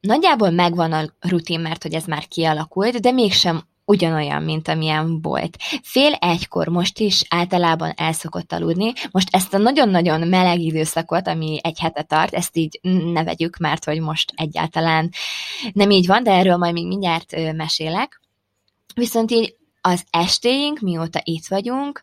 nagyjából 0.00 0.50
megvan 0.50 0.92
a 0.92 1.04
rutin, 1.20 1.60
mert 1.60 1.82
hogy 1.82 1.94
ez 1.94 2.04
már 2.04 2.28
kialakult, 2.28 3.00
de 3.00 3.10
mégsem 3.10 3.62
ugyanolyan, 3.86 4.42
mint 4.42 4.68
amilyen 4.68 5.20
volt. 5.20 5.56
Fél 5.82 6.12
egykor 6.12 6.68
most 6.68 6.98
is 6.98 7.24
általában 7.28 7.92
el 7.96 8.12
szokott 8.12 8.52
aludni. 8.52 8.92
Most 9.10 9.28
ezt 9.30 9.54
a 9.54 9.58
nagyon-nagyon 9.58 10.28
meleg 10.28 10.60
időszakot, 10.60 11.28
ami 11.28 11.58
egy 11.62 11.78
hete 11.78 12.02
tart, 12.02 12.34
ezt 12.34 12.56
így 12.56 12.80
ne 13.12 13.24
vegyük, 13.24 13.56
mert 13.56 13.84
hogy 13.84 14.00
most 14.00 14.32
egyáltalán 14.36 15.10
nem 15.72 15.90
így 15.90 16.06
van, 16.06 16.22
de 16.22 16.32
erről 16.32 16.56
majd 16.56 16.72
még 16.72 16.86
mindjárt 16.86 17.52
mesélek. 17.52 18.20
Viszont 18.94 19.30
így 19.30 19.56
az 19.80 20.04
estéink, 20.10 20.80
mióta 20.80 21.20
itt 21.24 21.46
vagyunk, 21.46 22.02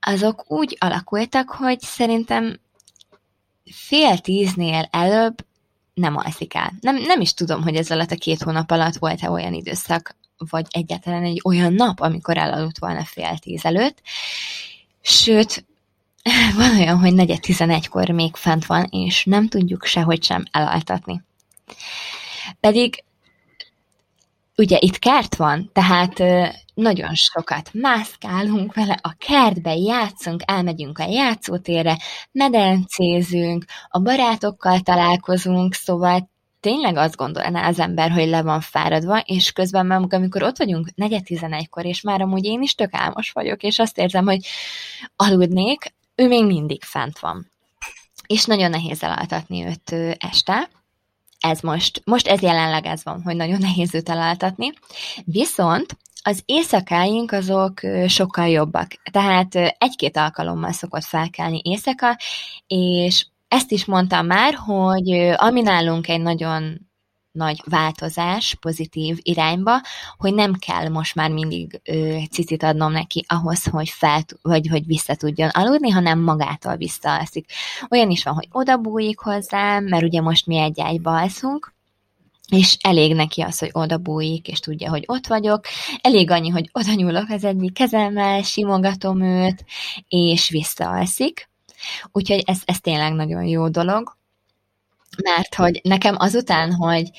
azok 0.00 0.50
úgy 0.50 0.76
alakultak, 0.80 1.50
hogy 1.50 1.80
szerintem 1.80 2.60
fél 3.72 4.18
tíznél 4.18 4.88
előbb 4.90 5.44
nem 5.94 6.16
alszik 6.16 6.54
el. 6.54 6.72
Nem, 6.80 6.96
nem 6.96 7.20
is 7.20 7.34
tudom, 7.34 7.62
hogy 7.62 7.76
ez 7.76 7.90
alatt 7.90 8.10
a 8.10 8.16
két 8.16 8.42
hónap 8.42 8.70
alatt 8.70 8.96
volt-e 8.96 9.30
olyan 9.30 9.52
időszak, 9.52 10.16
vagy 10.50 10.66
egyáltalán 10.70 11.22
egy 11.22 11.40
olyan 11.44 11.72
nap, 11.72 12.00
amikor 12.00 12.36
elaludt 12.36 12.78
volna 12.78 13.04
fél 13.04 13.38
tíz 13.38 13.64
előtt. 13.64 14.02
Sőt, 15.00 15.64
van 16.56 16.78
olyan, 16.78 16.98
hogy 16.98 17.14
negyed 17.14 17.40
tizenegykor 17.40 18.08
még 18.08 18.36
fent 18.36 18.66
van, 18.66 18.86
és 18.90 19.24
nem 19.24 19.48
tudjuk 19.48 19.84
sehogy 19.84 20.22
sem 20.22 20.44
elaltatni. 20.50 21.22
Pedig 22.60 23.04
ugye 24.56 24.76
itt 24.80 24.98
kert 24.98 25.36
van, 25.36 25.70
tehát 25.72 26.22
nagyon 26.74 27.14
sokat 27.14 27.70
mászkálunk 27.72 28.74
vele, 28.74 28.98
a 29.02 29.14
kertbe 29.18 29.74
játszunk, 29.74 30.42
elmegyünk 30.44 30.98
a 30.98 31.04
játszótérre, 31.04 31.98
medencézünk, 32.32 33.64
a 33.88 33.98
barátokkal 33.98 34.80
találkozunk, 34.80 35.74
szóval 35.74 36.30
tényleg 36.66 36.96
azt 36.96 37.16
gondolná 37.16 37.68
az 37.68 37.78
ember, 37.78 38.10
hogy 38.10 38.28
le 38.28 38.42
van 38.42 38.60
fáradva, 38.60 39.18
és 39.18 39.52
közben 39.52 39.86
meg 39.86 40.12
amikor 40.12 40.42
ott 40.42 40.58
vagyunk 40.58 40.94
negyed 40.94 41.22
tizenegykor, 41.24 41.84
és 41.84 42.00
már 42.00 42.20
amúgy 42.20 42.44
én 42.44 42.62
is 42.62 42.74
tök 42.74 42.94
álmos 42.94 43.30
vagyok, 43.30 43.62
és 43.62 43.78
azt 43.78 43.98
érzem, 43.98 44.24
hogy 44.24 44.46
aludnék, 45.16 45.94
ő 46.14 46.28
még 46.28 46.44
mindig 46.44 46.82
fent 46.82 47.18
van. 47.18 47.50
És 48.26 48.44
nagyon 48.44 48.70
nehéz 48.70 49.02
elaltatni 49.02 49.64
őt 49.64 50.16
este, 50.18 50.68
ez 51.40 51.60
most, 51.60 52.02
most 52.04 52.26
ez 52.26 52.40
jelenleg 52.40 52.86
ez 52.86 53.04
van, 53.04 53.22
hogy 53.22 53.36
nagyon 53.36 53.58
nehéz 53.58 53.94
őt 53.94 54.08
elaltatni. 54.08 54.72
Viszont 55.24 55.96
az 56.22 56.42
éjszakáink 56.44 57.32
azok 57.32 57.80
sokkal 58.06 58.48
jobbak. 58.48 58.92
Tehát 59.10 59.54
egy-két 59.78 60.16
alkalommal 60.16 60.72
szokott 60.72 61.04
felkelni 61.04 61.60
éjszaka, 61.64 62.18
és 62.66 63.26
ezt 63.48 63.70
is 63.70 63.84
mondtam 63.84 64.26
már, 64.26 64.54
hogy 64.54 65.10
ami 65.36 65.60
nálunk 65.60 66.08
egy 66.08 66.20
nagyon 66.20 66.86
nagy 67.36 67.60
változás 67.64 68.56
pozitív 68.60 69.18
irányba, 69.22 69.80
hogy 70.16 70.34
nem 70.34 70.54
kell 70.54 70.88
most 70.88 71.14
már 71.14 71.30
mindig 71.30 71.80
ö, 71.84 72.16
cicit 72.30 72.62
adnom 72.62 72.92
neki 72.92 73.24
ahhoz, 73.28 73.64
hogy 73.64 73.88
fel, 73.88 74.22
vagy 74.42 74.66
hogy 74.68 74.86
vissza 74.86 75.14
tudjon 75.14 75.48
aludni, 75.48 75.90
hanem 75.90 76.20
magától 76.20 76.76
visszaalszik. 76.76 77.50
Olyan 77.90 78.10
is 78.10 78.24
van, 78.24 78.34
hogy 78.34 78.48
oda 78.52 78.76
bújik 78.76 79.18
hozzám, 79.18 79.84
mert 79.84 80.04
ugye 80.04 80.20
most 80.20 80.46
mi 80.46 80.56
egy 80.56 80.80
ágyba 80.80 81.18
alszunk, 81.18 81.74
és 82.50 82.76
elég 82.80 83.14
neki 83.14 83.40
az, 83.40 83.58
hogy 83.58 83.70
oda 83.72 83.98
bújik, 83.98 84.48
és 84.48 84.60
tudja, 84.60 84.90
hogy 84.90 85.04
ott 85.06 85.26
vagyok. 85.26 85.64
Elég 86.00 86.30
annyi, 86.30 86.48
hogy 86.48 86.70
oda 86.72 86.92
nyúlok 86.92 87.28
az 87.28 87.44
egyik 87.44 87.72
kezemmel, 87.72 88.42
simogatom 88.42 89.22
őt, 89.22 89.64
és 90.08 90.48
visszaalszik. 90.48 91.48
Úgyhogy 92.12 92.42
ez, 92.46 92.60
ez 92.64 92.80
tényleg 92.80 93.12
nagyon 93.12 93.44
jó 93.44 93.68
dolog, 93.68 94.16
mert 95.22 95.54
hogy 95.54 95.80
nekem 95.82 96.14
azután, 96.18 96.72
hogy 96.72 97.10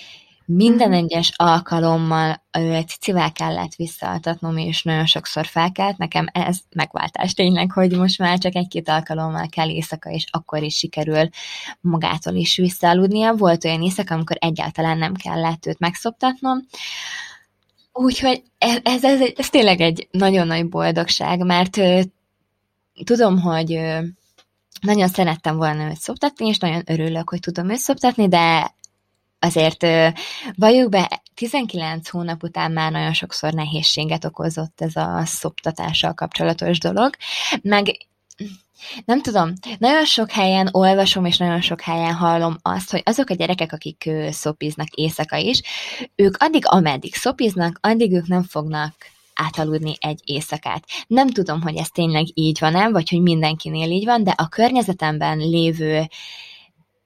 minden 0.46 0.90
mhm. 0.90 0.98
egyes 0.98 1.32
alkalommal 1.36 2.44
cicivel 2.88 3.32
kellett 3.32 3.76
visszaaltatnom, 3.76 4.58
és 4.58 4.84
nagyon 4.84 5.06
sokszor 5.06 5.46
felkelt, 5.46 5.98
nekem 5.98 6.28
ez 6.32 6.58
megváltás 6.76 7.34
tényleg, 7.34 7.72
hogy 7.72 7.92
most 7.92 8.20
már 8.20 8.38
csak 8.38 8.56
egy-két 8.56 8.90
alkalommal 8.90 9.48
kell 9.50 9.70
éjszaka, 9.70 10.10
és 10.10 10.26
akkor 10.32 10.64
is 10.64 10.78
sikerül 10.78 11.30
magától 11.82 12.34
is 12.34 12.56
visszaaludnia. 12.56 13.34
Volt 13.34 13.66
olyan 13.66 13.82
éjszaka, 13.82 14.14
amikor 14.14 14.38
egyáltalán 14.40 14.98
nem 14.98 15.14
kellett 15.14 15.66
őt 15.66 15.80
megszoptatnom, 15.80 16.66
Úgyhogy 18.00 18.44
ez, 18.58 18.78
ez, 18.84 19.04
ez, 19.04 19.22
ez 19.36 19.50
tényleg 19.50 19.82
egy 19.82 20.08
nagyon 20.12 20.48
nagy 20.48 20.70
boldogság, 20.70 21.46
mert 21.46 21.80
tudom, 23.04 23.40
hogy 23.40 23.80
nagyon 24.82 25.08
szerettem 25.08 25.56
volna 25.56 25.90
őt 25.90 26.00
szoptatni, 26.00 26.48
és 26.48 26.58
nagyon 26.58 26.84
örülök, 26.86 27.30
hogy 27.30 27.40
tudom 27.40 27.70
őt 27.70 27.78
szoptatni, 27.78 28.28
de 28.28 28.76
azért 29.40 29.86
valljuk 30.56 30.90
be, 30.90 31.22
19 31.34 32.10
hónap 32.10 32.44
után 32.44 32.72
már 32.72 32.92
nagyon 32.92 33.14
sokszor 33.14 33.54
nehézséget 33.54 34.26
okozott 34.26 34.82
ez 34.82 34.96
a 34.96 35.22
szoptatással 35.26 36.14
kapcsolatos 36.14 36.80
dolog, 36.80 37.16
meg 37.62 38.08
nem 39.06 39.22
tudom, 39.22 39.54
nagyon 39.78 40.06
sok 40.06 40.32
helyen 40.32 40.70
olvasom, 40.72 41.26
és 41.26 41.38
nagyon 41.38 41.62
sok 41.62 41.82
helyen 41.82 42.14
hallom 42.14 42.58
azt, 42.62 42.92
hogy 42.92 43.02
azok 43.06 43.30
a 43.30 43.34
gyerekek, 43.34 43.74
akik 43.74 44.10
szopiznak 44.30 44.90
éjszaka 44.90 45.36
is, 45.36 45.62
ők 46.16 46.36
addig, 46.38 46.64
ameddig 46.66 47.16
szopiznak, 47.16 47.80
addig 47.82 48.14
ők 48.14 48.28
nem 48.28 48.44
fognak 48.44 48.94
átaludni 49.38 49.94
egy 50.00 50.22
éjszakát. 50.24 50.84
Nem 51.08 51.28
tudom, 51.28 51.62
hogy 51.62 51.76
ez 51.76 51.90
tényleg 51.90 52.26
így 52.34 52.60
van-e, 52.60 52.90
vagy 52.90 53.10
hogy 53.10 53.22
mindenkinél 53.22 53.90
így 53.90 54.06
van, 54.06 54.24
de 54.24 54.34
a 54.38 54.48
környezetemben 54.48 55.38
lévő 55.38 56.08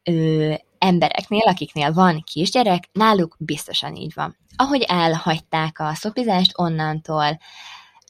ö, 0.03 0.53
embereknél, 0.77 1.43
akiknél 1.45 1.93
van 1.93 2.23
kisgyerek, 2.23 2.89
náluk 2.91 3.35
biztosan 3.39 3.95
így 3.95 4.11
van. 4.15 4.37
Ahogy 4.55 4.81
elhagyták 4.87 5.79
a 5.79 5.93
szopizást, 5.93 6.51
onnantól 6.55 7.39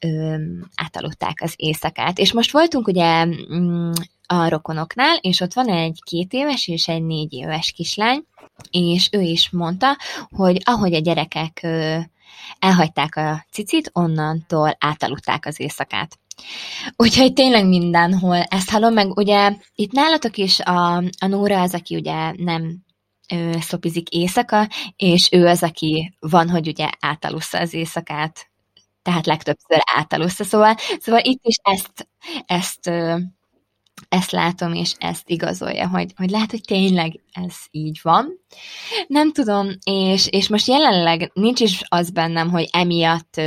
ö, 0.01 0.35
átaludták 0.75 1.37
az 1.41 1.53
éjszakát. 1.55 2.17
És 2.17 2.33
most 2.33 2.51
voltunk 2.51 2.87
ugye 2.87 3.25
mm, 3.25 3.91
a 4.27 4.49
rokonoknál, 4.49 5.17
és 5.21 5.39
ott 5.39 5.53
van 5.53 5.67
egy 5.67 5.99
két 6.03 6.33
éves 6.33 6.67
és 6.67 6.87
egy 6.87 7.03
négy 7.03 7.33
éves 7.33 7.71
kislány, 7.71 8.23
és 8.71 9.09
ő 9.11 9.21
is 9.21 9.49
mondta, 9.49 9.97
hogy 10.29 10.61
ahogy 10.63 10.93
a 10.93 10.99
gyerekek 10.99 11.67
elhagyták 12.59 13.15
a 13.15 13.45
cicit, 13.51 13.89
onnantól 13.93 14.75
átaludták 14.79 15.45
az 15.45 15.59
éjszakát. 15.59 16.19
Úgyhogy 16.95 17.33
tényleg 17.33 17.67
mindenhol 17.67 18.37
ezt 18.37 18.69
hallom, 18.69 18.93
meg 18.93 19.17
ugye 19.17 19.53
itt 19.75 19.91
nálatok 19.91 20.37
is 20.37 20.59
a, 20.59 20.95
a 20.97 21.27
Nóra 21.27 21.61
az, 21.61 21.73
aki 21.73 21.95
ugye 21.95 22.33
nem 22.37 22.83
ö, 23.33 23.51
szopizik 23.59 24.09
éjszaka, 24.09 24.67
és 24.95 25.29
ő 25.31 25.47
az, 25.47 25.63
aki 25.63 26.13
van, 26.19 26.49
hogy 26.49 26.67
ugye 26.67 26.89
átalussza 26.99 27.59
az 27.59 27.73
éjszakát, 27.73 28.49
tehát 29.01 29.25
legtöbbször 29.25 29.79
átalussza, 29.95 30.43
szóval, 30.43 30.75
szóval 30.99 31.21
itt 31.23 31.41
is 31.43 31.55
ezt, 31.61 32.07
ezt 32.45 32.87
ö, 32.87 33.17
ezt 34.09 34.31
látom, 34.31 34.73
és 34.73 34.93
ezt 34.97 35.29
igazolja, 35.29 35.87
hogy, 35.87 36.13
hogy 36.15 36.29
lehet, 36.29 36.51
hogy 36.51 36.61
tényleg 36.61 37.19
ez 37.31 37.55
így 37.71 37.99
van. 38.01 38.39
Nem 39.07 39.31
tudom, 39.31 39.69
és, 39.83 40.27
és 40.27 40.49
most 40.49 40.67
jelenleg 40.67 41.31
nincs 41.33 41.59
is 41.59 41.81
az 41.87 42.09
bennem, 42.09 42.49
hogy 42.49 42.69
emiatt 42.71 43.41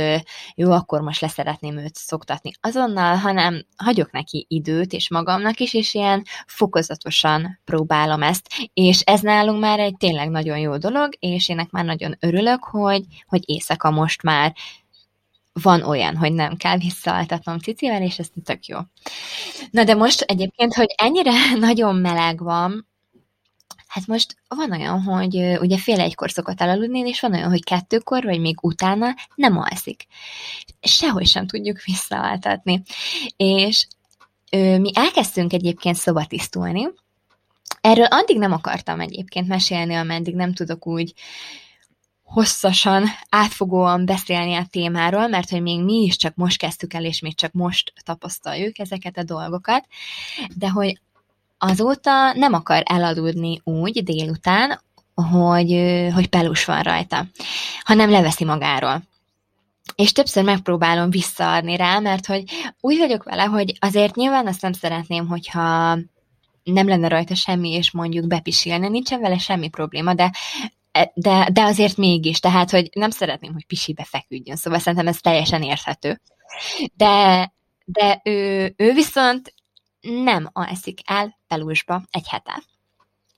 jó, 0.55 0.71
akkor 0.71 1.01
most 1.01 1.21
leszeretném 1.21 1.77
őt 1.77 1.95
szoktatni 1.95 2.51
azonnal, 2.61 3.15
hanem 3.15 3.65
hagyok 3.77 4.11
neki 4.11 4.45
időt, 4.49 4.93
és 4.93 5.09
magamnak 5.09 5.59
is, 5.59 5.73
és 5.73 5.93
ilyen 5.93 6.23
fokozatosan 6.45 7.59
próbálom 7.63 8.23
ezt, 8.23 8.47
és 8.73 8.99
ez 8.99 9.21
nálunk 9.21 9.59
már 9.59 9.79
egy 9.79 9.95
tényleg 9.97 10.29
nagyon 10.29 10.57
jó 10.57 10.77
dolog, 10.77 11.09
és 11.19 11.49
ének 11.49 11.69
már 11.69 11.85
nagyon 11.85 12.17
örülök, 12.19 12.63
hogy, 12.63 13.03
hogy 13.27 13.41
éjszaka 13.45 13.91
most 13.91 14.23
már 14.23 14.55
van 15.61 15.81
olyan, 15.81 16.15
hogy 16.15 16.33
nem 16.33 16.55
kell 16.55 16.77
visszaaltatnom 16.77 17.59
cicivel, 17.59 18.01
és 18.01 18.19
ez 18.19 18.27
tök 18.43 18.65
jó. 18.65 18.77
Na 19.71 19.83
de 19.83 19.95
most 19.95 20.21
egyébként, 20.21 20.73
hogy 20.73 20.93
ennyire 20.97 21.31
nagyon 21.59 21.95
meleg 21.95 22.43
van, 22.43 22.87
hát 23.87 24.07
most 24.07 24.35
van 24.47 24.71
olyan, 24.71 25.01
hogy 25.01 25.35
ugye 25.59 25.77
fél 25.77 25.99
egykor 25.99 26.31
szokott 26.31 26.61
elaludni, 26.61 26.99
és 26.99 27.19
van 27.19 27.33
olyan, 27.33 27.49
hogy 27.49 27.63
kettőkor, 27.63 28.23
vagy 28.23 28.39
még 28.39 28.57
utána 28.61 29.15
nem 29.35 29.57
alszik. 29.57 30.05
Sehogy 30.81 31.27
sem 31.27 31.47
tudjuk 31.47 31.81
visszaaltatni. 31.81 32.81
És 33.37 33.87
ö, 34.51 34.79
mi 34.79 34.91
elkezdtünk 34.93 35.53
egyébként 35.53 35.95
szobatisztulni, 35.95 36.87
Erről 37.85 38.05
addig 38.05 38.37
nem 38.37 38.51
akartam 38.51 38.99
egyébként 38.99 39.47
mesélni, 39.47 39.95
ameddig 39.95 40.35
nem 40.35 40.53
tudok 40.53 40.87
úgy 40.87 41.13
hosszasan, 42.25 43.05
átfogóan 43.29 44.05
beszélni 44.05 44.55
a 44.55 44.65
témáról, 44.69 45.27
mert 45.27 45.49
hogy 45.49 45.61
még 45.61 45.83
mi 45.83 46.03
is 46.03 46.17
csak 46.17 46.35
most 46.35 46.57
kezdtük 46.57 46.93
el, 46.93 47.05
és 47.05 47.19
még 47.19 47.35
csak 47.35 47.51
most 47.51 47.93
tapasztaljuk 48.03 48.79
ezeket 48.79 49.17
a 49.17 49.23
dolgokat, 49.23 49.87
de 50.55 50.69
hogy 50.69 50.99
azóta 51.57 52.33
nem 52.33 52.53
akar 52.53 52.83
elaludni 52.85 53.61
úgy 53.63 54.03
délután, 54.03 54.81
hogy, 55.13 55.71
hogy 56.13 56.27
pelus 56.27 56.65
van 56.65 56.81
rajta, 56.81 57.25
hanem 57.83 58.09
leveszi 58.09 58.43
magáról. 58.43 59.03
És 59.95 60.11
többször 60.11 60.43
megpróbálom 60.43 61.09
visszaadni 61.09 61.75
rá, 61.75 61.99
mert 61.99 62.25
hogy 62.25 62.43
úgy 62.79 62.97
vagyok 62.97 63.23
vele, 63.23 63.43
hogy 63.43 63.77
azért 63.79 64.15
nyilván 64.15 64.47
azt 64.47 64.61
nem 64.61 64.73
szeretném, 64.73 65.27
hogyha 65.27 65.97
nem 66.63 66.87
lenne 66.87 67.07
rajta 67.07 67.35
semmi, 67.35 67.71
és 67.71 67.91
mondjuk 67.91 68.27
bepisilni, 68.27 68.87
nincsen 68.87 69.19
vele 69.19 69.37
semmi 69.37 69.69
probléma, 69.69 70.13
de 70.13 70.31
de, 71.13 71.49
de 71.53 71.63
azért 71.63 71.97
mégis, 71.97 72.39
tehát, 72.39 72.69
hogy 72.69 72.89
nem 72.93 73.09
szeretném, 73.09 73.53
hogy 73.53 73.65
pisibe 73.65 74.03
feküdjön, 74.03 74.55
szóval 74.55 74.79
szerintem 74.79 75.07
ez 75.07 75.19
teljesen 75.19 75.63
érthető. 75.63 76.21
De, 76.93 77.53
de 77.85 78.21
ő, 78.23 78.73
ő 78.77 78.93
viszont 78.93 79.53
nem 80.01 80.49
alszik 80.53 80.99
el 81.05 81.39
pelusba 81.47 82.03
egy 82.11 82.27
hete. 82.27 82.63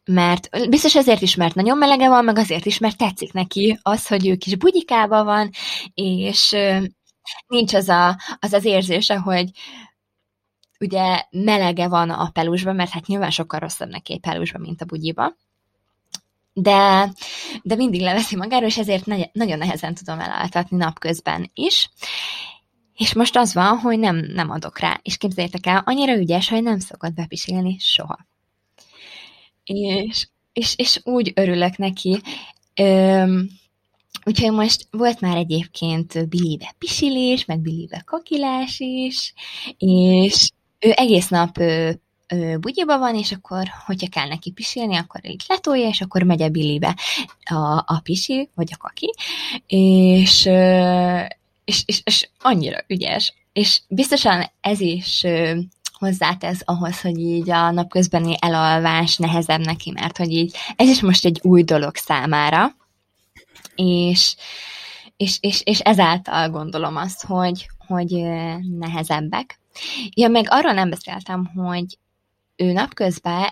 Mert 0.05 0.69
biztos 0.69 0.95
azért 0.95 1.21
is, 1.21 1.35
mert 1.35 1.55
nagyon 1.55 1.77
melege 1.77 2.09
van, 2.09 2.23
meg 2.23 2.37
azért 2.37 2.65
is, 2.65 2.77
mert 2.77 2.97
tetszik 2.97 3.33
neki 3.33 3.79
az, 3.81 4.07
hogy 4.07 4.27
ő 4.27 4.35
kis 4.35 4.55
bugyikában 4.55 5.25
van, 5.25 5.49
és 5.93 6.55
nincs 7.47 7.73
az 7.73 7.89
a, 7.89 8.17
az, 8.39 8.53
az 8.53 8.65
érzése, 8.65 9.17
hogy 9.17 9.49
ugye 10.79 11.23
melege 11.29 11.87
van 11.87 12.09
a 12.09 12.29
pelusban, 12.29 12.75
mert 12.75 12.91
hát 12.91 13.05
nyilván 13.05 13.29
sokkal 13.29 13.59
rosszabb 13.59 13.89
neki 13.89 14.13
egy 14.13 14.19
pelusban, 14.19 14.61
mint 14.61 14.81
a 14.81 14.85
bugyiba 14.85 15.35
de, 16.59 17.11
de 17.63 17.75
mindig 17.75 18.01
leveszi 18.01 18.35
magáról, 18.35 18.67
és 18.67 18.77
ezért 18.77 19.05
ne, 19.05 19.17
nagyon 19.31 19.57
nehezen 19.57 19.93
tudom 19.93 20.19
elaltatni 20.19 20.77
napközben 20.77 21.51
is. 21.53 21.89
És 22.95 23.13
most 23.13 23.35
az 23.35 23.53
van, 23.53 23.77
hogy 23.77 23.99
nem, 23.99 24.15
nem 24.15 24.49
adok 24.49 24.79
rá. 24.79 24.99
És 25.03 25.17
képzeljétek 25.17 25.65
el, 25.65 25.81
annyira 25.85 26.15
ügyes, 26.15 26.49
hogy 26.49 26.63
nem 26.63 26.79
szokott 26.79 27.13
bepisilni 27.13 27.77
soha. 27.79 28.17
És, 29.63 30.27
és, 30.53 30.73
és 30.77 30.99
úgy 31.03 31.31
örülök 31.35 31.77
neki. 31.77 32.21
Öm, 32.75 33.49
úgyhogy 34.25 34.51
most 34.51 34.87
volt 34.91 35.19
már 35.19 35.37
egyébként 35.37 36.29
bilibe 36.29 36.75
pisilés, 36.77 37.45
meg 37.45 37.59
bilibe 37.59 38.01
kakilás 38.05 38.79
is, 38.79 39.33
és 39.77 40.51
ő 40.79 40.91
egész 40.95 41.27
nap 41.27 41.57
ö, 42.27 42.57
bugyiba 42.57 42.97
van, 42.97 43.15
és 43.15 43.31
akkor, 43.31 43.63
hogyha 43.85 44.07
kell 44.09 44.27
neki 44.27 44.51
pisilni, 44.51 44.95
akkor 44.95 45.19
így 45.23 45.43
letolja, 45.47 45.87
és 45.87 46.01
akkor 46.01 46.23
megy 46.23 46.41
a 46.41 46.49
bilibe 46.49 46.95
a, 47.43 47.77
a 47.85 47.99
pisi, 48.03 48.49
vagy 48.55 48.69
a 48.73 48.77
kaki, 48.77 49.13
és, 49.67 50.45
és, 51.65 51.83
és, 51.85 52.01
és 52.03 52.29
annyira 52.39 52.83
ügyes. 52.87 53.33
És 53.53 53.81
biztosan 53.87 54.51
ez 54.61 54.79
is 54.79 55.25
hozzátesz 55.97 56.61
ahhoz, 56.65 57.01
hogy 57.01 57.19
így 57.19 57.49
a 57.49 57.71
napközbeni 57.71 58.35
elalvás 58.39 59.17
nehezebb 59.17 59.65
neki, 59.65 59.91
mert 59.91 60.17
hogy 60.17 60.31
így 60.31 60.55
ez 60.75 60.89
is 60.89 61.01
most 61.01 61.25
egy 61.25 61.39
új 61.43 61.63
dolog 61.63 61.95
számára, 61.95 62.75
és, 63.75 64.35
és, 65.17 65.37
és, 65.41 65.61
és 65.63 65.79
ezáltal 65.79 66.49
gondolom 66.49 66.95
azt, 66.95 67.25
hogy, 67.25 67.67
hogy 67.87 68.11
nehezebbek. 68.79 69.59
Ja, 70.13 70.27
meg 70.27 70.45
arról 70.49 70.73
nem 70.73 70.89
beszéltem, 70.89 71.45
hogy 71.45 71.97
ő 72.57 72.71
napközben 72.71 73.49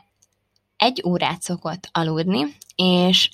egy 0.77 1.01
órát 1.05 1.41
szokott 1.41 1.89
aludni, 1.91 2.55
és 2.75 3.29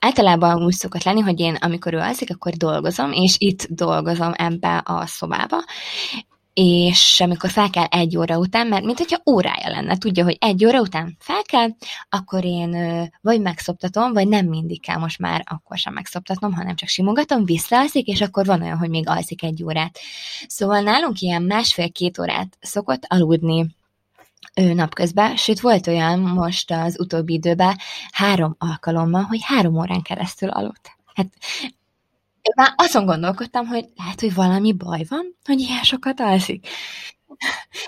általában 0.00 0.64
úgy 0.64 0.74
szokott 0.74 1.02
lenni, 1.02 1.20
hogy 1.20 1.40
én, 1.40 1.54
amikor 1.54 1.94
ő 1.94 1.98
alszik, 1.98 2.30
akkor 2.30 2.52
dolgozom, 2.52 3.12
és 3.12 3.34
itt 3.38 3.66
dolgozom 3.70 4.32
ebbe 4.36 4.82
a 4.84 5.06
szobába, 5.06 5.56
és 6.54 7.20
amikor 7.20 7.50
fel 7.50 7.70
kell 7.70 7.84
egy 7.84 8.16
óra 8.16 8.38
után, 8.38 8.66
mert 8.66 8.84
mint 8.84 8.98
hogyha 8.98 9.22
órája 9.30 9.68
lenne, 9.68 9.98
tudja, 9.98 10.24
hogy 10.24 10.36
egy 10.40 10.64
óra 10.64 10.80
után 10.80 11.16
fel 11.18 11.42
kell, 11.42 11.68
akkor 12.08 12.44
én 12.44 12.70
vagy 13.20 13.40
megszoptatom, 13.40 14.12
vagy 14.12 14.28
nem 14.28 14.46
mindig 14.46 14.82
kell 14.82 14.98
most 14.98 15.18
már 15.18 15.42
akkor 15.50 15.78
sem 15.78 15.92
megszoptatom, 15.92 16.52
hanem 16.52 16.74
csak 16.74 16.88
simogatom, 16.88 17.44
visszaalszik, 17.44 18.06
és 18.06 18.20
akkor 18.20 18.46
van 18.46 18.62
olyan, 18.62 18.78
hogy 18.78 18.90
még 18.90 19.08
alszik 19.08 19.42
egy 19.42 19.64
órát. 19.64 19.98
Szóval 20.46 20.80
nálunk 20.80 21.20
ilyen 21.20 21.42
másfél-két 21.42 22.18
órát 22.18 22.56
szokott 22.60 23.02
aludni 23.08 23.74
napközben, 24.54 25.36
sőt 25.36 25.60
volt 25.60 25.86
olyan 25.86 26.20
most 26.20 26.70
az 26.70 27.00
utóbbi 27.00 27.32
időben 27.32 27.76
három 28.10 28.54
alkalommal, 28.58 29.22
hogy 29.22 29.40
három 29.42 29.76
órán 29.76 30.02
keresztül 30.02 30.48
aludt. 30.48 30.90
Hát 31.14 31.28
én 32.42 32.52
már 32.56 32.72
azon 32.76 33.06
gondolkodtam, 33.06 33.66
hogy 33.66 33.88
lehet, 33.96 34.20
hogy 34.20 34.34
valami 34.34 34.72
baj 34.72 35.04
van, 35.08 35.36
hogy 35.44 35.60
ilyen 35.60 35.82
sokat 35.82 36.20
alszik. 36.20 36.66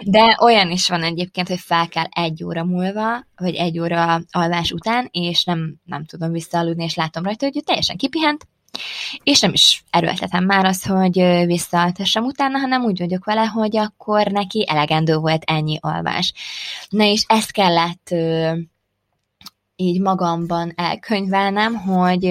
De 0.04 0.36
olyan 0.40 0.70
is 0.70 0.88
van 0.88 1.02
egyébként, 1.02 1.48
hogy 1.48 1.59
fel 1.59 1.88
kell 1.88 2.07
egy 2.11 2.44
óra 2.44 2.64
múlva, 2.64 3.26
vagy 3.36 3.54
egy 3.54 3.78
óra 3.78 4.20
alvás 4.30 4.72
után, 4.72 5.09
és 5.11 5.44
nem, 5.44 5.74
nem 5.84 6.04
tudom 6.04 6.32
visszaaludni, 6.32 6.84
és 6.84 6.94
látom 6.94 7.24
rajta, 7.24 7.44
hogy 7.46 7.57
ő 7.57 7.61
teljesen 7.61 7.96
kipihent, 7.96 8.46
és 9.22 9.40
nem 9.40 9.52
is 9.52 9.84
erőltetem 9.90 10.44
már 10.44 10.64
azt, 10.64 10.86
hogy 10.86 11.44
visszaaltassam 11.46 12.24
utána, 12.24 12.58
hanem 12.58 12.82
úgy 12.82 12.98
vagyok 12.98 13.24
vele, 13.24 13.44
hogy 13.44 13.76
akkor 13.76 14.26
neki 14.26 14.64
elegendő 14.68 15.16
volt 15.16 15.42
ennyi 15.46 15.78
alvás. 15.80 16.32
Na 16.88 17.04
és 17.04 17.24
ezt 17.26 17.52
kellett 17.52 18.14
így 19.76 20.00
magamban 20.00 20.72
elkönyvelnem, 20.76 21.74
hogy, 21.74 22.24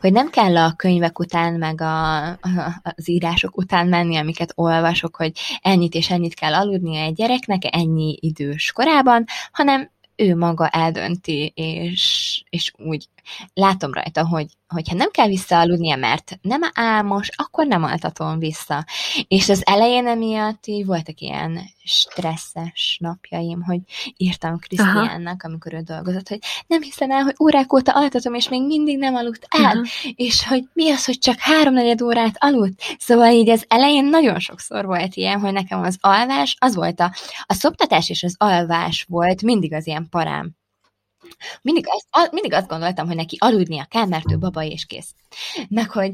hogy 0.00 0.12
nem 0.12 0.30
kell 0.30 0.56
a 0.56 0.74
könyvek 0.76 1.18
után, 1.18 1.54
meg 1.54 1.80
a, 1.80 2.28
az 2.82 3.08
írások 3.08 3.56
után 3.56 3.88
menni, 3.88 4.16
amiket 4.16 4.52
olvasok, 4.54 5.16
hogy 5.16 5.32
ennyit 5.62 5.94
és 5.94 6.10
ennyit 6.10 6.34
kell 6.34 6.54
aludnia 6.54 7.02
egy 7.02 7.14
gyereknek 7.14 7.62
ennyi 7.70 8.18
idős 8.20 8.72
korában, 8.72 9.24
hanem 9.52 9.90
ő 10.16 10.36
maga 10.36 10.68
eldönti, 10.68 11.52
és, 11.54 12.33
és 12.50 12.72
úgy 12.76 13.08
látom 13.54 13.92
rajta, 13.92 14.26
hogy 14.26 14.46
hogyha 14.74 14.96
nem 14.96 15.10
kell 15.10 15.26
visszaaludnia, 15.26 15.96
mert 15.96 16.38
nem 16.42 16.60
álmos, 16.74 17.28
akkor 17.36 17.66
nem 17.66 17.84
altatom 17.84 18.38
vissza. 18.38 18.84
És 19.28 19.48
az 19.48 19.62
elején 19.66 20.06
emiatt 20.06 20.66
így 20.66 20.86
voltak 20.86 21.20
ilyen 21.20 21.60
stresszes 21.84 22.98
napjaim, 23.00 23.62
hogy 23.62 23.80
írtam 24.16 24.58
Krisztiánnak, 24.58 25.42
amikor 25.42 25.74
ő 25.74 25.80
dolgozott, 25.80 26.28
hogy 26.28 26.38
nem 26.66 26.82
hiszem 26.82 27.10
el, 27.10 27.22
hogy 27.22 27.34
órák 27.40 27.72
óta 27.72 27.92
altatom, 27.92 28.34
és 28.34 28.48
még 28.48 28.66
mindig 28.66 28.98
nem 28.98 29.14
aludt 29.14 29.46
el, 29.48 29.64
Aha. 29.64 29.84
és 30.14 30.46
hogy 30.46 30.64
mi 30.72 30.90
az, 30.90 31.04
hogy 31.04 31.18
csak 31.18 31.38
háromnegyed 31.38 32.02
órát 32.02 32.36
aludt. 32.38 32.82
Szóval 32.98 33.32
így 33.32 33.48
az 33.48 33.64
elején 33.68 34.04
nagyon 34.04 34.38
sokszor 34.38 34.86
volt 34.86 35.14
ilyen, 35.14 35.40
hogy 35.40 35.52
nekem 35.52 35.82
az 35.82 35.96
alvás, 36.00 36.56
az 36.58 36.74
volt 36.74 37.00
a, 37.00 37.14
a 37.46 37.54
szoptatás 37.54 38.10
és 38.10 38.22
az 38.22 38.34
alvás 38.38 39.04
volt 39.08 39.42
mindig 39.42 39.72
az 39.72 39.86
ilyen 39.86 40.08
parám. 40.08 40.56
Mindig 41.62 41.84
azt, 42.10 42.32
mindig 42.32 42.52
azt 42.52 42.68
gondoltam, 42.68 43.06
hogy 43.06 43.16
neki 43.16 43.36
aludnia 43.40 43.84
kell, 43.84 44.06
mert 44.06 44.32
ő 44.32 44.38
baba 44.38 44.62
és 44.62 44.84
kész. 44.84 45.14
Meg, 45.68 45.90
hogy 45.90 46.12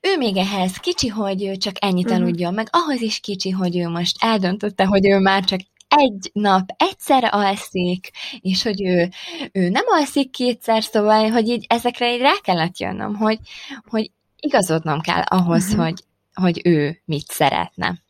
ő 0.00 0.16
még 0.16 0.36
ehhez 0.36 0.76
kicsi, 0.76 1.08
hogy 1.08 1.44
ő 1.44 1.56
csak 1.56 1.74
ennyit 1.80 2.04
uh-huh. 2.04 2.20
aludjon, 2.20 2.54
meg 2.54 2.68
ahhoz 2.70 3.00
is 3.00 3.20
kicsi, 3.20 3.50
hogy 3.50 3.76
ő 3.76 3.88
most 3.88 4.16
eldöntötte, 4.20 4.84
hogy 4.84 5.06
ő 5.06 5.18
már 5.18 5.44
csak 5.44 5.60
egy 5.88 6.30
nap 6.32 6.70
egyszerre 6.76 7.26
alszik, 7.26 8.10
és 8.40 8.62
hogy 8.62 8.82
ő, 8.82 9.08
ő 9.52 9.68
nem 9.68 9.84
alszik 9.86 10.30
kétszer, 10.30 10.82
szóval, 10.82 11.30
hogy 11.30 11.48
így 11.48 11.64
ezekre 11.68 12.14
így 12.14 12.20
rá 12.20 12.34
kellett 12.42 12.78
jönnöm, 12.78 13.14
hogy, 13.14 13.38
hogy 13.88 14.10
igazodnom 14.40 15.00
kell 15.00 15.22
ahhoz, 15.22 15.64
uh-huh. 15.64 15.84
hogy, 15.84 16.04
hogy 16.34 16.60
ő 16.64 17.02
mit 17.04 17.30
szeretne. 17.30 18.02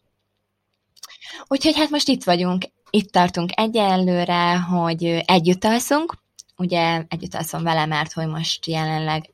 Úgyhogy 1.46 1.76
hát 1.76 1.90
most 1.90 2.08
itt 2.08 2.24
vagyunk, 2.24 2.64
itt 2.94 3.12
tartunk 3.12 3.50
egyelőre, 3.54 4.58
hogy 4.58 5.04
együtt 5.24 5.64
alszunk, 5.64 6.14
ugye 6.56 7.04
együtt 7.08 7.34
alszom 7.34 7.62
vele, 7.62 7.86
mert 7.86 8.12
hogy 8.12 8.26
most 8.26 8.66
jelenleg 8.66 9.32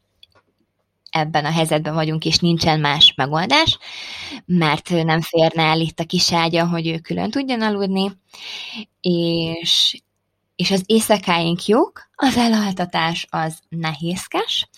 ebben 1.11 1.45
a 1.45 1.51
helyzetben 1.51 1.95
vagyunk, 1.95 2.25
és 2.25 2.39
nincsen 2.39 2.81
más 2.81 3.13
megoldás, 3.17 3.79
mert 4.47 4.89
nem 4.91 5.21
férne 5.21 5.63
el 5.63 5.81
itt 5.81 6.01
a 6.01 6.05
kis 6.05 6.33
ágya, 6.33 6.69
hogy 6.69 6.87
ő 6.87 6.99
külön 6.99 7.31
tudjon 7.31 7.63
aludni, 7.63 8.13
és, 9.01 10.03
és 10.57 10.71
az 10.71 10.83
éjszakáink 10.87 11.67
jók, 11.67 12.11
az 12.15 12.37
elaltatás 12.37 13.27
az 13.31 13.59
nehézkes, 13.69 14.69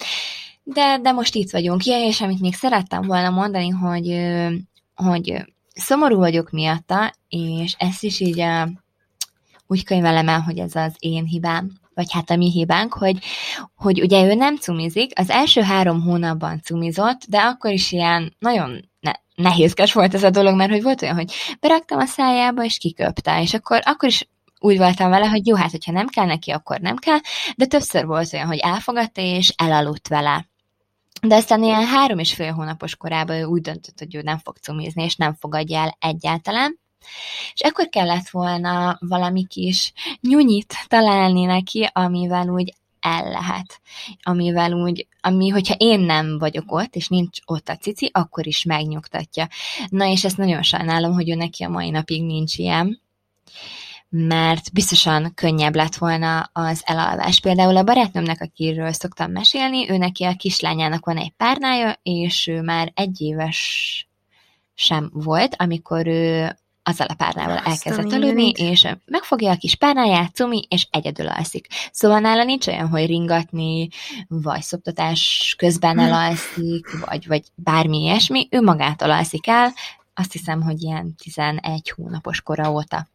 de, 0.63 0.99
de 0.99 1.13
most 1.13 1.35
itt 1.35 1.51
vagyunk. 1.51 1.85
Ja, 1.85 2.07
és 2.07 2.21
amit 2.21 2.41
még 2.41 2.55
szerettem 2.55 3.03
volna 3.03 3.31
mondani, 3.31 3.69
hogy, 3.69 4.21
hogy 4.95 5.45
szomorú 5.81 6.17
vagyok 6.17 6.51
miatta, 6.51 7.13
és 7.29 7.75
ezt 7.79 8.03
is 8.03 8.21
így 8.21 8.41
a, 8.41 8.69
úgy 9.67 9.85
könyvelem 9.85 10.29
el, 10.29 10.41
hogy 10.41 10.59
ez 10.59 10.75
az 10.75 10.95
én 10.99 11.25
hibám, 11.25 11.71
vagy 11.95 12.13
hát 12.13 12.31
a 12.31 12.37
mi 12.37 12.51
hibánk, 12.51 12.93
hogy, 12.93 13.19
hogy 13.75 14.01
ugye 14.01 14.25
ő 14.25 14.35
nem 14.35 14.57
cumizik, 14.57 15.19
az 15.19 15.31
első 15.31 15.61
három 15.61 16.03
hónapban 16.03 16.61
cumizott, 16.63 17.21
de 17.29 17.39
akkor 17.39 17.71
is 17.71 17.93
ilyen 17.93 18.37
nagyon 18.39 18.91
ne, 19.01 19.13
nehézkes 19.35 19.93
volt 19.93 20.15
ez 20.15 20.23
a 20.23 20.31
dolog, 20.31 20.55
mert 20.55 20.71
hogy 20.71 20.83
volt 20.83 21.03
olyan, 21.03 21.15
hogy 21.15 21.33
beraktam 21.61 21.99
a 21.99 22.07
szájába, 22.07 22.65
és 22.65 22.79
kiköpte, 22.79 23.43
és 23.43 23.55
akkor, 23.55 23.81
akkor 23.85 24.09
is 24.09 24.29
úgy 24.59 24.79
voltam 24.79 25.11
vele, 25.11 25.27
hogy 25.27 25.47
jó, 25.47 25.55
hát 25.57 25.71
hogyha 25.71 25.93
nem 25.93 26.07
kell 26.07 26.27
neki, 26.27 26.51
akkor 26.51 26.81
nem 26.81 26.97
kell, 26.97 27.19
de 27.57 27.67
többször 27.67 28.07
volt 28.07 28.33
olyan, 28.33 28.47
hogy 28.47 28.59
elfogadta, 28.59 29.21
és 29.21 29.53
elaludt 29.57 30.09
vele. 30.09 30.50
De 31.21 31.35
aztán 31.35 31.63
ilyen 31.63 31.87
három 31.87 32.19
és 32.19 32.35
fél 32.35 32.53
hónapos 32.53 32.97
korában 32.97 33.37
ő 33.37 33.45
úgy 33.45 33.61
döntött, 33.61 33.99
hogy 33.99 34.15
ő 34.15 34.23
nem 34.23 34.39
fog 34.39 34.57
cumizni, 34.57 35.03
és 35.03 35.17
nem 35.17 35.35
fogadja 35.35 35.79
el 35.79 35.97
egyáltalán. 35.99 36.79
És 37.53 37.61
ekkor 37.61 37.89
kellett 37.89 38.29
volna 38.29 38.97
valami 39.01 39.47
kis 39.47 39.93
nyunyit 40.21 40.75
találni 40.89 41.45
neki, 41.45 41.89
amivel 41.93 42.49
úgy 42.49 42.75
el 43.01 43.31
lehet, 43.31 43.81
amivel 44.23 44.73
úgy, 44.73 45.07
ami, 45.21 45.49
hogyha 45.49 45.75
én 45.79 46.01
nem 46.01 46.39
vagyok 46.39 46.73
ott, 46.73 46.95
és 46.95 47.09
nincs 47.09 47.39
ott 47.45 47.69
a 47.69 47.77
cici, 47.77 48.11
akkor 48.13 48.47
is 48.47 48.65
megnyugtatja. 48.65 49.49
Na, 49.89 50.07
és 50.07 50.25
ezt 50.25 50.37
nagyon 50.37 50.63
sajnálom, 50.63 51.13
hogy 51.13 51.31
ő 51.31 51.35
neki 51.35 51.65
a 51.65 51.69
mai 51.69 51.91
napig 51.91 52.25
nincs 52.25 52.59
ilyen 52.59 53.01
mert 54.11 54.73
biztosan 54.73 55.33
könnyebb 55.35 55.75
lett 55.75 55.95
volna 55.95 56.51
az 56.53 56.83
elalvás. 56.85 57.41
Például 57.41 57.77
a 57.77 57.85
barátnőmnek, 57.85 58.41
akiről 58.41 58.93
szoktam 58.93 59.31
mesélni, 59.31 59.91
ő 59.91 59.97
neki 59.97 60.25
a 60.25 60.37
kislányának 60.37 61.05
van 61.05 61.17
egy 61.17 61.33
párnája, 61.37 61.99
és 62.03 62.47
ő 62.47 62.63
már 62.63 62.93
egy 62.95 63.21
éves 63.21 64.09
sem 64.75 65.11
volt, 65.13 65.55
amikor 65.59 66.07
ő 66.07 66.57
azzal 66.83 67.07
a 67.07 67.15
párnával 67.15 67.57
Azt 67.57 67.67
elkezdett 67.67 68.13
aludni, 68.13 68.51
és 68.51 68.89
megfogja 69.05 69.51
a 69.51 69.57
kis 69.57 69.75
párnáját, 69.75 70.35
cumi, 70.35 70.67
és 70.69 70.87
egyedül 70.91 71.29
alszik. 71.29 71.67
Szóval 71.93 72.19
nála 72.19 72.45
nincs 72.45 72.67
olyan, 72.67 72.89
hogy 72.89 73.07
ringatni, 73.07 73.89
vagy 74.29 74.63
szoptatás 74.63 75.55
közben 75.59 75.99
hm. 75.99 75.99
elalszik, 75.99 77.01
vagy, 77.07 77.27
vagy 77.27 77.43
bármi 77.55 77.99
ilyesmi, 77.99 78.49
ő 78.51 78.61
magától 78.61 79.11
alszik 79.11 79.47
el, 79.47 79.73
azt 80.15 80.33
hiszem, 80.33 80.63
hogy 80.63 80.83
ilyen 80.83 81.15
11 81.15 81.91
hónapos 81.91 82.41
kora 82.41 82.71
óta. 82.71 83.09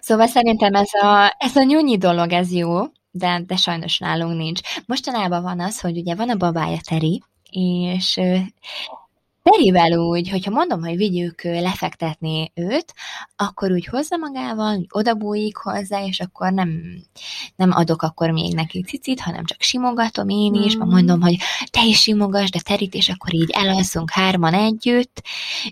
Szóval 0.00 0.26
szerintem 0.26 0.74
ez 0.74 0.94
a, 0.94 1.36
ez 1.38 1.56
a 1.56 1.62
nyúnyi 1.62 1.98
dolog, 1.98 2.32
ez 2.32 2.52
jó, 2.52 2.80
de, 3.10 3.42
de 3.46 3.56
sajnos 3.56 3.98
nálunk 3.98 4.36
nincs. 4.36 4.60
Mostanában 4.86 5.42
van 5.42 5.60
az, 5.60 5.80
hogy 5.80 5.98
ugye 5.98 6.14
van 6.14 6.30
a 6.30 6.36
babája 6.36 6.78
Teri, 6.84 7.22
és 7.50 8.20
Terivel 9.42 9.98
úgy, 9.98 10.28
hogyha 10.28 10.50
mondom, 10.50 10.80
hogy 10.80 10.96
vigyük 10.96 11.42
lefektetni 11.42 12.52
őt, 12.54 12.94
akkor 13.36 13.72
úgy 13.72 13.86
hozza 13.86 14.16
magával, 14.16 14.76
úgy 14.76 14.86
odabújik 14.90 15.56
hozzá, 15.56 16.04
és 16.04 16.20
akkor 16.20 16.52
nem, 16.52 16.80
nem 17.56 17.70
adok 17.72 18.02
akkor 18.02 18.30
még 18.30 18.54
neki 18.54 18.82
cicit, 18.82 19.20
hanem 19.20 19.44
csak 19.44 19.60
simogatom 19.60 20.28
én 20.28 20.54
is, 20.54 20.76
mm. 20.76 20.88
mondom, 20.88 21.20
hogy 21.20 21.36
te 21.70 21.84
is 21.84 22.00
simogass, 22.00 22.50
de 22.50 22.60
Terit, 22.60 22.94
és 22.94 23.08
akkor 23.08 23.34
így 23.34 23.50
elalszunk 23.50 24.10
hárman 24.10 24.54
együtt, 24.54 25.22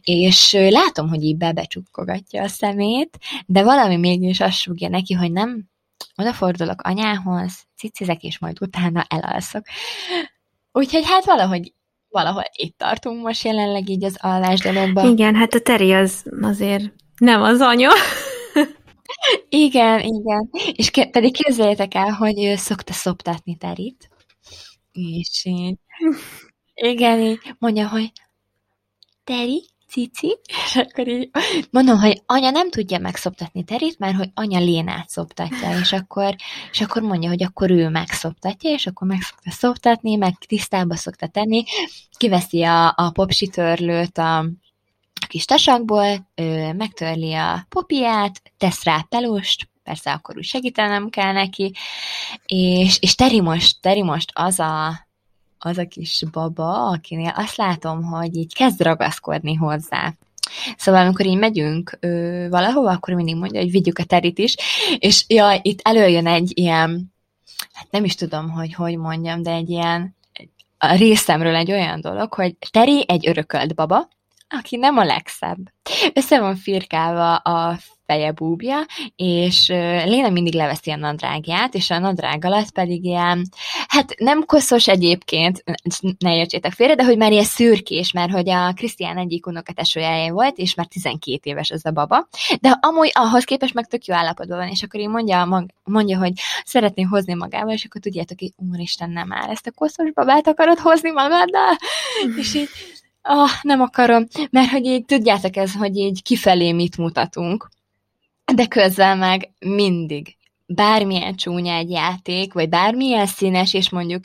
és 0.02 0.52
látom, 0.52 1.08
hogy 1.08 1.22
így 1.22 1.36
bebecsukkogatja 1.36 2.42
a 2.42 2.48
szemét, 2.48 3.18
de 3.46 3.62
valami 3.62 3.96
mégis 3.96 4.40
azt 4.40 4.58
súgja 4.58 4.88
neki, 4.88 5.14
hogy 5.14 5.32
nem, 5.32 5.68
odafordulok 6.16 6.82
anyához, 6.82 7.66
cicizek, 7.76 8.22
és 8.22 8.38
majd 8.38 8.56
utána 8.60 9.04
elalszok. 9.08 9.66
Úgyhogy 10.72 11.04
hát 11.06 11.24
valahogy 11.24 11.72
valahol 12.18 12.42
itt 12.52 12.78
tartunk 12.78 13.22
most 13.22 13.44
jelenleg 13.44 13.88
így 13.88 14.04
az 14.04 14.16
alvás 14.20 14.60
dologban. 14.60 15.10
Igen, 15.10 15.34
hát 15.34 15.54
a 15.54 15.60
Teri 15.60 15.92
az 15.92 16.24
azért 16.40 16.84
nem 17.18 17.42
az 17.42 17.60
anya. 17.60 17.90
igen, 19.48 20.00
igen. 20.00 20.50
És 20.72 20.90
ke- 20.90 21.10
pedig 21.10 21.32
képzeljétek 21.32 21.94
el, 21.94 22.10
hogy 22.10 22.44
ő 22.44 22.56
szokta 22.56 22.92
szoptatni 22.92 23.56
Terit. 23.56 24.08
És 24.92 25.44
én, 25.44 25.78
igen, 26.92 27.20
így 27.20 27.38
mondja, 27.58 27.88
hogy 27.88 28.12
Teri, 29.24 29.64
cici, 29.88 30.38
és 30.64 30.76
akkor 30.76 31.08
így 31.08 31.30
mondom, 31.70 31.98
hogy 31.98 32.22
anya 32.26 32.50
nem 32.50 32.70
tudja 32.70 32.98
megszoptatni 32.98 33.64
Terit, 33.64 33.98
mert 33.98 34.16
hogy 34.16 34.30
anya 34.34 34.58
Lénát 34.58 35.08
szoptatja, 35.08 35.78
és 35.78 35.92
akkor, 35.92 36.34
és 36.70 36.80
akkor 36.80 37.02
mondja, 37.02 37.28
hogy 37.28 37.42
akkor 37.42 37.70
ő 37.70 37.88
megszoptatja, 37.88 38.70
és 38.70 38.86
akkor 38.86 39.08
meg 39.08 39.20
szokta 39.20 39.50
szoptatni, 39.50 40.16
meg 40.16 40.34
tisztába 40.46 40.96
szokta 40.96 41.26
tenni, 41.26 41.64
kiveszi 42.16 42.62
a, 42.62 42.86
a 42.96 43.10
popsitörlőt 43.12 44.18
a, 44.18 44.38
a 45.20 45.26
kis 45.28 45.44
tasakból, 45.44 46.28
ő 46.34 46.72
megtörli 46.72 47.34
a 47.34 47.66
popiát, 47.68 48.42
tesz 48.56 48.84
rá 48.84 49.06
pelust, 49.08 49.68
persze 49.82 50.12
akkor 50.12 50.36
úgy 50.36 50.44
segítenem 50.44 51.08
kell 51.08 51.32
neki, 51.32 51.72
és, 52.46 52.98
és 53.00 53.14
Teri 53.14 53.40
most, 53.40 53.80
Teri 53.80 54.02
most 54.02 54.30
az 54.34 54.58
a, 54.58 55.07
az 55.58 55.78
a 55.78 55.86
kis 55.86 56.22
baba, 56.32 56.88
akinél 56.88 57.32
azt 57.36 57.56
látom, 57.56 58.02
hogy 58.02 58.36
így 58.36 58.54
kezd 58.54 58.82
ragaszkodni 58.82 59.54
hozzá. 59.54 60.12
Szóval, 60.76 61.00
amikor 61.04 61.26
így 61.26 61.38
megyünk 61.38 61.96
ö, 62.00 62.46
valahova, 62.50 62.90
akkor 62.90 63.14
mindig 63.14 63.36
mondja, 63.36 63.60
hogy 63.60 63.70
vigyük 63.70 63.98
a 63.98 64.04
terit 64.04 64.38
is, 64.38 64.54
és 64.98 65.24
jaj, 65.28 65.60
itt 65.62 65.80
előjön 65.82 66.26
egy 66.26 66.52
ilyen, 66.54 67.12
hát 67.72 67.90
nem 67.90 68.04
is 68.04 68.14
tudom, 68.14 68.50
hogy 68.50 68.74
hogy 68.74 68.96
mondjam, 68.96 69.42
de 69.42 69.50
egy 69.50 69.70
ilyen, 69.70 70.16
a 70.78 70.94
részemről 70.94 71.54
egy 71.54 71.72
olyan 71.72 72.00
dolog, 72.00 72.34
hogy 72.34 72.56
Teri 72.70 73.04
egy 73.08 73.28
örökölt 73.28 73.74
baba, 73.74 74.08
aki 74.48 74.76
nem 74.76 74.96
a 74.96 75.04
legszebb. 75.04 75.58
Össze 76.12 76.40
van 76.40 76.56
firkálva 76.56 77.36
a 77.36 77.78
feje 78.08 78.32
búbja, 78.32 78.86
és 79.16 79.66
Léna 80.04 80.28
mindig 80.28 80.54
leveszi 80.54 80.90
a 80.90 80.96
nadrágját, 80.96 81.74
és 81.74 81.90
a 81.90 81.98
nadrág 81.98 82.44
alatt 82.44 82.70
pedig 82.70 83.04
ilyen, 83.04 83.48
hát 83.88 84.14
nem 84.18 84.44
koszos 84.44 84.88
egyébként, 84.88 85.64
ne 86.18 86.36
értsétek 86.36 86.72
félre, 86.72 86.94
de 86.94 87.04
hogy 87.04 87.16
már 87.16 87.32
ilyen 87.32 87.44
szürkés, 87.44 88.12
mert 88.12 88.32
hogy 88.32 88.50
a 88.50 88.72
Krisztián 88.72 89.18
egyik 89.18 89.46
unokatesójája 89.46 90.32
volt, 90.32 90.58
és 90.58 90.74
már 90.74 90.86
12 90.86 91.40
éves 91.42 91.68
ez 91.68 91.84
a 91.84 91.90
baba, 91.90 92.28
de 92.60 92.78
amúgy 92.80 93.10
ahhoz 93.14 93.44
képest 93.44 93.74
meg 93.74 93.86
tök 93.86 94.04
jó 94.04 94.14
állapotban 94.14 94.58
van, 94.58 94.68
és 94.68 94.82
akkor 94.82 95.00
én 95.00 95.10
mondja, 95.10 95.66
mondja, 95.84 96.18
hogy 96.18 96.32
szeretné 96.64 97.02
hozni 97.02 97.34
magával, 97.34 97.72
és 97.72 97.84
akkor 97.84 98.00
tudjátok, 98.00 98.38
hogy 98.38 98.52
úristen, 98.72 99.10
nem 99.10 99.32
áll, 99.32 99.50
ezt 99.50 99.66
a 99.66 99.70
koszos 99.70 100.12
babát 100.12 100.48
akarod 100.48 100.78
hozni 100.78 101.10
magaddal? 101.10 101.76
és 102.40 102.54
így, 102.54 102.68
ah, 103.22 103.50
nem 103.62 103.80
akarom, 103.80 104.26
mert 104.50 104.70
hogy 104.70 104.84
így 104.84 105.04
tudjátok 105.04 105.56
ez, 105.56 105.74
hogy 105.74 105.96
így 105.96 106.22
kifelé 106.22 106.72
mit 106.72 106.96
mutatunk 106.96 107.68
de 108.54 108.66
közben 108.66 109.18
meg 109.18 109.50
mindig 109.58 110.36
bármilyen 110.66 111.34
csúnya 111.34 111.74
egy 111.74 111.90
játék, 111.90 112.52
vagy 112.52 112.68
bármilyen 112.68 113.26
színes, 113.26 113.74
és 113.74 113.90
mondjuk 113.90 114.24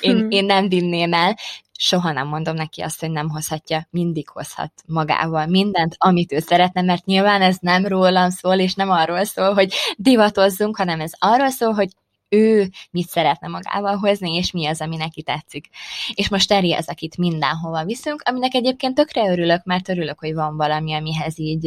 én, 0.00 0.16
hmm. 0.16 0.30
én 0.30 0.44
nem 0.44 0.68
vinném 0.68 1.12
el, 1.12 1.36
soha 1.80 2.12
nem 2.12 2.26
mondom 2.26 2.54
neki 2.54 2.80
azt, 2.80 3.00
hogy 3.00 3.10
nem 3.10 3.28
hozhatja, 3.28 3.86
mindig 3.90 4.28
hozhat 4.28 4.72
magával 4.86 5.46
mindent, 5.46 5.94
amit 5.98 6.32
ő 6.32 6.38
szeretne, 6.38 6.82
mert 6.82 7.04
nyilván 7.04 7.42
ez 7.42 7.56
nem 7.60 7.86
rólam 7.86 8.30
szól, 8.30 8.58
és 8.58 8.74
nem 8.74 8.90
arról 8.90 9.24
szól, 9.24 9.54
hogy 9.54 9.72
divatozzunk, 9.96 10.76
hanem 10.76 11.00
ez 11.00 11.12
arról 11.18 11.50
szól, 11.50 11.72
hogy 11.72 11.88
ő 12.28 12.70
mit 12.90 13.08
szeretne 13.08 13.48
magával 13.48 13.96
hozni, 13.96 14.34
és 14.34 14.50
mi 14.50 14.66
az, 14.66 14.80
ami 14.80 14.96
neki 14.96 15.22
tetszik. 15.22 15.68
És 16.14 16.28
most 16.28 16.52
Eri 16.52 16.74
az, 16.74 16.88
akit 16.88 17.16
mindenhova 17.16 17.84
viszünk, 17.84 18.22
aminek 18.24 18.54
egyébként 18.54 18.94
tökre 18.94 19.30
örülök, 19.30 19.64
mert 19.64 19.88
örülök, 19.88 20.18
hogy 20.18 20.34
van 20.34 20.56
valami, 20.56 20.94
amihez 20.94 21.38
így 21.38 21.66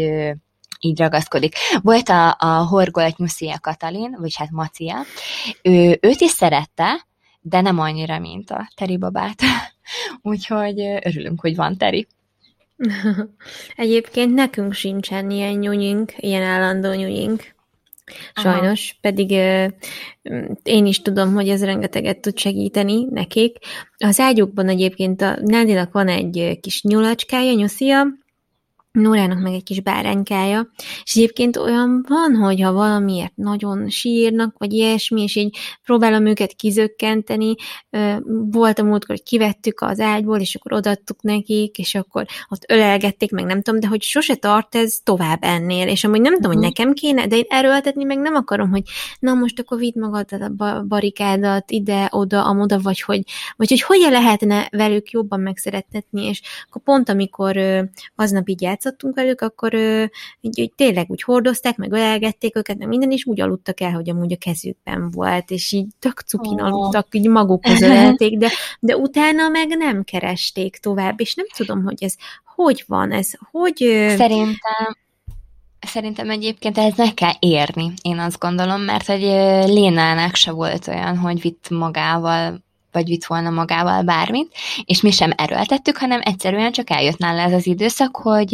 így 0.81 0.99
ragaszkodik. 0.99 1.55
Volt 1.81 2.09
a, 2.09 2.35
a 2.39 2.65
horgolt 2.69 3.17
Nyuszia 3.17 3.59
Katalin, 3.61 4.15
vagy 4.19 4.35
hát 4.35 4.51
Macia, 4.51 4.97
ő, 5.61 5.97
őt 6.01 6.21
is 6.21 6.31
szerette, 6.31 7.07
de 7.41 7.61
nem 7.61 7.79
annyira, 7.79 8.19
mint 8.19 8.51
a 8.51 8.69
Teri 8.75 8.97
babát. 8.97 9.41
Úgyhogy 10.21 10.79
örülünk, 10.79 11.41
hogy 11.41 11.55
van 11.55 11.77
Teri. 11.77 12.07
Egyébként 13.75 14.33
nekünk 14.33 14.73
sincsen 14.73 15.29
ilyen 15.29 15.53
nyúnyink, 15.53 16.13
ilyen 16.17 16.43
állandó 16.43 16.93
nyúnyink. 16.93 17.55
Sajnos, 18.33 18.89
Aha. 18.89 18.99
pedig 19.01 19.31
ö, 19.31 19.67
én 20.63 20.85
is 20.85 21.01
tudom, 21.01 21.33
hogy 21.33 21.49
ez 21.49 21.63
rengeteget 21.63 22.21
tud 22.21 22.37
segíteni 22.37 23.03
nekik. 23.09 23.57
Az 23.97 24.19
ágyukban 24.19 24.69
egyébként 24.69 25.21
a 25.21 25.37
Nádinak 25.41 25.91
van 25.93 26.07
egy 26.07 26.57
kis 26.61 26.83
nyulacskája, 26.83 27.53
nyuszia, 27.53 28.05
Nórának 28.91 29.39
meg 29.39 29.53
egy 29.53 29.63
kis 29.63 29.81
báránykája, 29.81 30.71
és 31.03 31.15
egyébként 31.15 31.57
olyan 31.57 32.05
van, 32.07 32.35
hogy 32.35 32.61
ha 32.61 32.71
valamiért 32.71 33.35
nagyon 33.35 33.89
sírnak, 33.89 34.55
vagy 34.57 34.73
ilyesmi, 34.73 35.21
és 35.21 35.35
így 35.35 35.57
próbálom 35.83 36.25
őket 36.25 36.53
kizökkenteni, 36.53 37.55
volt 38.51 38.79
a 38.79 38.83
múltkor, 38.83 39.15
hogy 39.15 39.23
kivettük 39.23 39.81
az 39.81 39.99
ágyból, 39.99 40.39
és 40.39 40.55
akkor 40.55 40.73
odattuk 40.73 41.21
nekik, 41.21 41.77
és 41.77 41.95
akkor 41.95 42.25
ott 42.49 42.63
ölelgették, 42.67 43.31
meg 43.31 43.45
nem 43.45 43.61
tudom, 43.61 43.79
de 43.79 43.87
hogy 43.87 44.01
sose 44.01 44.35
tart 44.35 44.75
ez 44.75 44.99
tovább 45.03 45.39
ennél, 45.41 45.87
és 45.87 46.03
amúgy 46.03 46.21
nem 46.21 46.33
tudom, 46.33 46.51
hogy 46.51 46.59
mhm. 46.59 46.65
nekem 46.65 46.93
kéne, 46.93 47.27
de 47.27 47.35
én 47.35 47.45
erőltetni 47.47 48.03
meg 48.03 48.17
nem 48.17 48.35
akarom, 48.35 48.69
hogy 48.69 48.83
na 49.19 49.33
most 49.33 49.59
akkor 49.59 49.77
vidd 49.77 49.99
magad 49.99 50.27
a 50.57 50.83
barikádat 50.87 51.71
ide, 51.71 52.07
oda, 52.11 52.45
amoda, 52.45 52.79
vagy 52.79 53.01
hogy, 53.01 53.23
vagy 53.55 53.69
hogy 53.69 53.81
hogyan 53.81 54.11
lehetne 54.11 54.67
velük 54.71 55.09
jobban 55.09 55.39
megszerettetni, 55.39 56.25
és 56.25 56.41
akkor 56.67 56.81
pont 56.81 57.09
amikor 57.09 57.57
aznap 58.15 58.49
így 58.49 58.63
játszottunk 58.83 59.15
velük, 59.15 59.41
akkor 59.41 59.73
így, 60.41 60.59
így 60.59 60.73
tényleg 60.75 61.05
úgy 61.09 61.21
hordozták, 61.21 61.77
meg 61.77 61.91
ölelgették 61.91 62.55
őket, 62.55 62.77
meg 62.77 62.87
minden, 62.87 63.11
is 63.11 63.25
úgy 63.25 63.41
aludtak 63.41 63.81
el, 63.81 63.91
hogy 63.91 64.09
amúgy 64.09 64.33
a 64.33 64.37
kezükben 64.37 65.11
volt, 65.11 65.51
és 65.51 65.71
így 65.71 65.87
tök 65.99 66.19
cukin 66.19 66.61
oh. 66.61 66.65
aludtak, 66.65 67.07
így 67.11 67.27
magukhoz 67.27 67.81
ölelték, 67.81 68.37
de, 68.37 68.49
de 68.79 68.97
utána 68.97 69.49
meg 69.49 69.67
nem 69.67 70.03
keresték 70.03 70.77
tovább, 70.77 71.19
és 71.19 71.35
nem 71.35 71.45
tudom, 71.57 71.83
hogy 71.83 72.03
ez 72.03 72.15
hogy 72.55 72.83
van, 72.87 73.11
ez 73.11 73.31
hogy... 73.51 73.77
Szerintem 74.17 74.99
Szerintem 75.87 76.29
egyébként 76.29 76.77
ez 76.77 76.93
meg 76.97 77.13
kell 77.13 77.33
érni, 77.39 77.93
én 78.01 78.19
azt 78.19 78.39
gondolom, 78.39 78.81
mert 78.81 79.05
hogy 79.05 79.21
Lénának 79.69 80.35
se 80.35 80.51
volt 80.51 80.87
olyan, 80.87 81.17
hogy 81.17 81.41
vitt 81.41 81.69
magával 81.69 82.63
vagy 82.91 83.07
vitt 83.07 83.25
volna 83.25 83.49
magával 83.49 84.03
bármit, 84.03 84.53
és 84.85 85.01
mi 85.01 85.11
sem 85.11 85.31
erőltettük, 85.35 85.97
hanem 85.97 86.21
egyszerűen 86.23 86.71
csak 86.71 86.89
eljött 86.89 87.17
nála 87.17 87.41
ez 87.41 87.53
az 87.53 87.65
időszak, 87.65 88.15
hogy, 88.15 88.53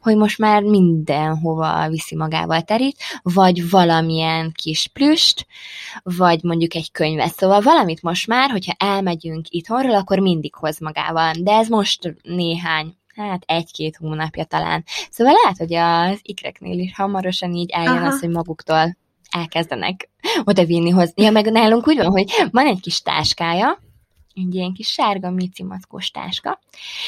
hogy 0.00 0.16
most 0.16 0.38
már 0.38 0.62
mindenhova 0.62 1.88
viszi 1.88 2.16
magával 2.16 2.62
terít, 2.62 2.96
vagy 3.22 3.70
valamilyen 3.70 4.52
kis 4.54 4.88
plüst, 4.92 5.46
vagy 6.02 6.42
mondjuk 6.42 6.74
egy 6.74 6.90
könyvet. 6.90 7.34
Szóval 7.34 7.60
valamit 7.60 8.02
most 8.02 8.26
már, 8.26 8.50
hogyha 8.50 8.74
elmegyünk 8.78 9.46
itthonról, 9.48 9.94
akkor 9.94 10.18
mindig 10.18 10.54
hoz 10.54 10.78
magával. 10.78 11.32
De 11.38 11.52
ez 11.52 11.68
most 11.68 12.14
néhány 12.22 12.96
hát 13.18 13.42
egy-két 13.46 13.96
hónapja 13.96 14.44
talán. 14.44 14.84
Szóval 15.10 15.34
lehet, 15.42 15.58
hogy 15.58 15.74
az 15.74 16.18
ikreknél 16.22 16.78
is 16.78 16.94
hamarosan 16.94 17.52
így 17.54 17.70
eljön 17.70 17.96
Aha. 17.96 18.06
az, 18.06 18.20
hogy 18.20 18.28
maguktól 18.28 18.96
elkezdenek 19.30 20.08
odavinni 20.44 20.90
hozzá. 20.90 21.12
Ja, 21.14 21.30
meg 21.30 21.50
nálunk 21.50 21.88
úgy 21.88 21.96
van, 21.96 22.10
hogy 22.10 22.30
van 22.50 22.66
egy 22.66 22.80
kis 22.80 23.00
táskája, 23.00 23.78
egy 24.34 24.54
ilyen 24.54 24.72
kis 24.72 24.88
sárga 24.88 25.30
micimackos 25.30 26.10
táska, 26.10 26.60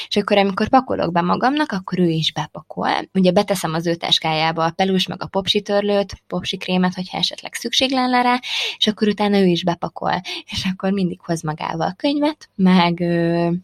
és 0.07 0.15
akkor 0.15 0.37
amikor 0.37 0.69
pakolok 0.69 1.11
be 1.11 1.21
magamnak, 1.21 1.71
akkor 1.71 1.99
ő 1.99 2.09
is 2.09 2.31
bepakol. 2.33 3.09
Ugye 3.13 3.31
beteszem 3.31 3.73
az 3.73 3.87
ő 3.87 3.95
táskájába 3.95 4.65
a 4.65 4.71
pelus, 4.71 5.07
meg 5.07 5.23
a 5.23 5.27
popsi 5.27 5.61
törlőt, 5.61 6.21
popsi 6.27 6.57
krémet, 6.57 6.93
hogyha 6.93 7.17
esetleg 7.17 7.53
szükség 7.53 7.91
lenne 7.91 8.21
rá, 8.21 8.39
és 8.77 8.87
akkor 8.87 9.07
utána 9.07 9.37
ő 9.37 9.45
is 9.45 9.63
bepakol, 9.63 10.21
és 10.45 10.67
akkor 10.73 10.91
mindig 10.91 11.19
hoz 11.21 11.41
magával 11.41 11.87
a 11.87 11.95
könyvet, 11.97 12.49
meg, 12.55 12.99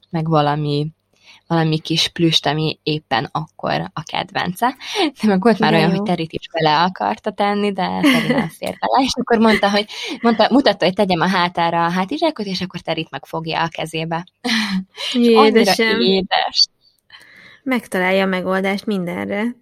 meg 0.10 0.28
valami 0.28 0.88
valami 1.48 1.80
kis 1.80 2.08
plüst, 2.08 2.46
ami 2.46 2.80
éppen 2.84 3.30
akkor 3.32 3.92
a 3.94 4.04
kedvence. 4.04 4.76
De 5.22 5.28
meg 5.28 5.42
volt 5.42 5.60
már 5.60 5.72
de 5.72 5.78
olyan, 5.78 5.90
jó. 5.90 5.96
hogy 5.96 6.06
Terit 6.06 6.34
is 6.34 6.50
bele 6.52 6.82
akarta 6.82 7.32
tenni, 7.32 7.72
de 7.72 8.00
Teri 8.02 8.28
nem 8.28 8.50
fér 8.50 8.78
bele, 8.80 9.04
és 9.04 9.12
akkor 9.20 9.38
mondta, 9.38 9.70
hogy 9.70 9.86
mondta, 10.22 10.48
mutatta, 10.52 10.86
hogy 10.86 10.94
tegyem 10.94 11.22
a 11.22 11.28
hátára 11.28 11.86
a 11.86 11.92
hátizsákot, 11.92 12.46
és 12.46 12.62
akkor 12.62 12.80
Terit 12.80 13.10
megfogja 13.10 13.62
a 13.62 13.68
kezébe. 13.68 14.28
Édesem. 15.14 16.02
édes. 16.02 16.66
Megtalálja 17.64 18.24
a 18.24 18.28
megoldást 18.28 18.86
mindenre. 18.86 19.56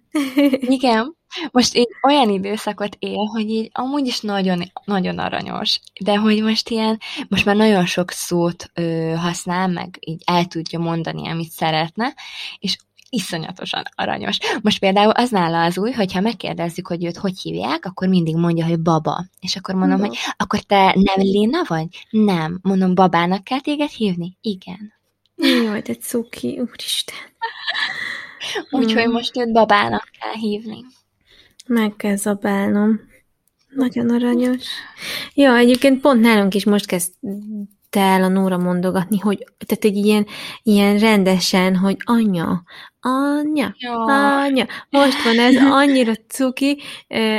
Igen, 0.60 1.15
most 1.50 1.76
így 1.76 1.88
olyan 2.02 2.30
időszakot 2.30 2.96
él, 2.98 3.24
hogy 3.24 3.50
így 3.50 3.70
amúgy 3.72 4.06
is 4.06 4.20
nagyon, 4.20 4.72
nagyon 4.84 5.18
aranyos, 5.18 5.80
de 6.00 6.16
hogy 6.16 6.42
most 6.42 6.68
ilyen, 6.68 7.00
most 7.28 7.44
már 7.44 7.56
nagyon 7.56 7.86
sok 7.86 8.10
szót 8.10 8.70
ö, 8.74 9.14
használ, 9.16 9.68
meg 9.68 9.98
így 10.00 10.22
el 10.24 10.44
tudja 10.44 10.78
mondani, 10.78 11.28
amit 11.28 11.50
szeretne, 11.50 12.14
és 12.58 12.76
iszonyatosan 13.10 13.82
aranyos. 13.94 14.38
Most 14.62 14.78
például 14.78 15.10
az 15.10 15.30
nála 15.30 15.64
az 15.64 15.78
új, 15.78 15.92
hogyha 15.92 16.20
megkérdezzük, 16.20 16.86
hogy 16.86 17.04
őt 17.04 17.16
hogy 17.16 17.38
hívják, 17.38 17.84
akkor 17.84 18.08
mindig 18.08 18.36
mondja, 18.36 18.66
hogy 18.66 18.80
baba. 18.80 19.24
És 19.40 19.56
akkor 19.56 19.74
mondom, 19.74 19.98
no. 20.00 20.06
hogy 20.06 20.16
akkor 20.36 20.60
te 20.60 20.84
nem 20.84 21.16
Léna 21.16 21.62
vagy? 21.66 21.86
Nem. 22.10 22.58
Mondom, 22.62 22.94
babának 22.94 23.44
kell 23.44 23.60
téged 23.60 23.90
hívni? 23.90 24.36
Igen. 24.40 24.92
Jaj, 25.36 25.82
te 25.82 25.94
cuki, 25.94 26.58
úristen. 26.58 27.16
Úgyhogy 28.70 29.08
mm. 29.08 29.12
most 29.12 29.36
őt 29.36 29.52
babának 29.52 30.08
kell 30.20 30.34
hívni. 30.34 30.84
Meg 31.66 31.96
kell 31.96 32.16
zabálnom. 32.16 33.00
Nagyon 33.68 34.10
aranyos. 34.10 34.64
Ja, 35.34 35.56
egyébként 35.56 36.00
pont 36.00 36.20
nálunk 36.20 36.54
is 36.54 36.64
most 36.64 36.86
kezd 36.86 37.12
el 37.90 38.22
a 38.22 38.28
Nóra 38.28 38.58
mondogatni, 38.58 39.18
hogy 39.18 39.46
tehát 39.66 39.84
egy 39.84 39.96
ilyen, 39.96 40.26
ilyen 40.62 40.98
rendesen, 40.98 41.76
hogy 41.76 41.96
anya, 42.04 42.62
anya, 43.00 43.74
ja. 43.78 44.04
anya. 44.42 44.66
Most 44.90 45.22
van 45.22 45.38
ez 45.38 45.56
annyira 45.56 46.12
cuki, 46.28 46.78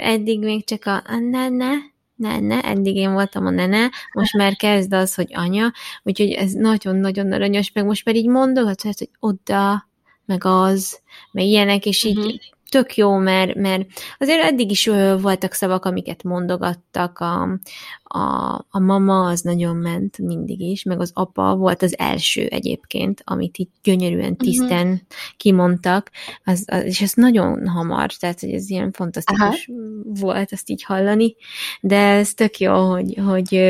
eddig 0.01 0.39
még 0.39 0.65
csak 0.65 0.86
a 0.86 1.17
nene, 1.19 1.71
nene, 2.15 2.61
eddig 2.61 2.95
én 2.95 3.13
voltam 3.13 3.45
a 3.45 3.49
nene, 3.49 3.89
most 4.13 4.34
már 4.34 4.55
kezd 4.55 4.93
az, 4.93 5.15
hogy 5.15 5.30
anya, 5.34 5.71
úgyhogy 6.03 6.32
ez 6.32 6.51
nagyon-nagyon 6.51 7.32
aranyos, 7.32 7.71
meg 7.71 7.86
most 7.86 8.05
már 8.05 8.15
így 8.15 8.28
mondogat, 8.28 8.82
hogy 8.82 9.09
oda, 9.19 9.89
meg 10.25 10.45
az, 10.45 10.99
meg 11.32 11.45
ilyenek, 11.45 11.86
és 11.86 12.03
így 12.03 12.17
uh-huh 12.17 12.55
tök 12.70 12.95
jó, 12.95 13.18
mert, 13.18 13.55
mert 13.55 13.86
azért 14.20 14.43
eddig 14.43 14.72
is 14.72 14.89
voltak 15.22 15.53
szavak, 15.53 15.86
amiket 15.86 16.24
mondogattak, 16.24 17.20
a, 17.20 17.59
a, 18.03 18.55
a 18.70 18.80
mama 18.80 19.28
az 19.28 19.41
nagyon 19.41 19.76
ment 19.76 20.18
mindig 20.18 20.59
is, 20.59 20.84
meg 20.84 20.99
az 20.99 21.11
apa 21.13 21.55
volt 21.55 21.82
az 21.82 21.97
első 21.97 22.45
egyébként, 22.45 23.22
amit 23.26 23.57
itt 23.57 23.74
gyönyörűen, 23.84 24.32
mhm. 24.32 24.43
tisztán 24.43 24.88
uh-huh. 24.88 24.99
kimondtak, 25.38 26.11
az, 26.43 26.63
az, 26.68 26.84
és 26.84 27.01
ez 27.01 27.13
nagyon 27.13 27.68
hamar, 27.68 28.13
tehát 28.13 28.39
hogy 28.39 28.51
ez 28.51 28.70
ilyen 28.70 28.91
fantasztikus 28.91 29.39
Aha. 29.68 30.22
volt 30.22 30.51
azt 30.51 30.70
így 30.70 30.84
hallani, 30.84 31.36
de 31.82 31.97
ez 31.97 32.34
tök 32.34 32.59
jó, 32.59 32.91
hogy, 32.91 33.13
hogy, 33.26 33.61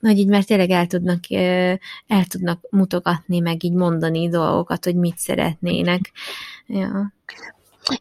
hogy 0.00 0.18
így 0.18 0.28
már 0.28 0.44
tényleg 0.44 0.70
el 0.70 0.86
tudnak, 0.86 1.30
el 2.06 2.24
tudnak 2.28 2.66
mutogatni, 2.70 3.38
meg 3.38 3.64
így 3.64 3.72
mondani 3.72 4.28
dolgokat, 4.28 4.84
hogy 4.84 4.96
mit 4.96 5.18
szeretnének. 5.18 6.12
Ja. 6.66 7.12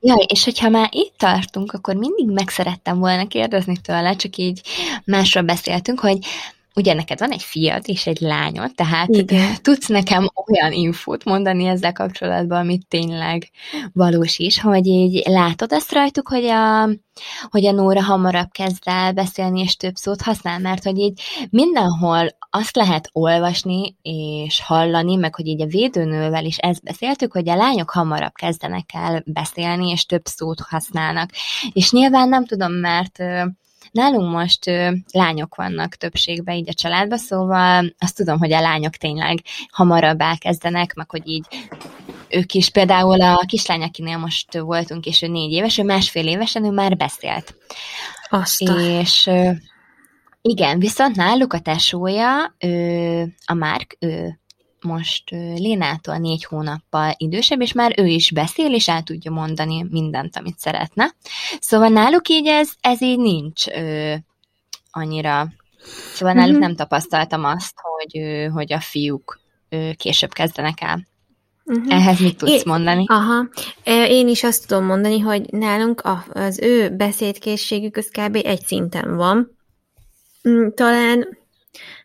Jaj, 0.02 0.26
és 0.28 0.44
hogyha 0.44 0.70
már 0.70 0.90
itt 0.92 1.14
tartunk, 1.18 1.72
akkor 1.72 1.96
mindig 1.96 2.30
megszerettem 2.30 3.00
volna 3.00 3.28
kérdezni 3.28 3.78
tőle, 3.78 4.16
csak 4.16 4.38
így 4.38 4.62
másról 5.06 5.44
beszéltünk, 5.44 6.00
hogy 6.00 6.18
ugye 6.76 6.94
neked 6.94 7.20
van 7.20 7.32
egy 7.32 7.44
fiad 7.44 7.82
és 7.86 8.08
egy 8.08 8.20
lányod, 8.20 8.72
tehát 8.76 9.10
Igen. 9.10 9.56
tudsz 9.62 9.88
nekem 9.88 10.28
olyan 10.48 10.72
infót 10.72 11.24
mondani 11.24 11.66
ezzel 11.66 11.92
kapcsolatban, 11.92 12.60
amit 12.60 12.88
tényleg 12.88 13.50
valós 13.94 14.40
is, 14.40 14.62
hogy 14.62 14.86
így 14.86 15.28
látod 15.28 15.74
azt 15.74 15.92
rajtuk, 15.92 16.28
hogy 16.28 16.46
a, 16.46 16.90
hogy 17.50 17.66
a 17.66 17.72
Nóra 17.72 18.04
hamarabb 18.04 18.50
kezd 18.52 18.82
el 18.84 19.12
beszélni 19.14 19.62
és 19.62 19.76
több 19.76 19.96
szót 19.96 20.22
használ, 20.22 20.60
mert 20.60 20.84
hogy 20.84 20.98
így 20.98 21.22
mindenhol 21.50 22.28
azt 22.50 22.76
lehet 22.76 23.10
olvasni 23.12 23.96
és 24.02 24.62
hallani, 24.62 25.16
meg 25.16 25.36
hogy 25.36 25.48
így 25.48 25.62
a 25.62 25.66
védőnővel 25.66 26.46
is 26.46 26.58
ezt 26.58 26.84
beszéltük, 26.84 27.32
hogy 27.32 27.50
a 27.50 27.56
lányok 27.56 27.90
hamarabb 27.90 28.34
kezdenek 28.34 28.90
el 28.94 29.24
beszélni 29.26 29.90
és 29.90 30.06
több 30.06 30.26
szót 30.26 30.60
használnak. 30.60 31.30
És 31.74 31.92
nyilván 31.92 32.30
nem 32.30 32.46
tudom, 32.46 32.72
mert 32.72 33.20
Nálunk 33.92 34.32
most 34.32 34.68
ö, 34.68 34.92
lányok 35.12 35.56
vannak 35.56 35.96
többségben 35.96 36.56
így 36.56 36.70
a 36.70 36.74
családban, 36.74 37.18
szóval 37.18 37.94
azt 38.00 38.16
tudom, 38.16 38.40
hogy 38.40 38.54
a 38.54 38.62
lányok 38.62 38.96
tényleg 38.96 39.40
hamarabb 39.72 40.22
elkezdenek, 40.22 40.94
meg 40.94 41.10
hogy 41.10 41.28
így 41.28 41.46
ők 42.30 42.54
is, 42.54 42.70
például 42.70 43.22
a 43.22 43.44
kislány, 43.48 43.84
akinél 43.84 44.18
most 44.18 44.58
voltunk, 44.58 45.06
és 45.06 45.22
ő 45.22 45.28
négy 45.28 45.52
éves, 45.52 45.78
ő 45.78 45.84
másfél 45.84 46.28
évesen, 46.28 46.66
ő 46.66 46.70
már 46.70 46.98
beszélt. 46.98 47.56
Azt 48.30 48.62
És 49.00 49.28
ö, 49.28 49.52
igen, 50.42 50.80
viszont 50.80 51.16
náluk 51.16 51.54
a 51.54 51.60
tesója, 51.60 52.56
ö, 52.60 53.24
a 53.46 53.54
Márk, 53.54 53.98
ő 54.00 54.41
most 54.84 55.30
Lénától 55.56 56.18
négy 56.18 56.46
hónappal 56.46 57.14
idősebb, 57.18 57.62
és 57.62 57.74
már 57.74 57.94
ő 57.98 58.06
is 58.06 58.32
beszél, 58.32 58.74
és 58.74 58.88
el 58.88 59.04
tudja 59.04 59.32
mondani 59.32 59.86
mindent, 59.90 60.38
amit 60.38 60.60
szeretne. 60.60 61.16
Szóval 61.60 61.90
náluk 61.90 62.30
így 62.30 62.48
ez, 62.48 62.72
ez 62.82 63.02
így 63.02 63.20
nincs 63.20 63.68
ö, 63.68 64.14
annyira. 64.92 65.48
Szóval 66.14 66.34
náluk 66.34 66.56
uh-huh. 66.56 66.68
nem 66.68 66.76
tapasztaltam 66.76 67.44
azt, 67.44 67.74
hogy, 67.76 68.22
hogy 68.54 68.74
a 68.74 68.80
fiúk 68.80 69.40
ö, 69.70 69.90
később 69.98 70.34
kezdenek 70.34 70.82
el. 70.82 71.08
Uh-huh. 71.66 71.94
Ehhez 71.94 72.20
mit 72.20 72.38
tudsz 72.38 72.52
én, 72.52 72.62
mondani? 72.66 73.04
Aha. 73.08 73.48
Én 74.08 74.28
is 74.28 74.44
azt 74.44 74.68
tudom 74.68 74.86
mondani, 74.86 75.20
hogy 75.20 75.46
nálunk 75.52 76.02
az 76.34 76.60
ő 76.60 76.90
beszédkészségük 76.90 77.98
az 77.98 78.10
kb. 78.12 78.36
egy 78.44 78.62
szinten 78.66 79.16
van. 79.16 79.58
Mm, 80.50 80.68
talán 80.76 81.40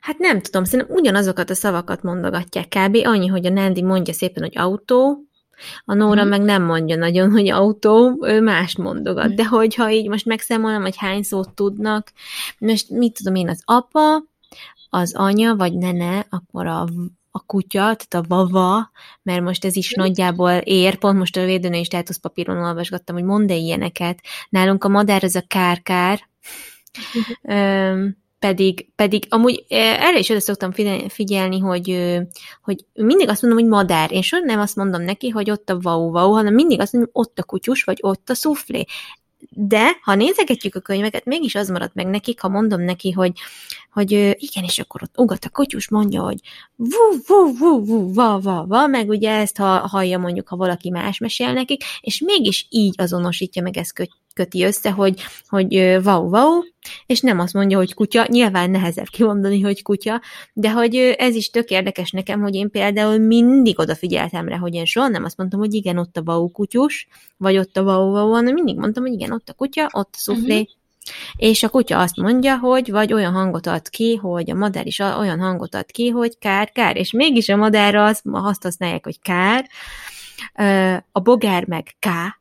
Hát 0.01 0.19
nem 0.19 0.41
tudom, 0.41 0.65
szerintem 0.65 0.97
ugyanazokat 0.97 1.51
a 1.51 1.55
szavakat 1.55 2.03
mondogatják 2.03 2.69
kb. 2.69 2.97
Annyi, 3.05 3.27
hogy 3.27 3.47
a 3.47 3.51
Nandi 3.51 3.83
mondja 3.83 4.13
szépen, 4.13 4.43
hogy 4.43 4.59
autó, 4.59 5.25
a 5.85 5.95
Nóra 5.95 6.21
hmm. 6.21 6.29
meg 6.29 6.41
nem 6.41 6.63
mondja 6.63 6.97
nagyon, 6.97 7.31
hogy 7.31 7.49
autó, 7.49 8.19
ő 8.21 8.41
más 8.41 8.77
mondogat. 8.77 9.35
De 9.35 9.47
hogyha 9.47 9.91
így 9.91 10.09
most 10.09 10.27
megszámolom, 10.27 10.83
hogy 10.83 10.97
hány 10.97 11.23
szót 11.23 11.55
tudnak, 11.55 12.13
most 12.59 12.91
mit 12.91 13.15
tudom 13.15 13.35
én, 13.35 13.49
az 13.49 13.63
apa, 13.65 14.23
az 14.91 15.15
anya, 15.15 15.57
vagy 15.57 15.75
nene, 15.75 16.27
akkor 16.31 16.67
a 16.67 16.87
a 17.31 17.45
kutya, 17.47 17.79
tehát 17.81 18.15
a 18.15 18.25
vava, 18.29 18.91
mert 19.23 19.43
most 19.43 19.65
ez 19.65 19.77
is 19.77 19.93
nagyjából 19.93 20.51
ér, 20.51 20.99
pont 20.99 21.19
most 21.19 21.37
a 21.37 21.45
védőnő 21.45 21.79
is 21.79 21.89
papíron 22.21 22.57
olvasgattam, 22.57 23.15
hogy 23.15 23.25
mondd 23.25 23.51
-e 23.51 23.55
ilyeneket. 23.55 24.21
Nálunk 24.49 24.85
a 24.85 24.89
madár 24.89 25.25
az 25.25 25.35
a 25.37 25.45
kárkár, 25.47 26.29
uh-huh 27.45 28.09
pedig, 28.39 28.89
pedig 28.95 29.27
amúgy 29.29 29.65
erre 29.69 30.19
is 30.19 30.29
oda 30.29 30.41
szoktam 30.41 30.73
figyelni, 31.09 31.59
hogy, 31.59 32.17
hogy 32.63 32.85
mindig 32.93 33.29
azt 33.29 33.43
mondom, 33.43 33.61
hogy 33.61 33.71
madár. 33.71 34.13
Én 34.13 34.23
soha 34.23 34.45
nem 34.45 34.61
azt 34.61 34.77
mondom 34.77 35.03
neki, 35.03 35.29
hogy 35.29 35.51
ott 35.51 35.71
a 35.71 35.79
vau 35.81 36.11
vau, 36.11 36.33
hanem 36.33 36.55
mindig 36.55 36.81
azt 36.81 36.93
mondom, 36.93 37.11
ott 37.13 37.39
a 37.39 37.45
kutyus, 37.45 37.85
vagy 37.85 37.99
ott 38.01 38.31
a 38.31 38.35
szuflé. 38.35 38.85
De, 39.51 39.99
ha 40.03 40.15
nézegetjük 40.15 40.75
a 40.75 40.81
könyveket, 40.81 41.25
mégis 41.25 41.55
az 41.55 41.69
marad 41.69 41.91
meg 41.95 42.07
nekik, 42.07 42.41
ha 42.41 42.49
mondom 42.49 42.81
neki, 42.81 43.11
hogy, 43.11 43.33
hogy 43.93 44.11
igen, 44.13 44.65
és 44.65 44.79
akkor 44.79 45.03
ott 45.03 45.19
ugat 45.19 45.45
a 45.45 45.51
kutyus, 45.51 45.89
mondja, 45.89 46.23
hogy 46.23 46.39
vu, 46.77 47.19
vu, 47.27 47.57
vu, 47.59 47.85
vu, 47.85 48.15
va, 48.15 48.41
va, 48.41 48.67
va, 48.67 48.87
meg 48.87 49.09
ugye 49.09 49.31
ezt 49.31 49.57
ha, 49.57 49.79
hallja 49.79 50.19
mondjuk, 50.19 50.49
ha 50.49 50.57
valaki 50.57 50.91
más 50.91 51.19
mesél 51.19 51.53
nekik, 51.53 51.83
és 52.01 52.21
mégis 52.21 52.67
így 52.71 52.95
azonosítja 52.97 53.63
meg 53.63 53.77
ezt 53.77 53.93
köti 54.37 54.65
össze, 54.65 54.91
hogy, 54.91 55.23
hogy 55.49 55.75
wow, 56.05 56.29
wow, 56.31 56.63
és 57.07 57.21
nem 57.21 57.39
azt 57.39 57.53
mondja, 57.53 57.77
hogy 57.77 57.95
kutya, 57.95 58.27
nyilván 58.29 58.71
nehezebb 58.71 59.07
kimondani, 59.07 59.61
hogy 59.61 59.83
kutya, 59.83 60.21
de 60.53 60.71
hogy 60.71 60.97
ez 60.97 61.35
is 61.35 61.51
tök 61.51 61.71
érdekes 61.71 62.11
nekem, 62.11 62.41
hogy 62.41 62.55
én 62.55 62.71
például 62.71 63.19
mindig 63.19 63.79
odafigyeltem 63.79 64.49
rá, 64.49 64.57
hogy 64.57 64.75
én 64.75 64.85
soha 64.85 65.09
nem 65.09 65.25
azt 65.25 65.37
mondtam, 65.37 65.61
hogy 65.61 65.75
igen, 65.75 65.99
ott 65.99 66.17
a 66.17 66.23
wow 66.25 66.51
kutyus, 66.51 67.09
vagy 67.37 67.59
ott 67.59 67.77
a 67.77 67.83
wow, 67.83 68.11
wow, 68.11 68.31
hanem 68.31 68.55
mindig 68.55 68.77
mondtam, 68.77 69.03
hogy 69.03 69.13
igen, 69.13 69.33
ott 69.33 69.49
a 69.49 69.53
kutya, 69.53 69.89
ott 69.93 70.11
a 70.13 70.19
szuflé, 70.19 70.61
uh-huh. 70.61 70.75
És 71.37 71.63
a 71.63 71.69
kutya 71.69 71.99
azt 71.99 72.17
mondja, 72.17 72.59
hogy 72.59 72.91
vagy 72.91 73.13
olyan 73.13 73.33
hangot 73.33 73.67
ad 73.67 73.89
ki, 73.89 74.15
hogy 74.15 74.51
a 74.51 74.55
madár 74.55 74.87
is 74.87 74.99
olyan 74.99 75.41
hangot 75.41 75.75
ad 75.75 75.87
ki, 75.87 76.09
hogy 76.09 76.39
kár, 76.39 76.71
kár, 76.73 76.97
és 76.97 77.11
mégis 77.11 77.49
a 77.49 77.57
madárra 77.57 78.05
azt, 78.05 78.23
azt 78.33 78.63
használják, 78.63 79.05
hogy 79.05 79.21
kár, 79.21 79.69
a 81.13 81.21
bogár 81.21 81.67
meg 81.67 81.97
ká, 81.99 82.36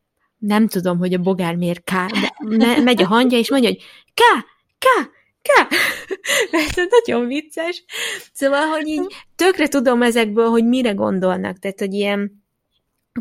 nem 0.46 0.68
tudom, 0.68 0.98
hogy 0.98 1.14
a 1.14 1.18
bogár 1.18 1.56
miért 1.56 1.84
ká, 1.84 2.06
de 2.06 2.34
me- 2.58 2.84
megy 2.84 3.02
a 3.02 3.08
hangja, 3.08 3.38
és 3.38 3.50
mondja, 3.50 3.70
hogy 3.70 3.82
ká, 4.14 4.46
ká, 4.78 5.10
ká. 5.41 5.68
Ez 6.52 6.88
nagyon 6.89 7.28
vicces. 7.28 7.84
Szóval, 8.34 8.68
hogy 8.68 8.88
így 8.88 9.06
tökre 9.36 9.68
tudom 9.68 10.02
ezekből, 10.02 10.50
hogy 10.50 10.66
mire 10.66 10.91
gondolnak, 10.91 11.60
tehát, 11.60 11.80
hogy 11.80 11.93
ilyen 11.93 12.45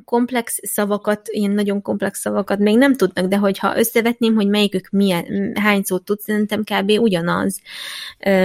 komplex 0.04 0.58
szavakat, 0.62 1.28
ilyen 1.28 1.50
nagyon 1.50 1.82
komplex 1.82 2.20
szavakat 2.20 2.58
még 2.58 2.76
nem 2.76 2.94
tudnak, 2.94 3.26
de 3.26 3.36
hogyha 3.36 3.78
összevetném, 3.78 4.34
hogy 4.34 4.48
melyikük 4.48 4.88
milyen, 4.90 5.52
hány 5.56 5.82
szót 5.82 6.04
tud, 6.04 6.20
szerintem 6.20 6.62
kb. 6.64 6.90
ugyanaz. 6.90 7.60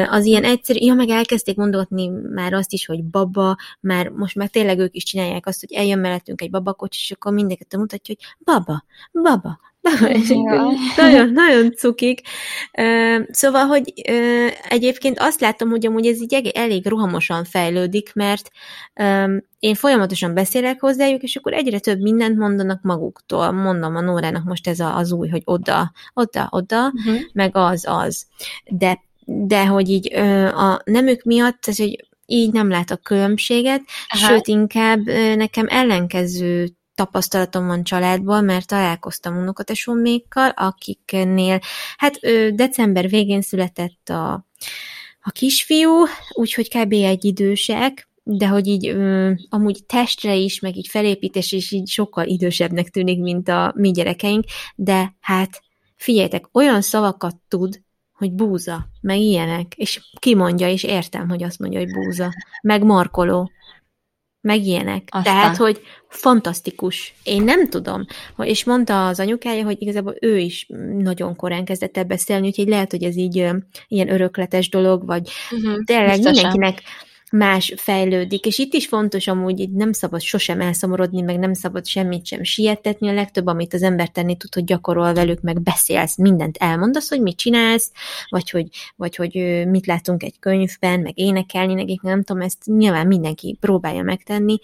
Az 0.10 0.26
ilyen 0.26 0.44
egyszerű, 0.44 0.80
ja, 0.82 0.94
meg 0.94 1.10
elkezdték 1.10 1.56
mondogatni 1.56 2.08
már 2.08 2.54
azt 2.54 2.74
is, 2.74 2.86
hogy 2.86 3.04
baba, 3.04 3.56
már 3.80 4.10
most 4.10 4.36
már 4.36 4.48
tényleg 4.48 4.80
ők 4.80 4.96
is 4.96 5.04
csinálják 5.04 5.46
azt, 5.46 5.60
hogy 5.60 5.74
eljön 5.74 6.00
mellettünk 6.00 6.42
egy 6.42 6.50
babakocsi, 6.50 7.00
és 7.04 7.12
akkor 7.12 7.34
mindenket 7.34 7.76
mutatja, 7.76 8.16
hogy 8.18 8.36
baba, 8.46 8.84
baba, 9.12 9.60
nagyon, 10.96 11.32
nagyon 11.32 11.72
cukik. 11.72 12.22
Szóval, 13.30 13.66
hogy 13.66 13.92
egyébként 14.70 15.20
azt 15.20 15.42
látom, 15.42 15.70
hogy 15.70 15.86
amúgy 15.86 16.06
ez 16.06 16.22
így 16.22 16.52
elég 16.54 16.88
rohamosan 16.88 17.44
fejlődik, 17.44 18.14
mert 18.14 18.50
én 19.60 19.76
folyamatosan 19.76 20.34
beszélek 20.34 20.80
hozzájuk, 20.80 21.22
és 21.24 21.36
akkor 21.36 21.54
egyre 21.54 21.80
több 21.80 22.00
mindent 22.00 22.38
mondanak 22.38 22.82
maguktól. 22.82 23.52
Mondom 23.52 23.96
a 23.96 24.02
Nórának 24.02 24.44
most 24.44 24.68
ez 24.68 24.80
az 24.80 25.12
új, 25.12 25.28
hogy 25.28 25.42
oda, 25.46 25.92
oda, 26.14 26.48
oda, 26.52 26.86
uh-huh. 26.88 27.20
meg 27.34 27.52
az, 27.54 27.86
az. 27.88 28.26
De, 28.66 29.00
de 29.26 29.66
hogy 29.66 29.90
így 29.90 30.14
a 30.54 30.82
nemük 30.84 31.24
miatt, 31.24 31.66
ez, 31.68 31.78
hogy 31.78 32.08
így 32.26 32.52
nem 32.52 32.70
látok 32.70 33.04
különbséget, 33.04 33.82
Aha. 34.08 34.28
sőt, 34.28 34.48
inkább 34.48 35.06
nekem 35.36 35.66
ellenkező 35.70 36.68
tapasztalatom 37.00 37.68
van 37.68 37.84
családból, 37.84 38.42
mert 38.42 38.68
találkoztam 38.68 39.38
unokatesómékkal, 39.38 40.50
akiknél, 40.50 41.60
hát 41.98 42.20
december 42.56 43.10
végén 43.10 43.42
született 43.42 44.10
a, 44.10 44.34
a 45.22 45.32
kisfiú, 45.32 45.90
úgyhogy 46.34 46.70
kb. 46.70 46.94
egy 46.94 47.26
idősek, 47.26 48.10
de 48.24 48.48
hogy 48.48 48.68
így 48.68 48.88
ö, 48.88 49.32
amúgy 49.50 49.86
testre 49.86 50.36
is, 50.36 50.60
meg 50.60 50.78
így 50.78 50.88
felépítés 50.88 51.52
is 51.52 51.72
így 51.72 51.88
sokkal 51.88 52.26
idősebbnek 52.26 52.90
tűnik, 52.90 53.20
mint 53.20 53.50
a 53.50 53.74
mi 53.76 53.92
gyerekeink, 53.92 54.44
de 54.76 55.16
hát 55.22 55.62
figyeljetek, 55.96 56.46
olyan 56.52 56.82
szavakat 56.82 57.36
tud, 57.48 57.82
hogy 58.14 58.32
búza, 58.32 58.88
meg 59.02 59.18
ilyenek, 59.18 59.74
és 59.76 60.00
kimondja, 60.20 60.70
és 60.70 60.84
értem, 60.84 61.30
hogy 61.30 61.44
azt 61.44 61.60
mondja, 61.60 61.80
hogy 61.80 61.92
búza, 61.92 62.34
meg 62.62 62.84
markoló 62.84 63.52
meg 64.42 64.66
ilyenek. 64.66 65.04
Aztán. 65.12 65.24
Tehát, 65.34 65.56
hogy 65.56 65.82
fantasztikus. 66.08 67.14
Én 67.24 67.44
nem 67.44 67.70
tudom. 67.70 68.06
És 68.38 68.64
mondta 68.64 69.08
az 69.08 69.20
anyukája, 69.20 69.64
hogy 69.64 69.82
igazából 69.82 70.16
ő 70.22 70.38
is 70.38 70.68
nagyon 70.98 71.36
korán 71.36 71.66
kezdett 71.66 71.98
el 71.98 72.04
beszélni, 72.04 72.48
úgyhogy 72.48 72.68
lehet, 72.68 72.92
hogy 72.92 73.04
ez 73.04 73.18
így 73.18 73.36
ilyen 73.88 74.12
örökletes 74.12 74.70
dolog, 74.70 75.06
vagy 75.06 75.30
uh-huh, 75.52 75.84
tényleg 75.84 76.08
biztosan. 76.08 76.34
mindenkinek 76.34 76.82
más 77.32 77.74
fejlődik, 77.78 78.46
és 78.46 78.58
itt 78.58 78.74
is 78.74 78.88
fontos 78.88 79.28
amúgy, 79.28 79.60
így 79.60 79.72
nem 79.72 79.92
szabad 79.92 80.22
sosem 80.22 80.62
elszomorodni, 80.62 81.22
meg 81.22 81.40
nem 81.40 81.54
szabad 81.54 81.86
semmit 81.86 82.26
sem 82.26 82.44
sietetni, 82.44 83.10
a 83.10 83.14
legtöbb, 83.14 83.48
amit 83.48 83.74
az 83.74 83.84
ember 83.84 84.10
tenni 84.10 84.38
tud, 84.38 84.54
hogy 84.54 84.64
gyakorol 84.64 85.14
velük, 85.14 85.42
meg 85.42 85.62
beszélsz, 85.62 86.18
mindent 86.18 86.58
elmondasz, 86.58 87.10
hogy 87.10 87.22
mit 87.22 87.38
csinálsz, 87.38 87.92
vagy 88.30 88.50
hogy, 88.50 88.68
vagy 88.96 89.16
hogy 89.16 89.64
mit 89.68 89.86
látunk 89.86 90.24
egy 90.24 90.40
könyvben, 90.40 91.00
meg 91.00 91.20
énekelni 91.20 91.74
nekik, 91.74 92.02
nem 92.02 92.24
tudom, 92.24 92.42
ezt 92.42 92.66
nyilván 92.66 93.08
mindenki 93.08 93.58
próbálja 93.60 94.04
megtenni, 94.04 94.60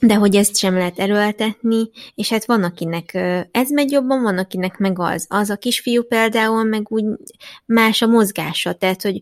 de 0.00 0.14
hogy 0.14 0.36
ezt 0.36 0.56
sem 0.56 0.74
lehet 0.74 0.98
erőltetni, 0.98 1.90
és 2.14 2.28
hát 2.28 2.44
van, 2.44 2.62
akinek 2.62 3.14
ez 3.50 3.70
megy 3.70 3.90
jobban, 3.90 4.22
van, 4.22 4.38
akinek 4.38 4.78
meg 4.78 4.98
az. 4.98 5.26
Az 5.28 5.50
a 5.50 5.56
kisfiú 5.56 6.02
például 6.02 6.64
meg 6.64 6.86
úgy 6.88 7.04
más 7.66 8.02
a 8.02 8.06
mozgása, 8.06 8.72
tehát, 8.72 9.02
hogy 9.02 9.20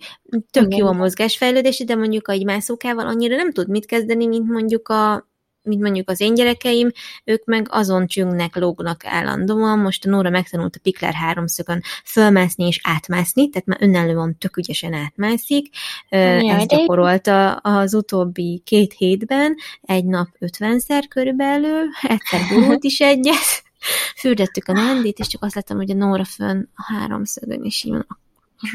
tök 0.51 0.65
Igen. 0.67 0.79
jó 0.79 0.87
a 0.87 0.93
mozgásfejlődési, 0.93 1.85
de 1.85 1.95
mondjuk 1.95 2.29
a 2.29 2.45
mászókával 2.45 3.07
annyira 3.07 3.37
nem 3.37 3.53
tud 3.53 3.69
mit 3.69 3.87
kezdeni, 3.87 4.27
mint 4.27 4.49
mondjuk 4.49 4.89
a 4.89 5.29
mint 5.69 5.83
mondjuk 5.83 6.11
az 6.11 6.21
én 6.21 6.35
gyerekeim, 6.35 6.91
ők 7.25 7.45
meg 7.45 7.67
azon 7.71 8.07
csüngnek, 8.07 8.57
lógnak 8.57 9.05
állandóan. 9.05 9.79
Most 9.79 10.07
a 10.07 10.11
Nóra 10.11 10.31
megtanult 10.31 10.77
a 10.77 10.81
Pikler 10.83 11.13
háromszögön 11.13 11.83
fölmászni 12.05 12.67
és 12.67 12.81
átmászni, 12.83 13.49
tehát 13.49 13.67
már 13.67 13.79
önállóan 13.81 14.37
tök 14.39 14.57
ügyesen 14.57 14.93
átmászik. 14.93 15.69
Ja, 16.09 16.19
Ezt 16.19 16.69
gyakorolta 16.69 17.53
az 17.53 17.95
utóbbi 17.95 18.63
két 18.65 18.93
hétben, 18.93 19.55
egy 19.81 20.05
nap 20.05 20.29
ötvenszer 20.39 21.09
körülbelül, 21.09 21.85
egyszer 22.03 22.41
gurult 22.53 22.85
is 22.85 23.01
egyet, 23.01 23.63
fürdettük 24.21 24.69
a 24.69 24.73
Nandit, 24.73 25.19
és 25.19 25.27
csak 25.27 25.43
azt 25.43 25.55
láttam, 25.55 25.77
hogy 25.77 25.91
a 25.91 25.95
Nóra 25.95 26.25
fönn 26.25 26.65
a 26.75 26.93
háromszögön, 26.93 27.65
és 27.65 27.85
így 27.85 27.93
van, 27.93 28.07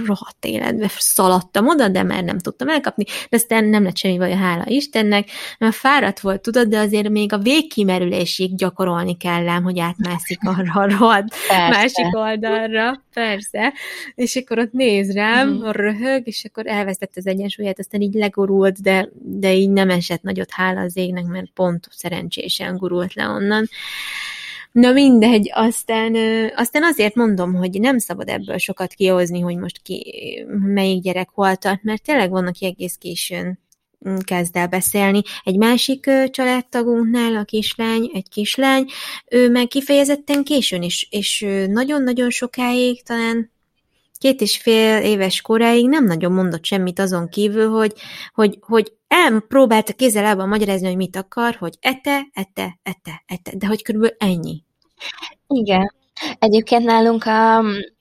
rohadt 0.05 0.45
életbe 0.45 0.87
szaladtam 0.97 1.67
oda, 1.67 1.87
de 1.87 2.03
már 2.03 2.23
nem 2.23 2.39
tudtam 2.39 2.69
elkapni, 2.69 3.03
de 3.03 3.37
aztán 3.37 3.65
nem 3.65 3.83
lett 3.83 3.97
semmi 3.97 4.17
baj, 4.17 4.31
hála 4.31 4.63
Istennek, 4.65 5.29
mert 5.57 5.75
fáradt 5.75 6.19
volt, 6.19 6.41
tudod, 6.41 6.67
de 6.67 6.79
azért 6.79 7.09
még 7.09 7.33
a 7.33 7.37
végkimerülésig 7.37 8.55
gyakorolni 8.55 9.17
kell 9.17 9.47
ám, 9.47 9.63
hogy 9.63 9.79
átmászik 9.79 10.39
arra 10.41 10.81
a 10.81 10.89
rohadt 10.97 11.35
másik 11.49 12.15
oldalra, 12.15 13.01
persze, 13.13 13.73
és 14.15 14.35
akkor 14.35 14.59
ott 14.59 14.71
néz 14.71 15.13
rám, 15.13 15.49
mm. 15.49 15.69
röhög, 15.69 16.27
és 16.27 16.45
akkor 16.45 16.67
elvesztett 16.67 17.11
az 17.15 17.27
egyensúlyát, 17.27 17.79
aztán 17.79 18.01
így 18.01 18.13
legurult, 18.13 18.81
de, 18.81 19.09
de 19.21 19.53
így 19.53 19.69
nem 19.69 19.89
esett 19.89 20.21
nagyot, 20.21 20.51
hála 20.51 20.81
az 20.81 20.97
égnek, 20.97 21.25
mert 21.25 21.51
pont 21.53 21.87
szerencsésen 21.91 22.77
gurult 22.77 23.13
le 23.13 23.27
onnan. 23.27 23.69
Na 24.73 24.91
mindegy, 24.91 25.51
aztán, 25.53 26.15
aztán 26.55 26.83
azért 26.83 27.15
mondom, 27.15 27.53
hogy 27.53 27.79
nem 27.79 27.97
szabad 27.97 28.29
ebből 28.29 28.57
sokat 28.57 28.93
kihozni, 28.93 29.39
hogy 29.39 29.57
most 29.57 29.81
ki, 29.81 30.03
melyik 30.47 31.01
gyerek 31.01 31.29
hol 31.29 31.55
tart, 31.55 31.83
mert 31.83 32.03
tényleg 32.03 32.29
van, 32.29 32.47
aki 32.47 32.65
egész 32.65 32.95
későn 32.95 33.59
mm, 34.09 34.15
kezd 34.17 34.55
el 34.55 34.67
beszélni. 34.67 35.21
Egy 35.43 35.57
másik 35.57 36.09
családtagunknál 36.29 37.35
a 37.35 37.43
kislány, 37.43 38.11
egy 38.13 38.29
kislány, 38.29 38.85
ő 39.31 39.49
meg 39.49 39.67
kifejezetten 39.67 40.43
későn 40.43 40.81
is, 40.81 41.07
és 41.09 41.45
nagyon-nagyon 41.67 42.29
sokáig, 42.29 43.03
talán 43.03 43.51
két 44.23 44.41
és 44.41 44.57
fél 44.57 45.01
éves 45.01 45.41
koráig 45.41 45.89
nem 45.89 46.05
nagyon 46.05 46.31
mondott 46.31 46.65
semmit 46.65 46.99
azon 46.99 47.29
kívül, 47.29 47.69
hogy, 47.69 47.93
hogy, 48.33 48.57
hogy 48.61 48.93
elpróbálta 49.07 49.93
kézzel 49.93 50.35
magyarázni, 50.35 50.87
hogy 50.87 50.95
mit 50.95 51.15
akar, 51.15 51.55
hogy 51.55 51.77
ette, 51.79 52.27
ette, 52.33 52.79
ette, 52.83 53.23
ette, 53.25 53.51
de 53.57 53.67
hogy 53.67 53.81
körülbelül 53.81 54.15
ennyi. 54.19 54.63
Igen. 55.47 55.93
Egyébként 56.39 56.83
nálunk 56.83 57.25
a, 57.25 57.57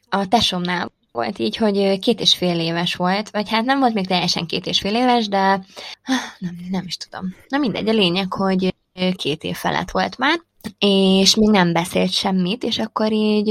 a 0.09 0.29
tesomnál 0.29 0.93
volt 1.13 1.39
így, 1.39 1.57
hogy 1.57 1.99
két 1.99 2.21
és 2.21 2.35
fél 2.35 2.61
éves 2.61 2.95
volt, 2.95 3.31
vagy 3.31 3.49
hát 3.49 3.65
nem 3.65 3.79
volt 3.79 3.95
még 3.95 4.07
teljesen 4.07 4.47
két 4.47 4.67
és 4.67 4.79
fél 4.79 4.95
éves, 4.95 5.29
de 5.29 5.65
nem, 6.39 6.57
nem 6.71 6.85
is 6.87 6.97
tudom. 6.97 7.35
Na 7.49 7.59
mindegy, 7.59 7.89
a 7.89 7.93
lényeg, 7.93 8.33
hogy 8.33 8.75
két 9.17 9.43
év 9.43 9.57
felett 9.57 9.91
volt 9.91 10.19
már, 10.19 10.41
és 10.79 11.35
még 11.35 11.51
nem 11.51 11.73
beszélt 11.73 12.13
semmit, 12.13 12.63
és 12.65 12.79
akkor 12.79 13.13
így 13.13 13.49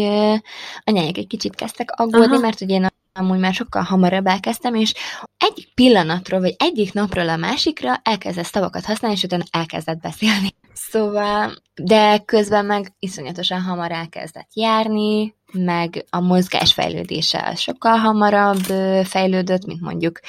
anyáik 0.84 1.18
egy 1.18 1.28
kicsit 1.28 1.56
kezdtek 1.56 1.92
aggódni, 1.92 2.34
Aha. 2.34 2.40
mert 2.40 2.62
ugye 2.62 2.76
én 2.76 2.88
amúgy 3.14 3.40
már 3.40 3.54
sokkal 3.54 3.82
hamarabb 3.82 4.26
elkezdtem, 4.26 4.76
és 4.76 4.94
egyik 5.38 5.74
pillanatról, 5.74 6.40
vagy 6.40 6.56
egyik 6.58 6.94
napról 6.94 7.30
a 7.30 7.36
másikra 7.36 8.00
elkezdett 8.04 8.46
szavakat 8.46 8.86
használni, 8.86 9.18
és 9.18 9.24
utána 9.24 9.44
elkezdett 9.52 10.00
beszélni. 10.00 10.50
Szóval, 10.74 11.54
de 11.76 12.18
közben 12.18 12.66
meg 12.66 12.94
iszonyatosan 13.00 13.62
hamar 13.62 13.92
elkezdett 13.92 14.50
járni, 14.54 15.36
meg 15.52 16.06
a 16.10 16.20
mozgás 16.20 16.74
fejlődése 16.74 17.56
sokkal 17.56 17.98
hamarabb 17.98 18.64
fejlődött, 19.04 19.66
mint 19.66 19.82
mondjuk 19.82 20.20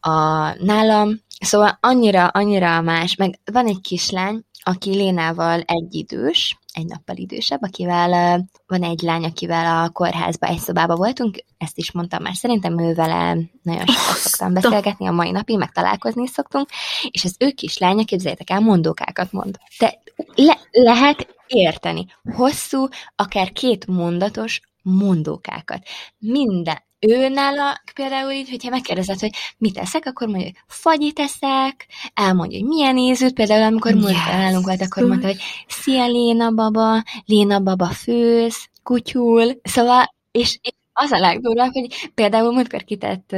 a 0.00 0.18
nálam. 0.64 1.20
Szóval 1.40 1.78
annyira, 1.80 2.26
annyira 2.26 2.80
más, 2.80 3.16
meg 3.16 3.38
van 3.52 3.66
egy 3.66 3.80
kislány, 3.80 4.44
aki 4.64 4.90
Lénával 4.90 5.60
egyidős, 5.60 6.58
egy 6.72 6.86
nappal 6.86 7.16
idősebb, 7.16 7.62
akivel 7.62 8.44
van 8.66 8.82
egy 8.82 9.00
lány, 9.00 9.24
akivel 9.24 9.84
a 9.84 9.88
kórházba 9.88 10.46
egy 10.46 10.58
szobába 10.58 10.96
voltunk, 10.96 11.44
ezt 11.58 11.78
is 11.78 11.92
mondtam 11.92 12.22
már, 12.22 12.34
szerintem 12.34 12.78
ő 12.78 12.94
vele 12.94 13.36
nagyon 13.62 13.86
sokat 13.86 14.16
szoktam 14.16 14.52
beszélgetni, 14.52 15.06
a 15.06 15.12
mai 15.12 15.30
napig 15.30 15.58
meg 15.58 15.72
találkozni 15.72 16.22
is 16.22 16.30
szoktunk, 16.30 16.68
és 17.10 17.24
az 17.24 17.36
ő 17.38 17.50
kislánya, 17.50 18.04
képzeljétek 18.04 18.50
el, 18.50 18.60
mondókákat 18.60 19.32
mond. 19.32 19.58
De 19.78 20.02
le- 20.34 20.60
lehet 20.70 21.34
érteni. 21.46 22.06
Hosszú, 22.34 22.88
akár 23.16 23.52
két 23.52 23.86
mondatos 23.86 24.60
mondókákat. 24.82 25.82
Minden, 26.18 26.82
ő 27.08 27.28
nála 27.28 27.82
például 27.94 28.30
így, 28.30 28.50
hogyha 28.50 28.70
megkérdezed, 28.70 29.20
hogy 29.20 29.30
mit 29.58 29.78
eszek, 29.78 30.06
akkor 30.06 30.26
mondja, 30.28 30.46
hogy 30.46 30.56
fagyit 30.66 31.18
eszek, 31.18 31.86
elmondja, 32.14 32.58
hogy 32.58 32.68
milyen 32.68 32.96
ízűt, 32.96 33.34
például 33.34 33.62
amikor 33.62 33.94
yes. 33.94 34.00
múlt 34.00 34.14
nálunk 34.14 34.66
volt, 34.66 34.82
akkor 34.82 35.06
mondta, 35.06 35.26
hogy 35.26 35.40
szia 35.68 36.06
Léna 36.06 36.50
baba, 36.50 37.02
Léna 37.24 37.58
baba 37.58 37.86
főz, 37.86 38.56
kutyul, 38.82 39.60
szóval, 39.62 40.14
és, 40.30 40.58
és 40.62 40.72
az 40.94 41.12
a 41.12 41.18
legdurvább, 41.18 41.72
hogy 41.72 42.10
például 42.14 42.52
múltkor 42.52 42.84
kitett 42.84 43.32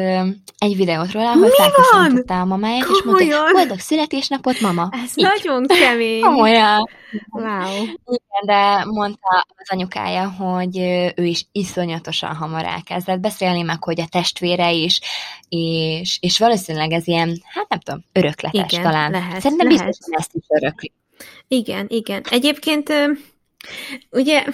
egy 0.58 0.76
videót 0.76 1.12
róla, 1.12 1.30
ahol 1.30 1.48
felköszöntötte 1.48 2.34
a 2.34 2.44
mamáját, 2.44 2.88
és 2.88 3.02
mondta, 3.04 3.24
hogy 3.24 3.52
boldog 3.52 3.78
születésnapot, 3.78 4.60
mama. 4.60 4.88
Ez 4.92 5.12
Így. 5.14 5.24
nagyon 5.24 5.66
kemény. 5.66 6.20
Komolyan. 6.20 6.88
Wow. 7.30 7.82
Igen, 7.82 8.44
de 8.46 8.84
mondta 8.84 9.46
az 9.56 9.70
anyukája, 9.70 10.30
hogy 10.30 10.78
ő 11.16 11.24
is 11.24 11.46
iszonyatosan 11.52 12.34
hamar 12.34 12.64
elkezdett 12.64 13.20
beszélni, 13.20 13.62
meg 13.62 13.84
hogy 13.84 14.00
a 14.00 14.06
testvére 14.10 14.72
is, 14.72 15.00
és, 15.48 16.18
és 16.20 16.38
valószínűleg 16.38 16.92
ez 16.92 17.06
ilyen, 17.06 17.42
hát 17.44 17.68
nem 17.68 17.78
tudom, 17.78 18.04
örökletes 18.12 18.72
igen, 18.72 18.82
talán. 18.82 19.10
Lehet, 19.10 19.40
Szerintem 19.40 19.68
lehet. 19.68 19.86
biztos, 19.86 20.06
hogy 20.06 20.14
ezt 20.18 20.34
is 20.34 20.44
örökli. 20.48 20.92
Igen, 21.48 21.86
igen. 21.88 22.24
Egyébként 22.30 22.92
ugye 24.10 24.44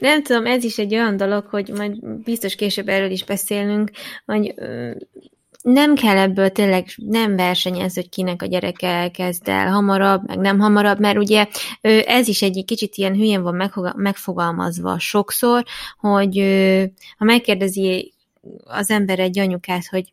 nem 0.00 0.22
tudom, 0.22 0.46
ez 0.46 0.64
is 0.64 0.78
egy 0.78 0.94
olyan 0.94 1.16
dolog, 1.16 1.46
hogy 1.46 1.68
majd 1.68 2.06
biztos 2.06 2.54
később 2.54 2.88
erről 2.88 3.10
is 3.10 3.24
beszélünk, 3.24 3.90
hogy 4.26 4.54
nem 5.62 5.94
kell 5.94 6.16
ebből 6.16 6.50
tényleg, 6.50 6.86
nem 6.96 7.36
versenyez, 7.36 7.94
hogy 7.94 8.08
kinek 8.08 8.42
a 8.42 8.46
gyereke 8.46 9.10
kezd 9.10 9.48
el 9.48 9.70
hamarabb, 9.70 10.26
meg 10.26 10.38
nem 10.38 10.58
hamarabb, 10.58 11.00
mert 11.00 11.18
ugye 11.18 11.46
ez 12.04 12.28
is 12.28 12.42
egy 12.42 12.64
kicsit 12.66 12.94
ilyen 12.94 13.14
hülyén 13.14 13.42
van 13.42 13.70
megfogalmazva 13.96 14.98
sokszor, 14.98 15.64
hogy 15.98 16.38
ha 17.18 17.24
megkérdezi 17.24 18.14
az 18.64 18.90
ember 18.90 19.18
egy 19.18 19.38
anyukát, 19.38 19.86
hogy 19.86 20.12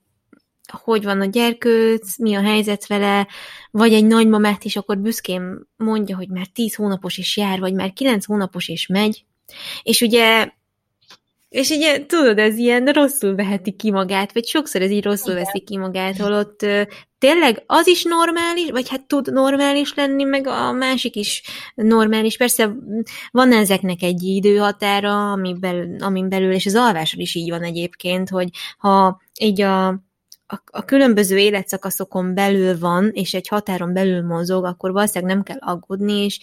hogy 0.71 1.03
van 1.03 1.21
a 1.21 1.25
gyerkőc, 1.25 2.17
mi 2.17 2.35
a 2.35 2.41
helyzet 2.41 2.87
vele, 2.87 3.27
vagy 3.71 3.93
egy 3.93 4.05
nagymamát 4.05 4.63
is, 4.63 4.75
akkor 4.75 4.97
büszkén 4.97 5.67
mondja, 5.75 6.15
hogy 6.15 6.29
már 6.29 6.47
tíz 6.47 6.75
hónapos 6.75 7.17
is 7.17 7.37
jár, 7.37 7.59
vagy 7.59 7.73
már 7.73 7.93
kilenc 7.93 8.25
hónapos 8.25 8.69
és 8.69 8.87
megy. 8.87 9.25
És 9.83 10.01
ugye 10.01 10.51
és 11.53 11.69
ugye, 11.69 12.05
tudod, 12.05 12.37
ez 12.37 12.57
ilyen 12.57 12.85
rosszul 12.85 13.35
veheti 13.35 13.71
ki 13.71 13.91
magát, 13.91 14.33
vagy 14.33 14.45
sokszor 14.45 14.81
ez 14.81 14.91
így 14.91 15.03
rosszul 15.03 15.31
Igen. 15.31 15.43
veszi 15.43 15.59
ki 15.59 15.77
magát, 15.77 16.17
holott 16.17 16.65
tényleg 17.17 17.63
az 17.65 17.87
is 17.87 18.03
normális, 18.03 18.69
vagy 18.69 18.89
hát 18.89 19.07
tud 19.07 19.33
normális 19.33 19.93
lenni, 19.93 20.23
meg 20.23 20.47
a 20.47 20.71
másik 20.71 21.15
is 21.15 21.43
normális. 21.75 22.37
Persze 22.37 22.75
van 23.31 23.51
ezeknek 23.51 24.01
egy 24.01 24.23
időhatára, 24.23 25.31
ami 25.31 25.53
belül, 25.59 26.03
amin 26.03 26.29
belül, 26.29 26.51
és 26.51 26.65
az 26.65 26.75
alvásod 26.75 27.19
is 27.19 27.35
így 27.35 27.49
van 27.49 27.63
egyébként, 27.63 28.29
hogy 28.29 28.49
ha 28.77 29.21
így 29.39 29.61
a, 29.61 29.87
a, 30.47 30.61
a 30.65 30.85
különböző 30.85 31.37
életszakaszokon 31.37 32.33
belül 32.33 32.79
van, 32.79 33.09
és 33.13 33.33
egy 33.33 33.47
határon 33.47 33.93
belül 33.93 34.21
mozog, 34.21 34.65
akkor 34.65 34.91
valószínűleg 34.91 35.35
nem 35.35 35.43
kell 35.43 35.59
aggódni, 35.59 36.23
és 36.23 36.39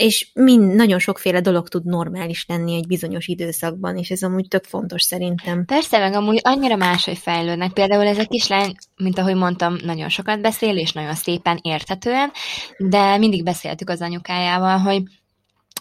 és 0.00 0.30
mind, 0.34 0.74
nagyon 0.74 0.98
sokféle 0.98 1.40
dolog 1.40 1.68
tud 1.68 1.84
normális 1.84 2.44
lenni 2.48 2.74
egy 2.74 2.86
bizonyos 2.86 3.26
időszakban, 3.26 3.96
és 3.96 4.10
ez 4.10 4.22
amúgy 4.22 4.48
tök 4.48 4.64
fontos 4.64 5.02
szerintem. 5.02 5.64
Persze, 5.64 5.98
meg 5.98 6.14
amúgy 6.14 6.40
annyira 6.42 6.76
máshogy 6.76 7.18
fejlődnek. 7.18 7.72
Például 7.72 8.06
ez 8.06 8.18
a 8.18 8.24
kislány, 8.24 8.74
mint 8.96 9.18
ahogy 9.18 9.34
mondtam, 9.34 9.76
nagyon 9.84 10.08
sokat 10.08 10.40
beszél, 10.40 10.76
és 10.76 10.92
nagyon 10.92 11.14
szépen 11.14 11.58
érthetően, 11.62 12.32
de 12.78 13.16
mindig 13.16 13.44
beszéltük 13.44 13.90
az 13.90 14.00
anyukájával, 14.00 14.78
hogy 14.78 15.02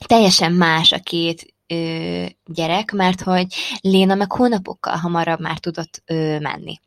teljesen 0.06 0.52
más 0.52 0.92
a 0.92 1.00
két 1.00 1.54
ö, 1.68 2.26
gyerek, 2.46 2.92
mert 2.92 3.22
hogy 3.22 3.46
Léna 3.82 4.16
meg 4.16 4.32
hónapokkal 4.32 4.96
hamarabb 4.96 5.40
már 5.40 5.60
tudott 5.60 6.02
ö, 6.06 6.40
menni. 6.40 6.80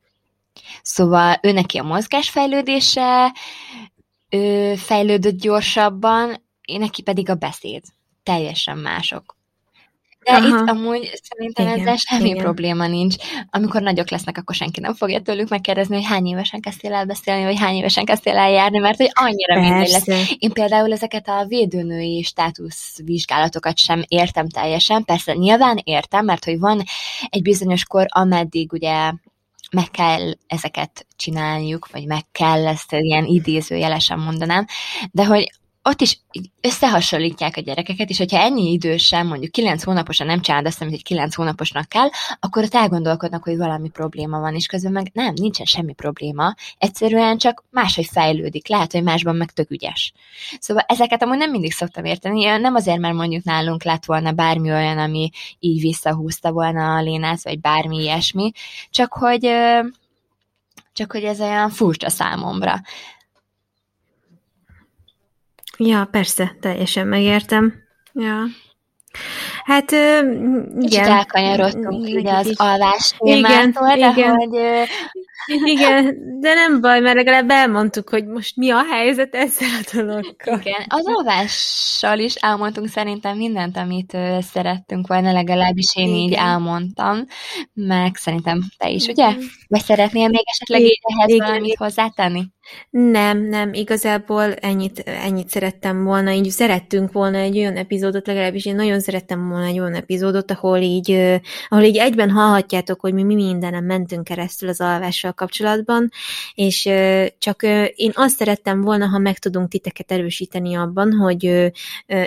Szóval 0.82 1.38
ő 1.42 1.52
neki 1.52 1.78
a 1.78 1.82
mozgásfejlődése 1.82 3.34
ö, 4.28 4.72
fejlődött 4.76 5.38
gyorsabban, 5.38 6.50
neki 6.64 7.02
pedig 7.02 7.30
a 7.30 7.34
beszéd. 7.34 7.82
Teljesen 8.22 8.78
mások. 8.78 9.36
De 10.24 10.32
Aha. 10.32 10.46
itt 10.46 10.68
amúgy 10.68 11.20
szerintem 11.22 11.66
igen, 11.66 11.80
ezzel 11.80 11.96
semmi 11.96 12.28
igen. 12.28 12.42
probléma 12.42 12.86
nincs. 12.86 13.14
Amikor 13.50 13.82
nagyok 13.82 14.10
lesznek, 14.10 14.38
akkor 14.38 14.54
senki 14.54 14.80
nem 14.80 14.94
fogja 14.94 15.20
tőlük 15.20 15.48
megkérdezni, 15.48 15.94
hogy 15.94 16.04
hány 16.04 16.26
évesen 16.26 16.60
kezdtél 16.60 16.92
el 16.92 17.04
beszélni, 17.04 17.44
vagy 17.44 17.58
hány 17.58 17.74
évesen 17.74 18.04
kezdtél 18.04 18.36
el 18.36 18.50
járni, 18.50 18.78
mert 18.78 18.96
hogy 18.96 19.10
annyira 19.12 19.60
mindegy 19.60 19.90
lesz. 19.90 20.34
Én 20.38 20.52
például 20.52 20.92
ezeket 20.92 21.28
a 21.28 21.44
védőnői 21.48 22.22
státuszvizsgálatokat 22.22 23.78
sem 23.78 24.02
értem 24.08 24.48
teljesen. 24.48 25.04
Persze 25.04 25.32
nyilván 25.32 25.80
értem, 25.84 26.24
mert 26.24 26.44
hogy 26.44 26.58
van 26.58 26.82
egy 27.28 27.42
bizonyos 27.42 27.84
kor, 27.84 28.06
ameddig 28.08 28.72
ugye 28.72 29.12
meg 29.70 29.90
kell 29.90 30.32
ezeket 30.46 31.06
csinálniuk, 31.16 31.88
vagy 31.92 32.06
meg 32.06 32.22
kell 32.32 32.66
ezt 32.66 32.92
ilyen 32.92 33.24
idézőjelesen 33.24 34.18
mondanám, 34.18 34.66
de 35.10 35.24
hogy 35.24 35.50
ott 35.82 36.00
is 36.00 36.20
összehasonlítják 36.60 37.56
a 37.56 37.60
gyerekeket, 37.60 38.08
és 38.08 38.18
hogyha 38.18 38.38
ennyi 38.38 38.72
idősen, 38.72 39.26
mondjuk 39.26 39.52
9 39.52 39.82
hónaposan 39.82 40.26
nem 40.26 40.40
csinálod 40.40 40.66
azt, 40.66 40.80
amit 40.82 40.94
egy 40.94 41.02
9 41.02 41.34
hónaposnak 41.34 41.88
kell, 41.88 42.08
akkor 42.40 42.62
ott 42.64 42.74
elgondolkodnak, 42.74 43.42
hogy 43.42 43.56
valami 43.56 43.88
probléma 43.88 44.40
van, 44.40 44.54
és 44.54 44.66
közben 44.66 44.92
meg 44.92 45.10
nem, 45.12 45.32
nincsen 45.34 45.66
semmi 45.66 45.92
probléma, 45.92 46.54
egyszerűen 46.78 47.38
csak 47.38 47.64
máshogy 47.70 48.06
fejlődik, 48.12 48.68
lehet, 48.68 48.92
hogy 48.92 49.02
másban 49.02 49.36
meg 49.36 49.50
tök 49.50 49.70
ügyes. 49.70 50.12
Szóval 50.60 50.84
ezeket 50.88 51.22
amúgy 51.22 51.38
nem 51.38 51.50
mindig 51.50 51.72
szoktam 51.72 52.04
érteni, 52.04 52.44
nem 52.44 52.74
azért, 52.74 52.98
mert 52.98 53.14
mondjuk 53.14 53.44
nálunk 53.44 53.84
lett 53.84 54.04
volna 54.04 54.32
bármi 54.32 54.70
olyan, 54.70 54.98
ami 54.98 55.30
így 55.58 55.80
visszahúzta 55.80 56.52
volna 56.52 56.94
a 56.94 57.02
lénát, 57.02 57.42
vagy 57.42 57.60
bármi 57.60 57.96
ilyesmi, 57.96 58.52
csak 58.90 59.12
hogy 59.12 59.50
csak 60.94 61.12
hogy 61.12 61.24
ez 61.24 61.40
olyan 61.40 61.70
furcsa 61.70 62.10
számomra. 62.10 62.80
Ja, 65.78 66.08
persze, 66.10 66.56
teljesen 66.60 67.06
megértem. 67.06 67.74
Ja. 68.12 68.44
Hát, 69.64 69.90
igen. 69.90 70.78
Kicsit 70.80 70.98
elkanyarodtunk 70.98 72.08
ide 72.08 72.32
az 72.32 72.52
alvás 72.56 73.14
témától, 73.18 73.96
igen, 73.96 74.14
de 74.14 74.20
igen. 74.20 74.34
hogy 74.34 74.88
igen, 75.74 76.16
de 76.40 76.54
nem 76.54 76.80
baj, 76.80 77.00
mert 77.00 77.16
legalább 77.16 77.50
elmondtuk, 77.50 78.08
hogy 78.08 78.26
most 78.26 78.56
mi 78.56 78.70
a 78.70 78.84
helyzet 78.90 79.34
ezzel 79.34 79.68
a 79.68 79.96
dologgal. 79.96 80.60
Igen, 80.60 80.84
az 80.88 81.06
alvással 81.06 82.18
is 82.18 82.34
elmondtunk 82.34 82.88
szerintem 82.88 83.36
mindent, 83.36 83.76
amit 83.76 84.16
szerettünk 84.40 85.06
volna, 85.06 85.32
legalábbis 85.32 85.96
én 85.96 86.08
Igen. 86.08 86.16
így 86.18 86.32
elmondtam, 86.32 87.24
meg 87.72 88.16
szerintem 88.16 88.62
te 88.76 88.90
is, 88.90 89.06
ugye? 89.06 89.34
Vagy 89.68 89.82
szeretnél 89.82 90.28
még 90.28 90.44
esetleg 90.44 90.80
így 90.80 91.00
ehhez 91.02 91.30
Igen. 91.30 91.46
valamit 91.46 91.76
hozzátenni? 91.76 92.44
Nem, 92.90 93.38
nem, 93.48 93.72
igazából 93.72 94.54
ennyit, 94.54 94.98
ennyit 94.98 95.48
szerettem 95.48 96.04
volna, 96.04 96.30
így 96.30 96.50
szerettünk 96.50 97.12
volna 97.12 97.38
egy 97.38 97.58
olyan 97.58 97.76
epizódot, 97.76 98.26
legalábbis 98.26 98.64
én 98.64 98.74
nagyon 98.74 99.00
szerettem 99.00 99.48
volna 99.48 99.66
egy 99.66 99.80
olyan 99.80 99.94
epizódot, 99.94 100.50
ahol 100.50 100.78
így, 100.78 101.40
ahol 101.68 101.84
így 101.84 101.96
egyben 101.96 102.30
hallhatjátok, 102.30 103.00
hogy 103.00 103.14
mi, 103.14 103.22
mi 103.22 103.34
mindenem 103.34 103.84
mentünk 103.84 104.24
keresztül 104.24 104.68
az 104.68 104.80
alvással 104.80 105.32
kapcsolatban, 105.32 106.10
és 106.54 106.88
csak 107.38 107.62
én 107.94 108.10
azt 108.14 108.36
szerettem 108.36 108.80
volna, 108.80 109.06
ha 109.06 109.18
meg 109.18 109.38
tudunk 109.38 109.68
titeket 109.68 110.12
erősíteni 110.12 110.74
abban, 110.74 111.12
hogy 111.12 111.72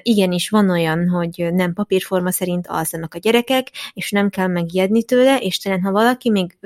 igenis 0.02 0.50
van 0.50 0.70
olyan, 0.70 1.10
hogy 1.10 1.48
nem 1.54 1.74
papírforma 1.74 2.32
szerint 2.32 2.68
alszanak 2.68 3.14
a 3.14 3.20
gyerekek, 3.20 3.68
és 3.94 4.12
nem 4.12 4.30
kell 4.30 4.48
megijedni 4.48 5.04
tőle, 5.04 5.38
és 5.38 5.58
talán 5.58 5.82
ha 5.82 5.92
valaki 5.92 6.30
még 6.30 6.58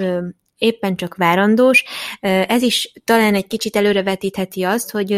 éppen 0.60 0.95
csak 0.95 1.16
várandós. 1.16 1.84
Ez 2.22 2.62
is 2.62 2.93
talán 3.05 3.36
egy 3.36 3.47
kicsit 3.47 3.76
előrevetítheti 3.76 4.64
azt, 4.64 4.91
hogy 4.91 5.10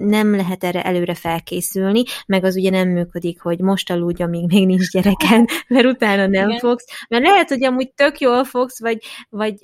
nem 0.00 0.36
lehet 0.36 0.64
erre 0.64 0.82
előre 0.82 1.14
felkészülni, 1.14 2.02
meg 2.26 2.44
az 2.44 2.56
ugye 2.56 2.70
nem 2.70 2.88
működik, 2.88 3.40
hogy 3.40 3.58
most 3.58 3.90
aludj, 3.90 4.22
amíg 4.22 4.46
még 4.46 4.66
nincs 4.66 4.90
gyereken, 4.90 5.46
mert 5.68 5.86
utána 5.86 6.26
nem 6.26 6.48
Igen. 6.48 6.58
fogsz. 6.58 6.86
Mert 7.08 7.24
lehet, 7.24 7.48
hogy 7.48 7.64
amúgy 7.64 7.92
tök 7.92 8.20
jól 8.20 8.44
fogsz, 8.44 8.80
vagy, 8.80 8.98
vagy 9.28 9.54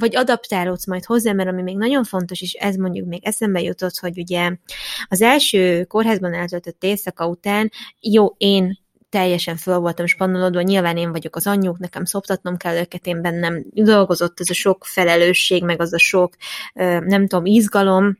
vagy 0.00 0.16
adaptálódsz 0.16 0.86
majd 0.86 1.04
hozzá, 1.04 1.32
mert 1.32 1.48
ami 1.48 1.62
még 1.62 1.76
nagyon 1.76 2.04
fontos, 2.04 2.42
és 2.42 2.52
ez 2.52 2.76
mondjuk 2.76 3.06
még 3.08 3.26
eszembe 3.26 3.60
jutott, 3.60 3.98
hogy 3.98 4.18
ugye 4.18 4.56
az 5.08 5.22
első 5.22 5.84
kórházban 5.84 6.34
eltöltött 6.34 6.82
éjszaka 6.82 7.26
után, 7.26 7.70
jó, 8.00 8.34
én 8.36 8.78
teljesen 9.16 9.56
föl 9.56 9.78
voltam 9.78 10.06
spannolodva, 10.06 10.60
nyilván 10.60 10.96
én 10.96 11.10
vagyok 11.10 11.36
az 11.36 11.46
anyjuk, 11.46 11.78
nekem 11.78 12.04
szoptatnom 12.04 12.56
kell 12.56 12.76
őket, 12.76 13.06
én 13.06 13.22
bennem 13.22 13.64
dolgozott 13.72 14.40
ez 14.40 14.50
a 14.50 14.54
sok 14.54 14.84
felelősség, 14.84 15.64
meg 15.64 15.80
az 15.80 15.92
a 15.92 15.98
sok, 15.98 16.34
nem 17.00 17.26
tudom, 17.26 17.44
izgalom, 17.44 18.18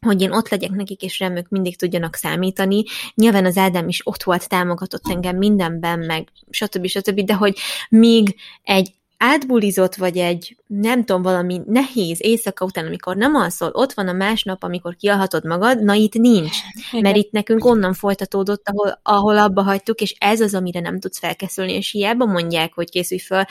hogy 0.00 0.20
én 0.20 0.32
ott 0.32 0.48
legyek 0.48 0.70
nekik, 0.70 1.02
és 1.02 1.18
remők 1.18 1.48
mindig 1.48 1.76
tudjanak 1.76 2.14
számítani. 2.14 2.82
Nyilván 3.14 3.44
az 3.44 3.56
Ádám 3.56 3.88
is 3.88 4.06
ott 4.06 4.22
volt, 4.22 4.48
támogatott 4.48 5.10
engem 5.10 5.36
mindenben, 5.36 5.98
meg 5.98 6.28
stb. 6.50 6.86
stb., 6.86 7.20
de 7.20 7.34
hogy 7.34 7.58
míg 7.88 8.36
egy 8.62 8.92
átbulizott, 9.16 9.94
vagy 9.94 10.16
egy, 10.16 10.56
nem 10.68 11.04
tudom, 11.04 11.22
valami 11.22 11.60
nehéz 11.66 12.18
éjszaka 12.22 12.64
után, 12.64 12.86
amikor 12.86 13.16
nem 13.16 13.34
alszol, 13.34 13.70
ott 13.72 13.92
van 13.92 14.08
a 14.08 14.12
másnap, 14.12 14.62
amikor 14.62 14.96
kialhatod 14.96 15.44
magad, 15.44 15.82
na 15.82 15.94
itt 15.94 16.14
nincs. 16.14 16.56
Igen. 16.90 17.02
Mert 17.02 17.16
itt 17.16 17.30
nekünk 17.30 17.64
onnan 17.64 17.92
folytatódott, 17.92 18.68
ahol, 18.68 19.00
ahol 19.02 19.38
abba 19.38 19.62
hagytuk, 19.62 20.00
és 20.00 20.14
ez 20.18 20.40
az, 20.40 20.54
amire 20.54 20.80
nem 20.80 21.00
tudsz 21.00 21.18
felkészülni, 21.18 21.72
és 21.72 21.90
hiába 21.90 22.24
mondják, 22.24 22.74
hogy 22.74 22.90
készülj 22.90 23.20
föl, 23.20 23.42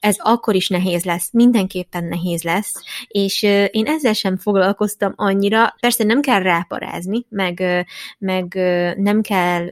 ez 0.00 0.16
akkor 0.18 0.54
is 0.54 0.68
nehéz 0.68 1.04
lesz, 1.04 1.32
mindenképpen 1.32 2.04
nehéz 2.04 2.42
lesz, 2.42 2.72
és 3.06 3.42
én 3.70 3.86
ezzel 3.86 4.12
sem 4.12 4.36
foglalkoztam 4.36 5.12
annyira, 5.16 5.74
persze 5.80 6.04
nem 6.04 6.20
kell 6.20 6.42
ráparázni, 6.42 7.26
meg, 7.28 7.86
meg 8.18 8.54
nem 8.96 9.20
kell 9.20 9.66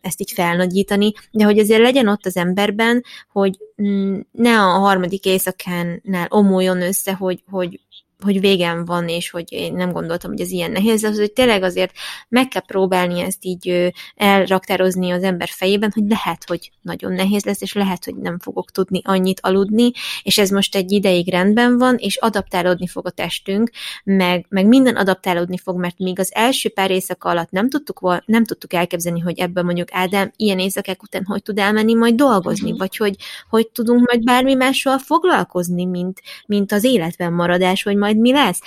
ezt 0.00 0.20
így 0.20 0.32
felnagyítani, 0.32 1.12
de 1.30 1.44
hogy 1.44 1.58
azért 1.58 1.80
legyen 1.80 2.08
ott 2.08 2.26
az 2.26 2.36
emberben, 2.36 3.04
hogy 3.32 3.58
mm, 3.82 4.18
ne 4.32 4.60
a 4.60 4.78
harmadik 4.78 5.24
éjszakánál 5.24 6.26
omoljon 6.48 6.82
össze, 6.82 7.14
hogy, 7.14 7.42
hogy 7.50 7.80
hogy 8.24 8.40
végem 8.40 8.84
van, 8.84 9.08
és 9.08 9.30
hogy 9.30 9.52
én 9.52 9.72
nem 9.72 9.92
gondoltam, 9.92 10.30
hogy 10.30 10.40
ez 10.40 10.50
ilyen 10.50 10.70
nehéz, 10.70 11.02
az, 11.04 11.18
hogy 11.18 11.32
tényleg 11.32 11.62
azért 11.62 11.92
meg 12.28 12.48
kell 12.48 12.62
próbálni 12.66 13.20
ezt 13.20 13.44
így 13.44 13.92
elraktározni 14.16 15.10
az 15.10 15.22
ember 15.22 15.48
fejében, 15.48 15.90
hogy 15.94 16.04
lehet, 16.08 16.44
hogy 16.46 16.70
nagyon 16.82 17.12
nehéz 17.12 17.44
lesz, 17.44 17.60
és 17.60 17.72
lehet, 17.72 18.04
hogy 18.04 18.16
nem 18.16 18.38
fogok 18.38 18.70
tudni 18.70 19.00
annyit 19.04 19.40
aludni, 19.42 19.90
és 20.22 20.38
ez 20.38 20.50
most 20.50 20.76
egy 20.76 20.92
ideig 20.92 21.30
rendben 21.30 21.78
van, 21.78 21.96
és 21.96 22.16
adaptálódni 22.16 22.86
fog 22.86 23.06
a 23.06 23.10
testünk, 23.10 23.70
meg, 24.04 24.46
meg 24.48 24.66
minden 24.66 24.96
adaptálódni 24.96 25.58
fog, 25.58 25.78
mert 25.78 25.98
még 25.98 26.18
az 26.18 26.34
első 26.34 26.68
pár 26.68 26.90
éjszaka 26.90 27.28
alatt 27.28 27.50
nem 27.50 27.68
tudtuk, 27.68 28.22
nem 28.26 28.44
tudtuk 28.44 28.72
elképzelni, 28.72 29.20
hogy 29.20 29.38
ebből 29.38 29.64
mondjuk 29.64 29.88
Ádám 29.92 30.32
ilyen 30.36 30.58
éjszakák 30.58 31.02
után 31.02 31.24
hogy 31.24 31.42
tud 31.42 31.58
elmenni 31.58 31.94
majd 31.94 32.14
dolgozni, 32.14 32.64
uh-huh. 32.64 32.78
vagy 32.78 32.96
hogy, 32.96 33.16
hogy 33.48 33.68
tudunk 33.68 34.06
majd 34.06 34.24
bármi 34.24 34.54
mással 34.54 34.98
foglalkozni, 34.98 35.84
mint, 35.84 36.22
mint 36.46 36.72
az 36.72 36.84
életben 36.84 37.32
maradás, 37.32 37.82
vagy 37.82 37.96
majd 37.96 38.07
mi 38.16 38.32
lesz. 38.32 38.60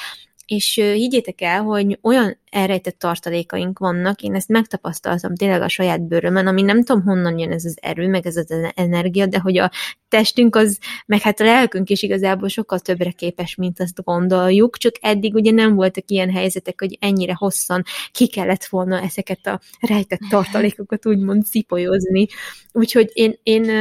És 0.46 0.74
higgyétek 0.74 1.42
el, 1.42 1.62
hogy 1.62 2.00
olyan 2.02 2.38
elrejtett 2.50 3.00
tartalékaink 3.00 3.80
vannak, 3.80 4.22
én 4.22 4.36
ezt 4.36 4.48
megtapasztaltam 4.48 5.36
tényleg 5.36 5.62
a 5.62 5.68
saját 5.68 6.08
bőrömön, 6.08 6.48
ami 6.48 6.62
nem 6.62 6.84
tudom 6.84 7.04
honnan 7.04 7.38
jön 7.38 7.52
ez 7.52 7.66
az 7.66 7.78
erő, 7.82 8.08
meg 8.08 8.26
ez 8.26 8.36
az 8.36 8.54
energia, 8.76 9.26
de 9.26 9.40
hogy 9.40 9.58
a 9.58 9.72
testünk 10.08 10.56
az, 10.56 10.80
meg 11.06 11.22
hát 11.22 11.40
a 11.40 11.44
lelkünk 11.44 11.90
is 11.90 12.02
igazából 12.02 12.48
sokkal 12.48 12.80
többre 12.80 13.12
képes, 13.12 13.56
mint 13.56 13.80
azt 13.80 14.04
gondoljuk, 14.04 14.78
csak 14.78 14.96
eddig 15.02 15.34
ugye 15.34 15.52
nem 15.52 15.76
voltak 15.76 16.04
ilyen 16.08 16.32
helyzetek, 16.32 16.80
hogy 16.80 16.98
ennyire 17.00 17.34
hosszan 17.34 17.84
ki 18.12 18.28
kellett 18.28 18.66
volna 18.66 19.02
ezeket 19.02 19.48
a 19.48 19.60
rejtett 19.80 20.22
tartalékokat 20.30 21.06
úgymond 21.06 21.46
szipolyozni. 21.46 22.28
Úgyhogy 22.72 23.10
én, 23.14 23.40
én 23.44 23.72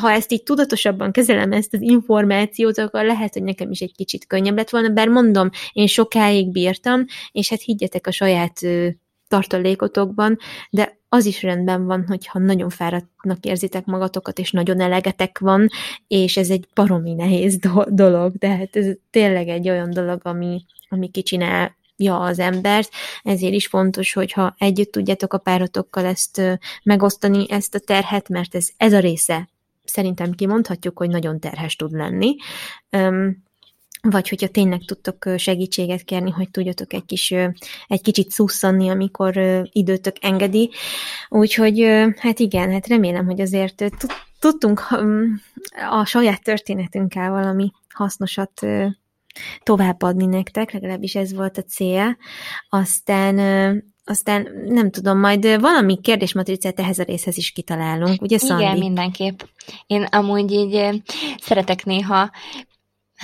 ha 0.00 0.10
ezt 0.10 0.32
így 0.32 0.42
tudatosabban 0.42 1.12
kezelem, 1.12 1.52
ezt 1.52 1.74
az 1.74 1.80
információt, 1.80 2.78
akkor 2.78 3.04
lehet, 3.04 3.32
hogy 3.32 3.42
nekem 3.42 3.70
is 3.70 3.80
egy 3.80 3.94
kicsit 3.94 4.26
könnyebb 4.26 4.56
lett 4.56 4.70
volna, 4.70 4.88
bár 4.88 5.08
mondom, 5.08 5.50
én 5.72 5.86
sokáig 5.86 6.52
bírtam, 6.52 7.04
és 7.32 7.48
hát 7.48 7.60
higgyetek 7.60 8.06
a 8.06 8.10
saját 8.10 8.60
tartalékotokban, 9.28 10.38
de 10.70 10.98
az 11.08 11.24
is 11.24 11.42
rendben 11.42 11.86
van, 11.86 12.04
hogyha 12.06 12.38
nagyon 12.38 12.70
fáradtnak 12.70 13.44
érzitek 13.44 13.84
magatokat, 13.84 14.38
és 14.38 14.50
nagyon 14.50 14.80
elegetek 14.80 15.38
van, 15.38 15.68
és 16.08 16.36
ez 16.36 16.50
egy 16.50 16.68
baromi 16.74 17.14
nehéz 17.14 17.56
do- 17.56 17.94
dolog, 17.94 18.32
de 18.36 18.48
hát 18.48 18.76
ez 18.76 18.86
tényleg 19.10 19.48
egy 19.48 19.68
olyan 19.68 19.90
dolog, 19.90 20.20
ami, 20.22 20.64
ami 20.88 21.08
kicsinál 21.08 21.76
ja 21.96 22.20
az 22.20 22.38
embert, 22.38 22.90
ezért 23.22 23.54
is 23.54 23.66
fontos, 23.66 24.12
hogyha 24.12 24.54
együtt 24.58 24.92
tudjátok 24.92 25.32
a 25.32 25.38
párotokkal 25.38 26.04
ezt 26.04 26.58
megosztani, 26.82 27.46
ezt 27.50 27.74
a 27.74 27.78
terhet, 27.78 28.28
mert 28.28 28.54
ez, 28.54 28.68
ez 28.76 28.92
a 28.92 28.98
része 28.98 29.48
szerintem 29.84 30.32
kimondhatjuk, 30.32 30.98
hogy 30.98 31.08
nagyon 31.08 31.40
terhes 31.40 31.76
tud 31.76 31.92
lenni. 31.92 32.36
Vagy 34.02 34.28
hogyha 34.28 34.48
tényleg 34.48 34.80
tudtok 34.84 35.28
segítséget 35.36 36.02
kérni, 36.02 36.30
hogy 36.30 36.50
tudjatok 36.50 36.92
egy, 36.92 37.04
kis, 37.04 37.30
egy 37.86 38.02
kicsit 38.02 38.30
szusszanni, 38.30 38.88
amikor 38.88 39.36
időtök 39.72 40.16
engedi. 40.20 40.70
Úgyhogy 41.28 41.80
hát 42.18 42.38
igen, 42.38 42.72
hát 42.72 42.86
remélem, 42.86 43.26
hogy 43.26 43.40
azért 43.40 43.84
tudtunk 44.38 44.80
a 45.90 46.04
saját 46.04 46.42
történetünkkel 46.42 47.30
valami 47.30 47.70
hasznosat 47.88 48.66
továbbadni 49.62 50.26
nektek, 50.26 50.72
legalábbis 50.72 51.14
ez 51.14 51.34
volt 51.34 51.58
a 51.58 51.62
cél. 51.62 52.16
Aztán 52.68 53.36
aztán 54.04 54.48
nem 54.66 54.90
tudom, 54.90 55.18
majd 55.18 55.60
valami 55.60 56.00
kérdésmatricát 56.00 56.80
ehhez 56.80 56.98
a 56.98 57.02
részhez 57.02 57.36
is 57.36 57.50
kitalálunk, 57.50 58.22
ugye 58.22 58.38
Szandi? 58.38 58.62
Igen, 58.62 58.78
mindenképp. 58.78 59.40
Én 59.86 60.02
amúgy 60.02 60.52
így 60.52 61.02
szeretek 61.40 61.84
néha 61.84 62.30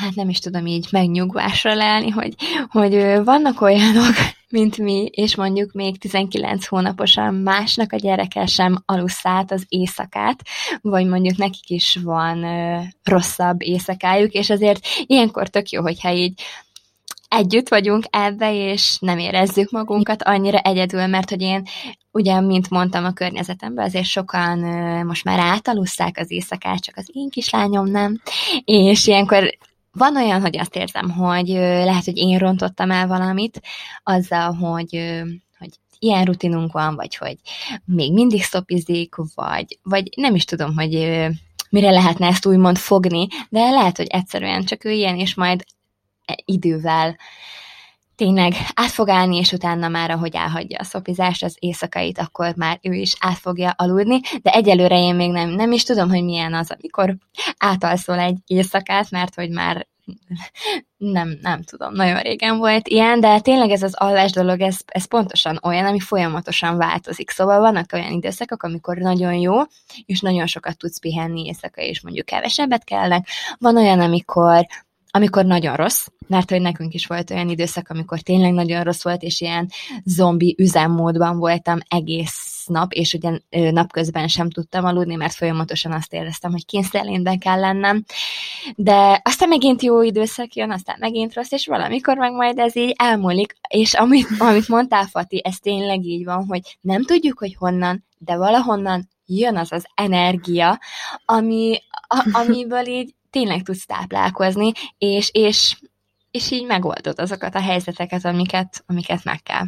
hát 0.01 0.15
nem 0.15 0.29
is 0.29 0.39
tudom 0.39 0.67
így 0.67 0.89
megnyugvásra 0.91 1.75
leállni, 1.75 2.09
hogy, 2.11 2.35
hogy 2.71 2.95
vannak 3.25 3.61
olyanok, 3.61 4.15
mint 4.49 4.79
mi, 4.79 5.05
és 5.05 5.37
mondjuk 5.37 5.73
még 5.73 5.99
19 5.99 6.67
hónaposan 6.67 7.35
másnak 7.35 7.93
a 7.93 7.97
gyereke 7.97 8.47
sem 8.47 8.83
alusszát 8.87 9.53
az 9.53 9.65
éjszakát, 9.69 10.43
vagy 10.81 11.07
mondjuk 11.07 11.37
nekik 11.37 11.71
is 11.71 11.99
van 12.03 12.43
ö, 12.43 12.81
rosszabb 13.05 13.63
éjszakájuk, 13.63 14.33
és 14.33 14.51
azért 14.51 14.87
ilyenkor 15.07 15.49
tök 15.49 15.71
jó, 15.71 15.83
hogyha 15.83 16.13
így 16.13 16.43
együtt 17.31 17.69
vagyunk 17.69 18.05
ebbe, 18.11 18.55
és 18.55 18.99
nem 19.01 19.19
érezzük 19.19 19.71
magunkat 19.71 20.23
annyira 20.23 20.59
egyedül, 20.59 21.07
mert 21.07 21.31
hogy 21.31 21.41
én 21.41 21.67
ugye, 22.11 22.41
mint 22.41 22.71
mondtam 22.71 23.05
a 23.05 23.13
környezetemben, 23.13 23.85
azért 23.85 24.05
sokan 24.05 24.59
most 25.05 25.25
már 25.25 25.39
átalusszák 25.39 26.19
az 26.19 26.31
éjszakát, 26.31 26.83
csak 26.83 26.97
az 26.97 27.11
én 27.13 27.29
kislányom 27.29 27.87
nem, 27.87 28.21
és 28.65 29.07
ilyenkor 29.07 29.59
van 29.93 30.17
olyan, 30.17 30.41
hogy 30.41 30.59
azt 30.59 30.77
érzem, 30.77 31.11
hogy 31.11 31.49
lehet, 31.49 32.05
hogy 32.05 32.17
én 32.17 32.39
rontottam 32.39 32.91
el 32.91 33.07
valamit 33.07 33.61
azzal, 34.03 34.53
hogy 34.53 35.23
hogy 35.59 35.71
ilyen 35.99 36.25
rutinunk 36.25 36.73
van, 36.73 36.95
vagy 36.95 37.17
hogy 37.17 37.37
még 37.85 38.13
mindig 38.13 38.43
szopizik, 38.43 39.15
vagy, 39.35 39.79
vagy 39.83 40.09
nem 40.17 40.35
is 40.35 40.45
tudom, 40.45 40.77
hogy 40.77 40.91
mire 41.71 41.91
lehetne 41.91 42.27
ezt 42.27 42.47
úgymond 42.47 42.79
fogni, 42.79 43.27
de 43.49 43.71
lehet, 43.71 43.97
hogy 43.97 44.07
egyszerűen 44.07 44.65
csak 44.65 44.85
ő 44.85 44.91
ilyen, 44.91 45.19
és 45.19 45.35
majd 45.35 45.65
idővel 46.45 47.17
tényleg 48.21 48.53
át 48.75 48.91
fog 48.91 49.09
állni, 49.09 49.37
és 49.37 49.53
utána 49.53 49.89
már, 49.89 50.11
ahogy 50.11 50.35
elhagyja 50.35 50.79
a 50.79 50.85
szopizást, 50.85 51.43
az 51.43 51.57
éjszakait, 51.59 52.19
akkor 52.19 52.55
már 52.57 52.79
ő 52.83 52.93
is 52.93 53.15
át 53.21 53.39
fogja 53.39 53.71
aludni, 53.77 54.21
de 54.43 54.51
egyelőre 54.51 54.97
én 54.97 55.15
még 55.15 55.31
nem, 55.31 55.49
nem 55.49 55.73
is 55.73 55.83
tudom, 55.83 56.09
hogy 56.09 56.25
milyen 56.25 56.55
az, 56.55 56.71
amikor 56.71 57.17
átalszol 57.59 58.19
egy 58.19 58.39
éjszakát, 58.47 59.11
mert 59.11 59.35
hogy 59.35 59.51
már 59.51 59.87
nem, 60.97 61.39
nem 61.43 61.63
tudom, 61.63 61.93
nagyon 61.93 62.21
régen 62.21 62.59
volt 62.59 62.89
ilyen, 62.89 63.21
de 63.21 63.41
tényleg 63.41 63.71
ez 63.71 63.83
az 63.83 63.95
alvás 63.95 64.31
dolog, 64.31 64.61
ez, 64.61 64.77
ez 64.87 65.05
pontosan 65.05 65.59
olyan, 65.63 65.87
ami 65.87 66.01
folyamatosan 66.01 66.77
változik. 66.77 67.31
Szóval 67.31 67.61
vannak 67.61 67.93
olyan 67.93 68.13
időszakok, 68.13 68.63
amikor 68.63 68.97
nagyon 68.97 69.35
jó, 69.35 69.57
és 70.07 70.21
nagyon 70.21 70.47
sokat 70.47 70.79
tudsz 70.79 71.01
pihenni 71.01 71.45
éjszaka, 71.45 71.81
és 71.81 72.01
mondjuk 72.01 72.27
kevesebbet 72.27 72.85
kellnek. 72.85 73.29
Van 73.59 73.77
olyan, 73.77 74.01
amikor 74.01 74.67
amikor 75.11 75.45
nagyon 75.45 75.77
rossz, 75.77 76.07
mert 76.27 76.51
hogy 76.51 76.61
nekünk 76.61 76.95
is 76.95 77.07
volt 77.07 77.31
olyan 77.31 77.49
időszak, 77.49 77.89
amikor 77.89 78.21
tényleg 78.21 78.53
nagyon 78.53 78.83
rossz 78.83 79.03
volt, 79.03 79.23
és 79.23 79.41
ilyen 79.41 79.69
zombi 80.05 80.55
üzemmódban 80.59 81.39
voltam 81.39 81.79
egész 81.89 82.65
nap, 82.67 82.93
és 82.93 83.15
ugye 83.15 83.39
napközben 83.71 84.29
sem 84.29 84.51
tudtam 84.51 84.85
aludni, 84.85 85.15
mert 85.15 85.35
folyamatosan 85.35 85.93
azt 85.93 86.13
éreztem, 86.13 86.51
hogy 86.51 86.65
kényszerlénben 86.65 87.39
kell 87.39 87.61
lennem. 87.61 88.05
De 88.77 89.21
aztán 89.25 89.49
megint 89.49 89.83
jó 89.83 90.03
időszak 90.03 90.55
jön, 90.55 90.71
aztán 90.71 90.97
megint 90.99 91.35
rossz, 91.35 91.53
és 91.53 91.67
valamikor 91.67 92.17
meg 92.17 92.33
majd 92.33 92.59
ez 92.59 92.77
így 92.77 92.95
elmúlik, 92.99 93.55
és 93.69 93.95
amit, 93.95 94.29
amit 94.39 94.69
mondtál, 94.69 95.05
Fati, 95.05 95.41
ez 95.45 95.59
tényleg 95.59 96.05
így 96.05 96.25
van, 96.25 96.45
hogy 96.47 96.79
nem 96.81 97.05
tudjuk, 97.05 97.39
hogy 97.39 97.55
honnan, 97.55 98.05
de 98.19 98.37
valahonnan 98.37 99.09
jön 99.27 99.57
az 99.57 99.73
az 99.73 99.85
energia, 99.95 100.79
ami, 101.25 101.79
a, 102.09 102.29
amiből 102.33 102.87
így 102.87 103.15
tényleg 103.31 103.63
tudsz 103.63 103.87
táplálkozni, 103.87 104.73
és, 104.99 105.31
és, 105.33 105.77
és 106.31 106.51
így 106.51 106.67
megoldod 106.67 107.19
azokat 107.19 107.55
a 107.55 107.61
helyzeteket, 107.61 108.25
amiket, 108.25 108.85
amiket 108.87 109.25
meg 109.25 109.43
kell. 109.43 109.65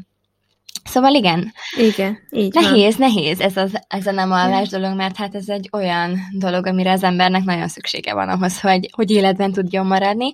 Szóval 0.85 1.15
igen. 1.15 1.53
Igen, 1.77 2.19
így 2.31 2.53
Nehéz, 2.55 2.97
van. 2.97 3.09
nehéz 3.09 3.41
ez, 3.41 3.57
az, 3.57 3.73
ez 3.89 4.07
a 4.07 4.11
nem 4.11 4.33
alvás 4.33 4.69
dolog, 4.69 4.97
mert 4.97 5.17
hát 5.17 5.35
ez 5.35 5.49
egy 5.49 5.69
olyan 5.73 6.19
dolog, 6.33 6.67
amire 6.67 6.93
az 6.93 7.03
embernek 7.03 7.45
nagyon 7.45 7.69
szüksége 7.69 8.15
van 8.15 8.29
ahhoz, 8.29 8.61
hogy, 8.61 8.91
hogy 8.93 9.11
életben 9.11 9.53
tudjon 9.53 9.87
maradni, 9.87 10.33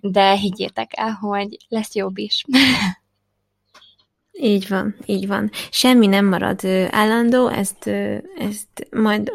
de 0.00 0.34
higgyétek 0.34 0.90
el, 0.96 1.10
hogy 1.20 1.56
lesz 1.68 1.94
jobb 1.94 2.18
is. 2.18 2.44
Így 4.40 4.68
van, 4.68 4.94
így 5.06 5.26
van. 5.26 5.50
Semmi 5.70 6.06
nem 6.06 6.26
marad 6.26 6.64
állandó, 6.90 7.48
ezt, 7.48 7.86
ezt 8.38 8.86
majd 8.90 9.32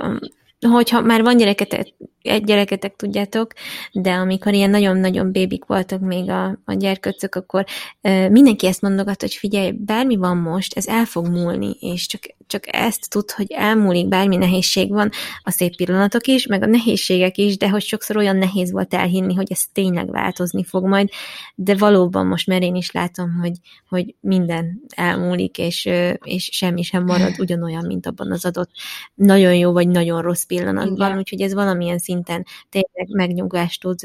hogyha 0.70 1.02
már 1.02 1.22
van 1.22 1.38
gyereketek, 1.38 1.88
egy 2.22 2.44
gyereketek, 2.44 2.96
tudjátok, 2.96 3.54
de 3.92 4.12
amikor 4.12 4.54
ilyen 4.54 4.70
nagyon-nagyon 4.70 5.32
bébik 5.32 5.66
voltak 5.66 6.00
még 6.00 6.30
a, 6.30 6.60
a 6.66 6.74
gyerköcök, 6.74 7.36
akkor 7.36 7.66
uh, 8.02 8.30
mindenki 8.30 8.68
ezt 8.68 8.82
mondogat, 8.82 9.22
hogy 9.22 9.34
figyelj, 9.34 9.72
bármi 9.72 10.16
van 10.16 10.38
most, 10.38 10.78
ez 10.78 10.88
el 10.88 11.06
fog 11.06 11.28
múlni, 11.28 11.76
és 11.80 12.08
csak, 12.08 12.22
csak 12.48 12.76
ezt 12.76 13.10
tud, 13.10 13.32
hogy 13.32 13.52
elmúlik, 13.52 14.08
bármi 14.08 14.36
nehézség 14.36 14.90
van, 14.90 15.10
a 15.44 15.52
szép 15.52 15.76
pillanatok 15.76 16.28
is, 16.28 16.48
meg 16.48 16.64
a 16.64 16.66
nehézségek 16.66 17.38
is, 17.38 17.58
de 17.58 17.70
hogy 17.70 17.82
sokszor 17.82 18.18
olyan 18.18 18.36
nehéz 18.36 18.72
volt 18.72 18.94
elhinni, 18.94 19.34
hogy 19.34 19.52
ez 19.52 19.64
tényleg 19.74 20.12
változni 20.12 20.64
fog 20.64 20.86
majd, 20.86 21.10
de 21.56 21.76
valóban 21.76 22.28
most 22.28 22.48
már 22.48 22.62
én 22.62 22.76
is 22.76 22.92
látom, 22.92 23.34
hogy, 23.42 23.58
hogy 23.90 24.16
minden 24.20 24.82
elmúlik, 24.96 25.58
és, 25.58 25.90
és 26.24 26.50
semmi 26.52 26.82
sem 26.82 27.04
marad 27.04 27.40
ugyanolyan, 27.40 27.86
mint 27.86 28.06
abban 28.06 28.32
az 28.32 28.46
adott 28.46 28.72
nagyon 29.14 29.56
jó 29.56 29.72
vagy 29.72 29.88
nagyon 29.88 30.22
rossz 30.22 30.44
pillanatban, 30.52 31.08
Igen. 31.08 31.18
úgyhogy 31.18 31.42
ez 31.42 31.54
valamilyen 31.54 31.98
szinten 31.98 32.46
tényleg 32.70 33.08
megnyugvást 33.10 33.82
tud 33.82 34.00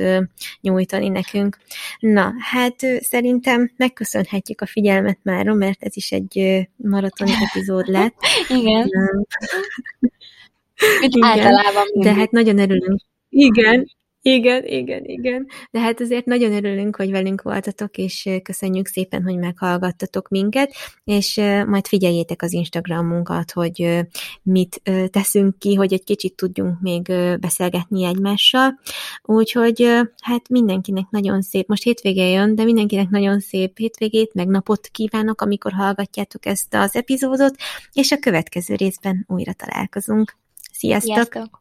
nyújtani 0.60 1.09
nekünk. 1.09 1.59
Na, 1.98 2.32
hát 2.39 2.74
szerintem 3.01 3.73
megköszönhetjük 3.77 4.60
a 4.60 4.66
figyelmet 4.66 5.18
már, 5.23 5.47
mert 5.47 5.82
ez 5.82 5.97
is 5.97 6.12
egy 6.12 6.66
maratoni 6.77 7.32
epizód 7.48 7.86
lett. 7.86 8.14
Igen. 8.59 8.90
Igen. 11.01 11.24
Általában 11.24 11.85
De 11.94 12.14
hát 12.14 12.31
nagyon 12.31 12.59
örülünk. 12.59 13.01
Igen, 13.28 13.95
Igen, 14.28 14.65
igen, 14.65 15.05
igen. 15.05 15.47
De 15.70 15.81
hát 15.81 16.01
azért 16.01 16.24
nagyon 16.24 16.53
örülünk, 16.53 16.97
hogy 16.97 17.11
velünk 17.11 17.43
voltatok, 17.43 17.97
és 17.97 18.28
köszönjük 18.43 18.86
szépen, 18.86 19.23
hogy 19.23 19.36
meghallgattatok 19.36 20.28
minket, 20.28 20.74
és 21.05 21.36
majd 21.66 21.86
figyeljétek 21.86 22.43
az 22.43 22.53
Instagramunkat, 22.53 23.53
hogy 23.53 24.07
mit 24.43 24.82
teszünk 25.11 25.59
ki, 25.59 25.74
hogy 25.74 25.93
egy 25.93 26.05
kicsit 26.05 26.35
tudjunk 26.35 26.81
még 26.81 27.03
beszélgetni 27.40 28.05
egymással. 28.05 28.81
Úgyhogy 29.23 29.82
hát 30.23 30.48
mindenkinek 30.48 31.05
nagyon 31.11 31.43
szép, 31.43 31.69
most 31.69 31.82
hétvége 31.82 32.28
jön, 32.28 32.55
de 32.55 32.65
mindenkinek 32.65 33.09
nagyon 33.09 33.40
szép 33.40 33.78
hétvégét, 33.78 34.35
meg 34.35 34.47
napot 34.47 34.86
kívánok, 34.86 35.40
amikor 35.40 35.73
hallgatjátok 35.73 36.47
ezt 36.47 36.74
az 36.74 36.97
epizódot, 36.97 37.57
és 37.93 38.12
a 38.12 38.19
következő 38.19 38.74
részben 38.74 39.24
újra 39.28 39.53
találkozunk. 39.53 40.36
Sziasztok! 40.73 41.15
Sziasztok. 41.15 41.48